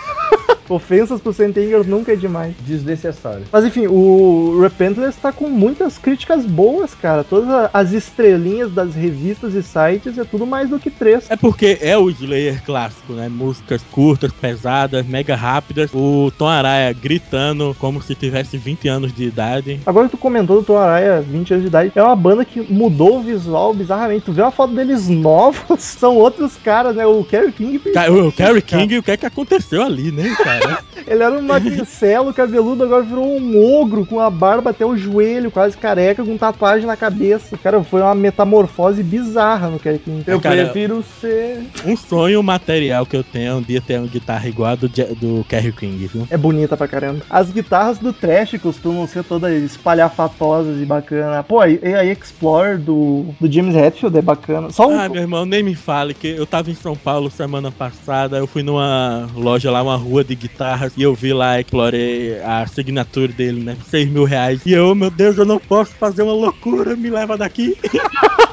Ofensas 0.70 1.20
pro 1.20 1.34
Sentingers 1.34 1.88
nunca 1.88 2.14
é 2.14 2.16
demais. 2.16 2.54
Desnecessário. 2.62 3.42
Mas 3.52 3.66
enfim, 3.66 3.88
o 3.88 4.60
Repentless 4.62 5.18
tá 5.20 5.32
com 5.32 5.50
muitas 5.50 5.98
críticas 5.98 6.46
boas, 6.46 6.94
cara. 6.94 7.24
Todas 7.24 7.70
as 7.74 7.92
estrelinhas 7.92 8.72
das 8.72 8.94
revistas 8.94 9.56
e 9.56 9.64
sites 9.64 10.16
é 10.20 10.24
tudo 10.24 10.46
mais 10.46 10.70
do 10.70 10.78
que 10.78 10.92
três. 10.92 11.26
É 11.32 11.36
porque 11.36 11.80
é 11.82 11.98
o 11.98 12.08
Slayer 12.12 12.64
clássico, 12.64 13.14
né? 13.14 13.28
Músicas 13.28 13.82
curtas, 13.92 14.32
pesadas, 14.32 15.04
mega 15.08 15.36
rápidas. 15.36 15.90
O 15.92 16.32
Tom 16.38 16.48
Araya 16.48 16.94
gritando 16.94 17.76
como 17.80 18.00
se 18.00 18.14
tivesse 18.14 18.56
20 18.56 18.88
anos 18.88 19.12
de 19.12 19.24
idade. 19.24 19.80
Agora 19.88 20.06
que 20.06 20.12
tu 20.12 20.18
comentou 20.20 20.58
do 20.58 20.64
Tom 20.66 20.78
Araya, 20.78 21.20
20 21.20 21.52
anos 21.52 21.64
de 21.64 21.68
idade, 21.68 21.92
é 21.96 22.04
uma 22.04 22.16
banda 22.16 22.46
que 22.46 22.62
mudou 22.72 23.18
o 23.18 23.24
visual 23.24 23.74
bizarramente. 23.74 24.19
Tu 24.22 24.32
vê 24.32 24.42
uma 24.42 24.52
foto 24.52 24.74
deles 24.74 25.08
novos, 25.08 25.62
são 25.82 26.16
outros 26.16 26.56
caras, 26.58 26.96
né? 26.96 27.06
O 27.06 27.24
Kerry 27.24 27.52
King. 27.52 27.80
Ca- 27.80 28.12
O 28.12 28.32
Kerry 28.32 28.62
King, 28.62 28.98
o 28.98 29.04
que 29.04 29.12
é 29.12 29.18
que 29.18 29.26
aconteceu 29.26 29.82
ali, 29.84 30.12
né, 30.12 30.36
cara? 30.44 30.80
Ele 31.08 31.24
era 31.24 31.36
um 31.36 31.42
magricelo 31.42 32.34
cabeludo, 32.34 32.84
agora 32.84 33.02
virou 33.04 33.26
um 33.26 33.80
ogro 33.82 34.06
com 34.06 34.20
a 34.20 34.30
barba 34.30 34.70
até 34.72 34.86
o 34.86 34.96
joelho, 34.98 35.50
quase 35.50 35.76
careca, 35.78 36.24
com 36.24 36.38
tatuagem 36.38 36.86
na 36.86 36.96
cabeça. 36.96 37.58
Cara, 37.58 37.84
foi 37.84 38.02
uma 38.02 38.14
metamorfose 38.14 39.02
bizarra 39.02 39.70
no 39.70 39.80
Kerry 39.80 40.00
King. 40.00 40.24
Eu 40.28 40.40
Cara, 40.40 40.66
prefiro 40.66 41.04
ser. 41.20 41.62
Um 41.86 41.96
sonho 41.98 42.44
material 42.44 43.06
que 43.06 43.16
eu 43.16 43.24
tenho 43.24 43.52
é 43.52 43.56
um 43.56 43.62
dia 43.62 43.82
ter 43.82 43.98
uma 43.98 44.08
guitarra 44.08 44.48
igual 44.48 44.72
a 44.72 44.76
do, 44.76 44.88
do 44.90 45.46
Kerry 45.48 45.72
King, 45.72 46.06
viu? 46.08 46.28
É 46.30 46.38
bonita 46.38 46.76
pra 46.78 46.88
caramba. 46.88 47.22
As 47.30 47.50
guitarras 47.52 47.98
do 47.98 48.14
Trash 48.14 48.58
costumam 48.62 49.08
ser 49.08 49.24
todas 49.24 49.52
espalhafatosas 49.64 50.82
e 50.82 50.86
bacana. 50.86 51.44
Pô, 51.44 51.64
e 51.66 51.80
a 51.96 52.04
Explorer 52.06 52.78
do, 52.78 53.26
do 53.40 53.52
James 53.52 53.76
Hetfield 53.76 53.99
é 54.08 54.22
bacana. 54.22 54.70
Só 54.72 54.88
um. 54.88 55.00
Ah, 55.00 55.10
meu 55.10 55.22
irmão, 55.22 55.46
nem 55.46 55.64
me 55.64 55.76
fale 55.76 56.14
que 56.14 56.28
eu 56.28 56.46
tava 56.46 56.70
em 56.70 56.76
São 56.76 56.96
Paulo 56.96 57.30
semana 57.30 57.72
passada, 57.72 58.38
eu 58.38 58.48
fui 58.48 58.64
numa 58.64 59.28
loja 59.36 59.72
lá, 59.72 59.82
uma 59.82 59.96
rua 59.96 60.24
de 60.24 60.36
guitarras, 60.36 60.94
e 60.98 61.04
eu 61.04 61.14
vi 61.14 61.34
lá, 61.34 61.60
explorei 61.60 62.40
a 62.40 62.62
assinatura 62.62 63.32
dele, 63.32 63.64
né? 63.64 63.78
6 63.88 64.10
mil 64.10 64.24
reais. 64.24 64.66
E 64.66 64.72
eu, 64.72 64.94
meu 64.96 65.12
Deus, 65.12 65.38
eu 65.38 65.46
não 65.46 65.60
posso 65.60 65.94
fazer 65.96 66.24
uma 66.24 66.34
loucura, 66.34 66.96
me 66.96 67.10
leva 67.10 67.38
daqui. 67.38 67.78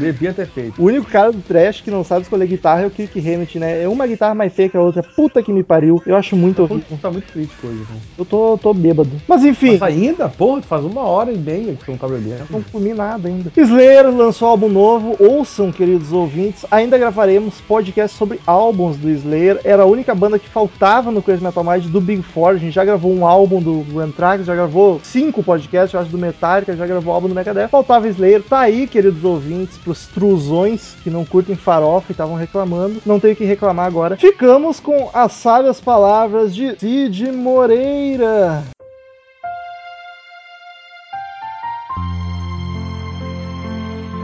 Devia 0.00 0.32
ter 0.32 0.46
feito. 0.46 0.80
O 0.80 0.86
único 0.86 1.06
cara 1.06 1.30
do 1.30 1.40
trash 1.42 1.80
que 1.80 1.90
não 1.90 2.02
sabe 2.02 2.22
escolher 2.22 2.46
guitarra 2.46 2.82
é 2.82 2.86
o 2.86 2.90
Kirk 2.90 3.18
Hammett, 3.18 3.58
né? 3.58 3.82
É 3.82 3.88
uma 3.88 4.06
guitarra 4.06 4.34
mais 4.34 4.52
feia 4.52 4.68
que 4.68 4.76
a 4.76 4.80
outra. 4.80 5.02
Puta 5.02 5.42
que 5.42 5.52
me 5.52 5.62
pariu. 5.62 6.02
Eu 6.06 6.16
acho 6.16 6.34
muito 6.36 6.62
horrível. 6.62 6.98
Tá 7.00 7.10
muito 7.10 7.30
crítico 7.32 7.66
hoje, 7.66 7.80
né? 7.80 7.98
Eu 8.18 8.24
tô, 8.24 8.58
tô 8.58 8.72
bêbado. 8.72 9.10
Mas 9.28 9.44
enfim, 9.44 9.78
Mas 9.78 9.82
ainda, 9.82 10.28
porra, 10.28 10.62
faz 10.62 10.84
uma 10.84 11.02
hora 11.02 11.30
e 11.30 11.38
meia 11.38 11.74
que 11.74 11.84
você 11.84 11.90
não 11.90 11.98
tá 11.98 12.08
bebendo. 12.08 12.44
não 12.50 12.62
comi 12.62 12.94
nada 12.94 13.28
ainda. 13.28 13.52
Slayer 13.56 14.08
lançou 14.10 14.48
álbum 14.48 14.68
novo. 14.68 15.16
Ouçam, 15.18 15.70
queridos 15.70 16.12
ouvintes. 16.12 16.64
Ainda 16.70 16.96
gravaremos 16.98 17.60
podcast 17.60 18.16
sobre 18.16 18.40
álbuns 18.46 18.96
do 18.96 19.10
Slayer. 19.10 19.60
Era 19.64 19.82
a 19.82 19.86
única 19.86 20.14
banda 20.14 20.38
que 20.38 20.48
faltava 20.48 21.10
no 21.10 21.22
Crazy 21.22 21.42
Metal 21.42 21.64
Mind 21.64 21.86
do 21.86 22.00
Big 22.00 22.22
Four. 22.22 22.50
A 22.50 22.56
gente 22.56 22.72
já 22.72 22.84
gravou 22.84 23.12
um 23.12 23.26
álbum 23.26 23.60
do 23.60 23.98
Anthrax, 24.00 24.46
já 24.46 24.54
gravou 24.54 25.00
cinco 25.02 25.42
podcasts, 25.42 25.92
eu 25.94 26.00
acho, 26.00 26.10
do 26.10 26.18
Metallica, 26.18 26.76
já 26.76 26.86
gravou 26.86 27.12
álbum 27.12 27.28
do 27.28 27.34
Megadeth. 27.34 27.68
Faltava 27.68 28.08
Slayer. 28.08 28.42
Tá 28.42 28.60
aí, 28.60 28.86
queridos 28.86 29.24
ouvintes, 29.24 29.78
pros 29.90 30.06
truzões 30.06 30.94
que 31.02 31.10
não 31.10 31.24
curtem 31.24 31.56
farofa 31.56 32.06
e 32.10 32.12
estavam 32.12 32.36
reclamando. 32.36 33.02
Não 33.04 33.18
tenho 33.18 33.34
o 33.34 33.36
que 33.36 33.44
reclamar 33.44 33.86
agora. 33.86 34.16
Ficamos 34.16 34.78
com 34.78 35.10
as 35.12 35.32
sábias 35.32 35.80
palavras 35.80 36.54
de 36.54 36.78
Cid 36.78 37.32
Moreira. 37.32 38.62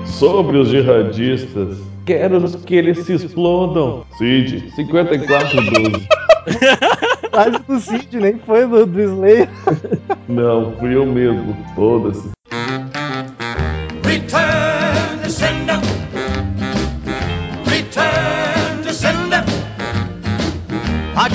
Sobre 0.04 0.56
os 0.56 0.68
jihadistas, 0.68 1.78
quero 2.06 2.40
que 2.60 2.76
eles 2.76 3.04
se 3.04 3.14
explodam. 3.14 4.04
Cid, 4.16 4.70
5412. 4.74 6.08
Frase 7.30 7.58
do 7.68 7.80
Cid, 7.80 8.20
nem 8.20 8.38
foi 8.38 8.66
do, 8.66 8.86
do 8.86 9.02
Slayer. 9.02 9.48
Não, 10.28 10.72
fui 10.78 10.94
eu 10.94 11.04
mesmo. 11.04 11.56
Foda-se. 11.74 12.30
Return 14.04 14.75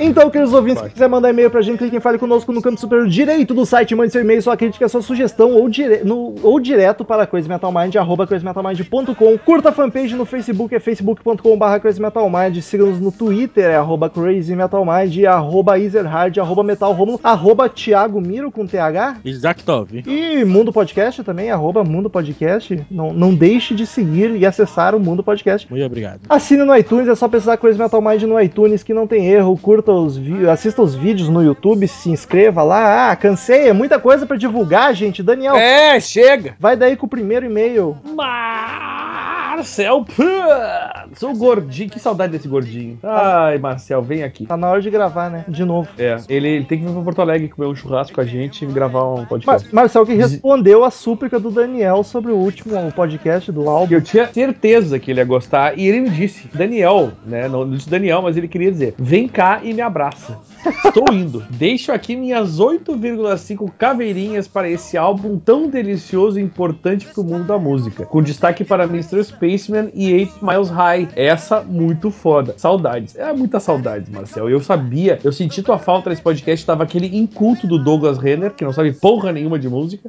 Então, 0.00 0.30
queridos 0.30 0.54
ouvintes, 0.54 0.82
se 0.84 0.90
quiser 0.90 1.08
mandar 1.08 1.30
e-mail 1.30 1.50
pra 1.50 1.60
gente, 1.60 1.78
clique 1.78 1.96
em 1.96 2.00
Fale 2.00 2.18
Conosco 2.18 2.52
no 2.52 2.62
canto 2.62 2.80
superior 2.80 3.08
direito 3.08 3.52
do 3.52 3.66
site, 3.66 3.96
mande 3.96 4.12
seu 4.12 4.20
e-mail, 4.20 4.40
sua 4.40 4.56
crítica, 4.56 4.88
sua 4.88 5.02
sugestão 5.02 5.54
ou, 5.54 5.68
dire... 5.68 6.04
no... 6.04 6.36
ou 6.40 6.60
direto 6.60 7.04
para 7.04 7.26
crazymetalmind, 7.26 7.96
arroba 7.96 8.24
crazymetalmind.com. 8.24 9.38
Curta 9.38 9.70
a 9.70 9.72
fanpage 9.72 10.14
no 10.14 10.24
Facebook, 10.24 10.72
é 10.72 10.78
facebook.com.br 10.78 11.78
crazymetalmind. 11.82 12.60
Siga-nos 12.62 13.00
no 13.00 13.10
Twitter, 13.10 13.64
é 13.64 13.76
arroba 13.76 14.08
crazymetalmind, 14.08 15.24
arroba 15.24 15.80
ezerhard, 15.80 16.38
arroba 16.38 16.62
metalromulo, 16.62 17.18
arroba 17.22 17.68
Thiago 17.68 18.20
Miro 18.20 18.52
com 18.52 18.66
TH. 18.66 19.16
Isaac 19.24 19.64
Tov. 19.64 20.04
E 20.06 20.44
Mundo 20.44 20.72
Podcast 20.72 21.24
também, 21.24 21.50
arroba 21.50 21.82
Mundo 21.82 22.08
Podcast. 22.08 22.86
Não, 22.88 23.12
não 23.12 23.34
deixe 23.34 23.74
de 23.74 23.84
seguir 23.84 24.36
e 24.36 24.46
acessar 24.46 24.94
o 24.94 25.00
Mundo 25.00 25.24
Podcast. 25.24 25.68
Muito 25.68 25.84
obrigado. 25.84 26.20
Assine 26.28 26.62
no 26.62 26.76
iTunes, 26.76 27.08
é 27.08 27.16
só 27.16 27.26
pesquisar 27.26 27.56
Crazy 27.56 27.78
Metal 27.78 28.00
Mind 28.00 28.22
no 28.22 28.40
iTunes 28.40 28.84
que 28.84 28.94
não 28.94 29.06
tem 29.06 29.26
erro. 29.26 29.58
Curta 29.58 29.87
os 29.92 30.16
vídeos, 30.16 30.48
assista 30.48 30.82
os 30.82 30.94
vídeos 30.94 31.28
no 31.28 31.42
YouTube, 31.42 31.86
se 31.88 32.10
inscreva 32.10 32.62
lá. 32.62 33.10
Ah, 33.10 33.16
cansei, 33.16 33.68
é 33.68 33.72
muita 33.72 33.98
coisa 33.98 34.26
pra 34.26 34.36
divulgar, 34.36 34.94
gente. 34.94 35.22
Daniel, 35.22 35.56
É, 35.56 35.98
chega! 36.00 36.54
vai 36.58 36.76
daí 36.76 36.96
com 36.96 37.06
o 37.06 37.08
primeiro 37.08 37.46
e-mail. 37.46 37.96
Marcel 39.58 40.04
o 41.22 41.34
gordinho, 41.34 41.90
que 41.90 41.98
saudade 41.98 42.32
desse 42.32 42.46
gordinho. 42.46 42.98
Ai, 43.02 43.58
Marcel, 43.58 44.00
vem 44.00 44.22
aqui. 44.22 44.46
Tá 44.46 44.56
na 44.56 44.70
hora 44.70 44.80
de 44.80 44.88
gravar, 44.88 45.28
né? 45.30 45.44
De 45.48 45.64
novo. 45.64 45.88
É, 45.98 46.16
ele, 46.28 46.48
ele 46.48 46.64
tem 46.64 46.78
que 46.78 46.84
vir 46.84 46.92
pra 46.92 47.02
Porto 47.02 47.20
Alegre 47.20 47.48
comer 47.48 47.66
um 47.66 47.74
churrasco 47.74 48.14
com 48.14 48.20
a 48.20 48.24
gente 48.24 48.64
e 48.64 48.68
gravar 48.68 49.04
um 49.04 49.18
Mar 49.18 49.26
podcast. 49.26 49.74
Marcel 49.74 50.06
que 50.06 50.14
respondeu 50.14 50.84
a 50.84 50.90
súplica 50.90 51.40
do 51.40 51.50
Daniel 51.50 52.04
sobre 52.04 52.30
o 52.30 52.36
último 52.36 52.92
podcast 52.92 53.50
do 53.50 53.68
álbum. 53.68 53.94
Eu 53.94 54.00
tinha 54.00 54.26
certeza 54.32 54.98
que 54.98 55.10
ele 55.10 55.20
ia 55.20 55.24
gostar 55.24 55.76
e 55.76 55.86
ele 55.86 56.00
me 56.00 56.10
disse, 56.10 56.48
Daniel, 56.54 57.10
né? 57.26 57.48
Não 57.48 57.68
disse 57.68 57.90
Daniel, 57.90 58.22
mas 58.22 58.36
ele 58.36 58.48
queria 58.48 58.70
dizer: 58.70 58.94
vem 58.96 59.28
cá 59.28 59.60
e 59.62 59.74
me 59.74 59.80
abraça. 59.80 60.38
Estou 60.68 61.04
indo. 61.12 61.42
Deixo 61.50 61.92
aqui 61.92 62.14
minhas 62.16 62.58
8,5 62.60 63.70
caveirinhas 63.78 64.46
para 64.48 64.68
esse 64.68 64.96
álbum 64.96 65.38
tão 65.38 65.68
delicioso 65.68 66.38
e 66.38 66.42
importante 66.42 67.06
pro 67.06 67.24
mundo 67.24 67.44
da 67.44 67.58
música. 67.58 68.04
Com 68.06 68.22
destaque 68.22 68.64
para 68.64 68.84
Mr. 68.84 69.22
Spaceman 69.24 69.90
e 69.94 70.12
8 70.14 70.44
Miles 70.44 70.68
High. 70.70 71.08
Essa 71.16 71.62
muito 71.62 72.10
foda. 72.10 72.54
Saudades. 72.56 73.16
É 73.16 73.32
muita 73.32 73.60
saudades, 73.60 74.08
Marcel. 74.10 74.48
Eu 74.48 74.60
sabia, 74.60 75.18
eu 75.24 75.32
senti 75.32 75.62
tua 75.62 75.78
falta 75.78 76.10
nesse 76.10 76.22
podcast. 76.22 76.64
Tava 76.64 76.82
aquele 76.84 77.16
inculto 77.16 77.66
do 77.66 77.78
Douglas 77.78 78.18
Renner, 78.18 78.52
que 78.54 78.64
não 78.64 78.72
sabe 78.72 78.92
porra 78.92 79.32
nenhuma 79.32 79.58
de 79.58 79.68
música, 79.68 80.08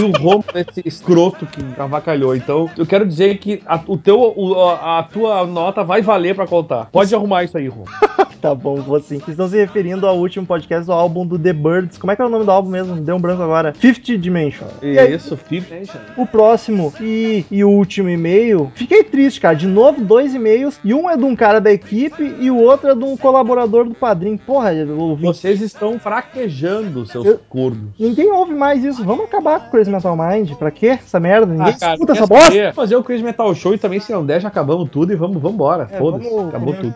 e 0.00 0.04
o 0.04 0.10
Romo, 0.22 0.44
esse 0.54 0.82
escroto 0.86 1.46
que 1.46 1.60
avacalhou. 1.80 2.34
Então, 2.34 2.68
eu 2.76 2.86
quero 2.86 3.06
dizer 3.06 3.38
que 3.38 3.62
a, 3.66 3.80
o 3.86 3.96
teu, 3.96 4.18
o- 4.36 4.54
a, 4.68 4.98
a 4.98 5.02
tua 5.02 5.46
nota 5.46 5.82
vai 5.84 6.02
valer 6.02 6.34
pra 6.34 6.46
contar. 6.46 6.86
Pode 6.92 7.14
arrumar 7.14 7.44
isso 7.44 7.56
aí, 7.58 7.68
Romo. 7.68 7.86
Tá 8.40 8.54
bom, 8.54 8.76
vou. 8.76 9.00
Vocês 9.00 9.20
estão 9.26 9.48
se 9.48 9.56
referindo 9.56 9.97
ao 10.06 10.16
último 10.18 10.46
podcast 10.46 10.86
do 10.86 10.92
álbum 10.92 11.26
do 11.26 11.38
The 11.38 11.52
Birds. 11.52 11.98
Como 11.98 12.10
é 12.10 12.16
que 12.16 12.22
é 12.22 12.24
o 12.24 12.28
nome 12.28 12.44
do 12.44 12.50
álbum 12.50 12.70
mesmo? 12.70 12.96
Deu 12.96 13.16
um 13.16 13.20
branco 13.20 13.42
agora. 13.42 13.72
Fifth 13.74 14.04
Dimension. 14.18 14.66
E 14.82 14.94
Isso, 15.14 15.36
Fifth 15.36 15.70
Nation. 15.70 15.98
o 16.16 16.26
próximo 16.26 16.92
e, 17.00 17.44
e 17.50 17.64
o 17.64 17.70
último 17.70 18.08
e-mail. 18.08 18.70
Fiquei 18.74 19.02
triste, 19.04 19.40
cara. 19.40 19.54
De 19.56 19.66
novo, 19.66 20.00
dois 20.02 20.34
e-mails. 20.34 20.78
E 20.84 20.92
um 20.94 21.08
é 21.08 21.16
de 21.16 21.24
um 21.24 21.34
cara 21.34 21.60
da 21.60 21.72
equipe 21.72 22.34
e 22.40 22.50
o 22.50 22.56
outro 22.58 22.90
é 22.90 22.94
de 22.94 23.04
um 23.04 23.16
colaborador 23.16 23.84
do 23.84 23.94
padrinho. 23.94 24.38
Porra, 24.38 24.72
eu 24.74 24.98
ouvi. 24.98 25.22
Vocês 25.24 25.60
estão 25.60 25.98
fraquejando, 25.98 27.06
seus 27.06 27.24
Eu- 27.24 27.40
cornos. 27.48 27.90
Ninguém 27.98 28.30
ouve 28.32 28.54
mais 28.54 28.84
isso. 28.84 29.04
Vamos 29.04 29.24
acabar 29.24 29.60
com 29.60 29.66
o 29.68 29.70
Crazy 29.70 29.90
Metal 29.90 30.16
Mind. 30.16 30.52
Pra 30.54 30.70
quê? 30.70 30.88
Essa 30.88 31.18
merda? 31.20 31.46
Ninguém 31.52 31.74
Ah, 31.74 31.78
cara, 31.78 31.92
escuta 31.94 32.12
essa 32.12 32.26
bosta. 32.26 32.72
Fazer 32.72 32.96
o 32.96 33.02
Crazy 33.02 33.22
Metal 33.22 33.54
Show 33.54 33.74
e 33.74 33.78
também, 33.78 34.00
se 34.00 34.12
não 34.12 34.24
der, 34.24 34.40
já 34.40 34.48
acabamos 34.48 34.88
tudo 34.90 35.12
e 35.12 35.16
vamos, 35.16 35.36
vamos 35.40 35.54
embora. 35.54 35.88
É, 35.90 35.98
Foda-se. 35.98 36.26
Acabou 36.26 36.74
comer- 36.74 36.80
tudo. 36.80 36.94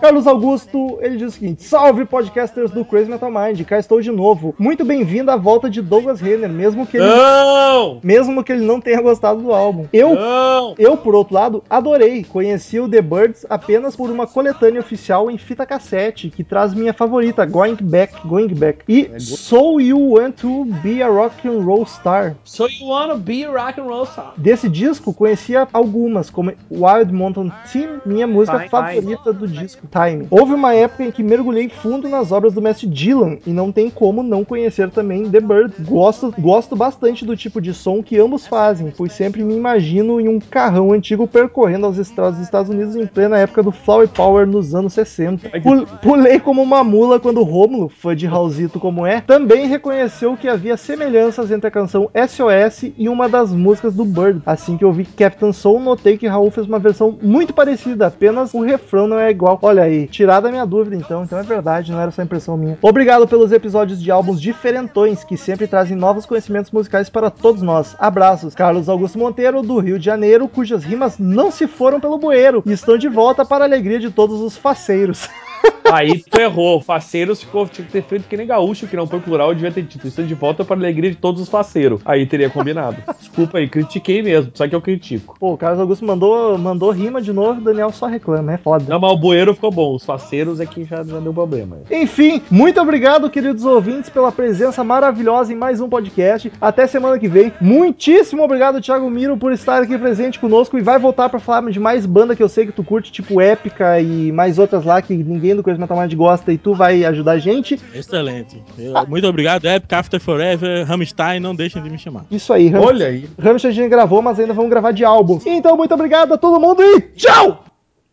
Carlos 0.00 0.26
Augusto, 0.26 0.98
ele 1.00 1.16
diz 1.16 1.28
o 1.28 1.30
seguinte: 1.32 1.62
Salve 1.62 2.04
podcasters 2.04 2.70
do 2.70 2.84
Crazy 2.84 3.10
Metal 3.10 3.30
Mind, 3.30 3.60
cá 3.64 3.78
estou 3.78 4.00
de 4.00 4.10
novo. 4.10 4.54
Muito 4.58 4.84
bem-vindo 4.84 5.30
à 5.30 5.36
volta 5.36 5.68
de 5.70 5.80
Douglas 5.82 6.20
Renner, 6.20 6.48
mesmo 6.48 6.86
que 6.86 6.96
ele, 6.96 7.06
Não! 7.06 8.00
mesmo 8.02 8.42
que 8.44 8.52
ele 8.52 8.64
não 8.64 8.80
tenha 8.80 9.00
gostado 9.00 9.40
do 9.40 9.52
álbum. 9.52 9.86
Eu 9.92 10.14
Não! 10.14 10.74
Eu, 10.78 10.96
por 10.96 11.14
outro 11.14 11.34
lado, 11.34 11.62
adorei. 11.68 12.24
Conheci 12.24 12.78
o 12.78 12.88
The 12.88 13.00
Birds 13.02 13.46
apenas 13.48 13.96
por 13.96 14.10
uma 14.10 14.26
coletânea 14.26 14.80
oficial 14.80 15.30
em 15.30 15.38
fita 15.38 15.64
cassete, 15.66 16.30
que 16.30 16.44
traz 16.44 16.74
minha 16.74 16.92
favorita, 16.92 17.44
Going 17.46 17.76
Back, 17.80 18.26
Going 18.26 18.48
Back. 18.54 18.80
E 18.88 19.04
go- 19.04 19.20
So 19.20 19.80
You 19.80 20.14
Want 20.14 20.32
to 20.40 20.64
Be 20.82 21.02
a 21.02 21.08
Rock 21.08 21.46
and 21.48 21.60
Roll 21.64 21.86
Star. 21.86 22.34
So 22.44 22.66
you 22.68 22.86
wanna 22.88 23.14
be 23.16 23.44
a 23.44 23.50
rock 23.50 23.80
and 23.80 23.84
roll 23.84 24.06
star? 24.06 24.34
Desse 24.36 24.68
disco, 24.68 25.12
conhecia 25.12 25.66
algumas, 25.72 26.30
como 26.30 26.52
Wild 26.70 27.12
Mountain 27.12 27.52
Team, 27.72 28.00
minha 28.04 28.26
música 28.26 28.58
Time, 28.68 29.00
do 29.32 29.46
disco, 29.48 29.86
Time. 29.90 30.26
Houve 30.30 30.52
uma 30.54 30.74
época 30.74 31.04
em 31.04 31.10
que 31.10 31.22
mergulhei 31.22 31.68
fundo 31.68 32.08
nas 32.08 32.32
obras 32.32 32.52
do 32.54 32.62
mestre 32.62 32.86
Dylan, 32.86 33.38
e 33.46 33.50
não 33.52 33.70
tem 33.72 33.88
como 33.90 34.22
não 34.22 34.44
conhecer 34.44 34.90
também 34.90 35.28
The 35.30 35.40
Birds. 35.40 35.80
Gosto, 35.86 36.34
gosto 36.38 36.74
bastante 36.76 37.24
do 37.24 37.36
tipo 37.36 37.60
de 37.60 37.72
som 37.74 38.02
que 38.02 38.18
ambos 38.18 38.46
fazem, 38.46 38.92
pois 38.96 39.12
sempre 39.12 39.42
me 39.42 39.54
imagino 39.54 40.20
em 40.20 40.28
um 40.28 40.38
carrão 40.38 40.92
antigo 40.92 41.26
percorrendo 41.26 41.86
as 41.86 41.98
estradas 41.98 42.36
dos 42.36 42.44
Estados 42.44 42.70
Unidos 42.70 42.96
em 42.96 43.06
plena 43.06 43.38
época 43.38 43.62
do 43.62 43.72
Flower 43.72 44.08
Power 44.08 44.46
nos 44.46 44.74
anos 44.74 44.92
60. 44.94 45.48
Pul- 45.60 45.86
pulei 46.02 46.38
como 46.40 46.62
uma 46.62 46.82
mula 46.82 47.18
quando 47.20 47.42
Rômulo, 47.42 47.88
fã 47.88 48.14
de 48.14 48.26
Raulzito 48.26 48.78
como 48.80 49.06
é, 49.06 49.20
também 49.20 49.66
reconheceu 49.66 50.36
que 50.36 50.48
havia 50.48 50.76
semelhanças 50.76 51.50
entre 51.50 51.66
a 51.68 51.70
canção 51.70 52.10
SOS 52.14 52.92
e 52.96 53.08
uma 53.08 53.28
das 53.28 53.52
músicas 53.52 53.94
do 53.94 54.04
Bird. 54.04 54.42
Assim 54.46 54.76
que 54.76 54.84
eu 54.84 54.92
vi 54.92 55.04
Captain 55.04 55.52
Soul, 55.52 55.80
notei 55.80 56.16
que 56.16 56.26
Raul 56.26 56.50
fez 56.50 56.66
uma 56.66 56.78
versão 56.78 57.16
muito 57.22 57.52
parecida, 57.52 58.06
apenas 58.06 58.54
o 58.54 58.60
refrão 58.60 59.06
não 59.06 59.18
é 59.20 59.30
igual. 59.30 59.58
Olha 59.62 59.82
aí, 59.82 60.06
tirar 60.06 60.40
da 60.40 60.50
minha 60.50 60.64
dúvida 60.64 60.96
então, 60.96 61.22
então 61.22 61.38
é 61.38 61.42
verdade, 61.42 61.92
não 61.92 62.00
era 62.00 62.10
só 62.10 62.22
impressão 62.22 62.56
minha. 62.56 62.78
Obrigado 62.82 63.26
pelos 63.26 63.52
episódios 63.52 64.02
de 64.02 64.10
álbuns 64.10 64.40
diferentões 64.40 65.24
que 65.24 65.36
sempre 65.36 65.66
trazem 65.66 65.96
novos 65.96 66.26
conhecimentos 66.26 66.70
musicais 66.70 67.08
para 67.08 67.30
todos 67.30 67.62
nós. 67.62 67.94
Abraços, 67.98 68.54
Carlos 68.54 68.88
Augusto 68.88 69.18
Monteiro, 69.18 69.62
do 69.62 69.78
Rio 69.78 69.98
de 69.98 70.04
Janeiro, 70.04 70.48
cujas 70.48 70.84
rimas 70.84 71.18
não 71.18 71.50
se 71.50 71.66
foram 71.66 72.00
pelo 72.00 72.18
bueiro 72.18 72.62
e 72.66 72.72
estão 72.72 72.96
de 72.96 73.08
volta 73.08 73.44
para 73.44 73.64
a 73.64 73.66
alegria 73.66 73.98
de 73.98 74.10
todos 74.10 74.40
os 74.40 74.56
faceiros. 74.56 75.28
Aí 75.92 76.22
tu 76.22 76.40
errou. 76.40 76.80
Faceiros 76.80 77.42
ficou, 77.42 77.66
tinha 77.66 77.84
que 77.84 77.92
ter 77.92 78.02
feito 78.02 78.28
que 78.28 78.36
nem 78.36 78.46
gaúcho, 78.46 78.86
que 78.86 78.96
não 78.96 79.06
foi 79.06 79.20
plural, 79.20 79.54
devia 79.54 79.72
ter 79.72 79.82
dito. 79.82 80.06
Estão 80.06 80.24
de 80.24 80.34
volta 80.34 80.64
para 80.64 80.76
a 80.76 80.78
alegria 80.78 81.10
de 81.10 81.16
todos 81.16 81.42
os 81.42 81.48
faceiros. 81.48 82.00
Aí 82.04 82.26
teria 82.26 82.48
combinado. 82.48 83.02
Desculpa 83.18 83.58
aí, 83.58 83.68
critiquei 83.68 84.22
mesmo. 84.22 84.52
Só 84.54 84.68
que 84.68 84.74
eu 84.74 84.80
critico. 84.80 85.36
Pô, 85.38 85.52
o 85.54 85.58
Carlos 85.58 85.80
Augusto 85.80 86.04
mandou, 86.04 86.56
mandou 86.56 86.90
rima 86.90 87.20
de 87.20 87.32
novo, 87.32 87.60
o 87.60 87.64
Daniel 87.64 87.90
só 87.90 88.06
reclama, 88.06 88.52
é 88.52 88.58
foda. 88.58 88.84
Não, 88.88 89.00
mas 89.00 89.12
o 89.12 89.16
bueiro 89.16 89.54
ficou 89.54 89.70
bom. 89.70 89.94
Os 89.94 90.04
faceiros 90.04 90.60
é 90.60 90.66
que 90.66 90.84
já, 90.84 91.02
já 91.02 91.18
deu 91.18 91.34
problema. 91.34 91.78
Enfim, 91.90 92.40
muito 92.50 92.80
obrigado, 92.80 93.30
queridos 93.30 93.64
ouvintes, 93.64 94.10
pela 94.10 94.30
presença 94.30 94.84
maravilhosa 94.84 95.52
em 95.52 95.56
mais 95.56 95.80
um 95.80 95.88
podcast. 95.88 96.52
Até 96.60 96.86
semana 96.86 97.18
que 97.18 97.28
vem. 97.28 97.52
Muitíssimo 97.60 98.42
obrigado, 98.42 98.80
Thiago 98.80 99.10
Miro, 99.10 99.36
por 99.36 99.52
estar 99.52 99.82
aqui 99.82 99.98
presente 99.98 100.38
conosco 100.38 100.78
e 100.78 100.82
vai 100.82 100.98
voltar 100.98 101.28
pra 101.28 101.40
falar 101.40 101.70
de 101.70 101.80
mais 101.80 102.06
banda 102.06 102.36
que 102.36 102.42
eu 102.42 102.48
sei 102.48 102.66
que 102.66 102.72
tu 102.72 102.84
curte, 102.84 103.12
tipo 103.12 103.40
Épica 103.40 104.00
e 104.00 104.32
mais 104.32 104.58
outras 104.58 104.84
lá 104.84 105.02
que 105.02 105.14
ninguém 105.14 105.49
do 105.56 105.62
Crazy 105.62 105.80
Metal 105.80 105.98
Mind 105.98 106.14
gosta 106.14 106.52
e 106.52 106.58
tu 106.58 106.74
vai 106.74 107.04
ajudar 107.04 107.32
a 107.32 107.38
gente. 107.38 107.80
Excelente. 107.94 108.62
Eu- 108.78 109.06
muito 109.08 109.26
obrigado, 109.26 109.66
Epic, 109.66 109.92
After 109.92 110.20
Forever, 110.20 110.86
Rammstein, 110.86 111.40
não 111.40 111.54
deixem 111.54 111.82
de 111.82 111.90
me 111.90 111.98
chamar. 111.98 112.24
Isso 112.30 112.52
aí, 112.52 112.68
Ram 112.68 112.80
Olha 112.80 113.06
aí. 113.06 113.28
Rammstein 113.38 113.70
a 113.70 113.74
gente 113.74 113.88
gravou, 113.88 114.22
mas 114.22 114.38
ainda 114.38 114.52
vamos 114.54 114.70
gravar 114.70 114.92
de 114.92 115.04
álbum. 115.04 115.40
Então, 115.46 115.76
muito 115.76 115.92
obrigado 115.94 116.34
a 116.34 116.38
todo 116.38 116.60
mundo 116.60 116.82
e 116.82 117.00
tchau! 117.16 117.64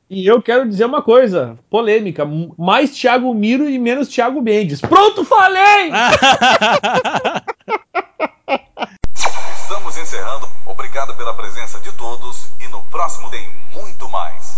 E 0.10 0.26
eu 0.26 0.42
quero 0.42 0.68
dizer 0.68 0.86
uma 0.86 1.02
coisa, 1.02 1.58
polêmica, 1.70 2.26
mais 2.58 2.98
Thiago 2.98 3.34
Miro 3.34 3.70
e 3.70 3.78
menos 3.78 4.08
Thiago 4.08 4.42
Mendes. 4.42 4.80
Pronto, 4.80 5.26
falei! 5.26 5.92
Estamos 9.62 9.98
encerrando. 9.98 10.48
Obrigado 10.66 11.14
pela 11.18 11.34
presença 11.34 11.80
de 11.82 11.92
todos 11.94 12.48
e 12.62 12.68
no 12.70 12.82
próximo 12.84 13.30
tem 13.30 13.46
muito 13.74 14.08
mais. 14.10 14.56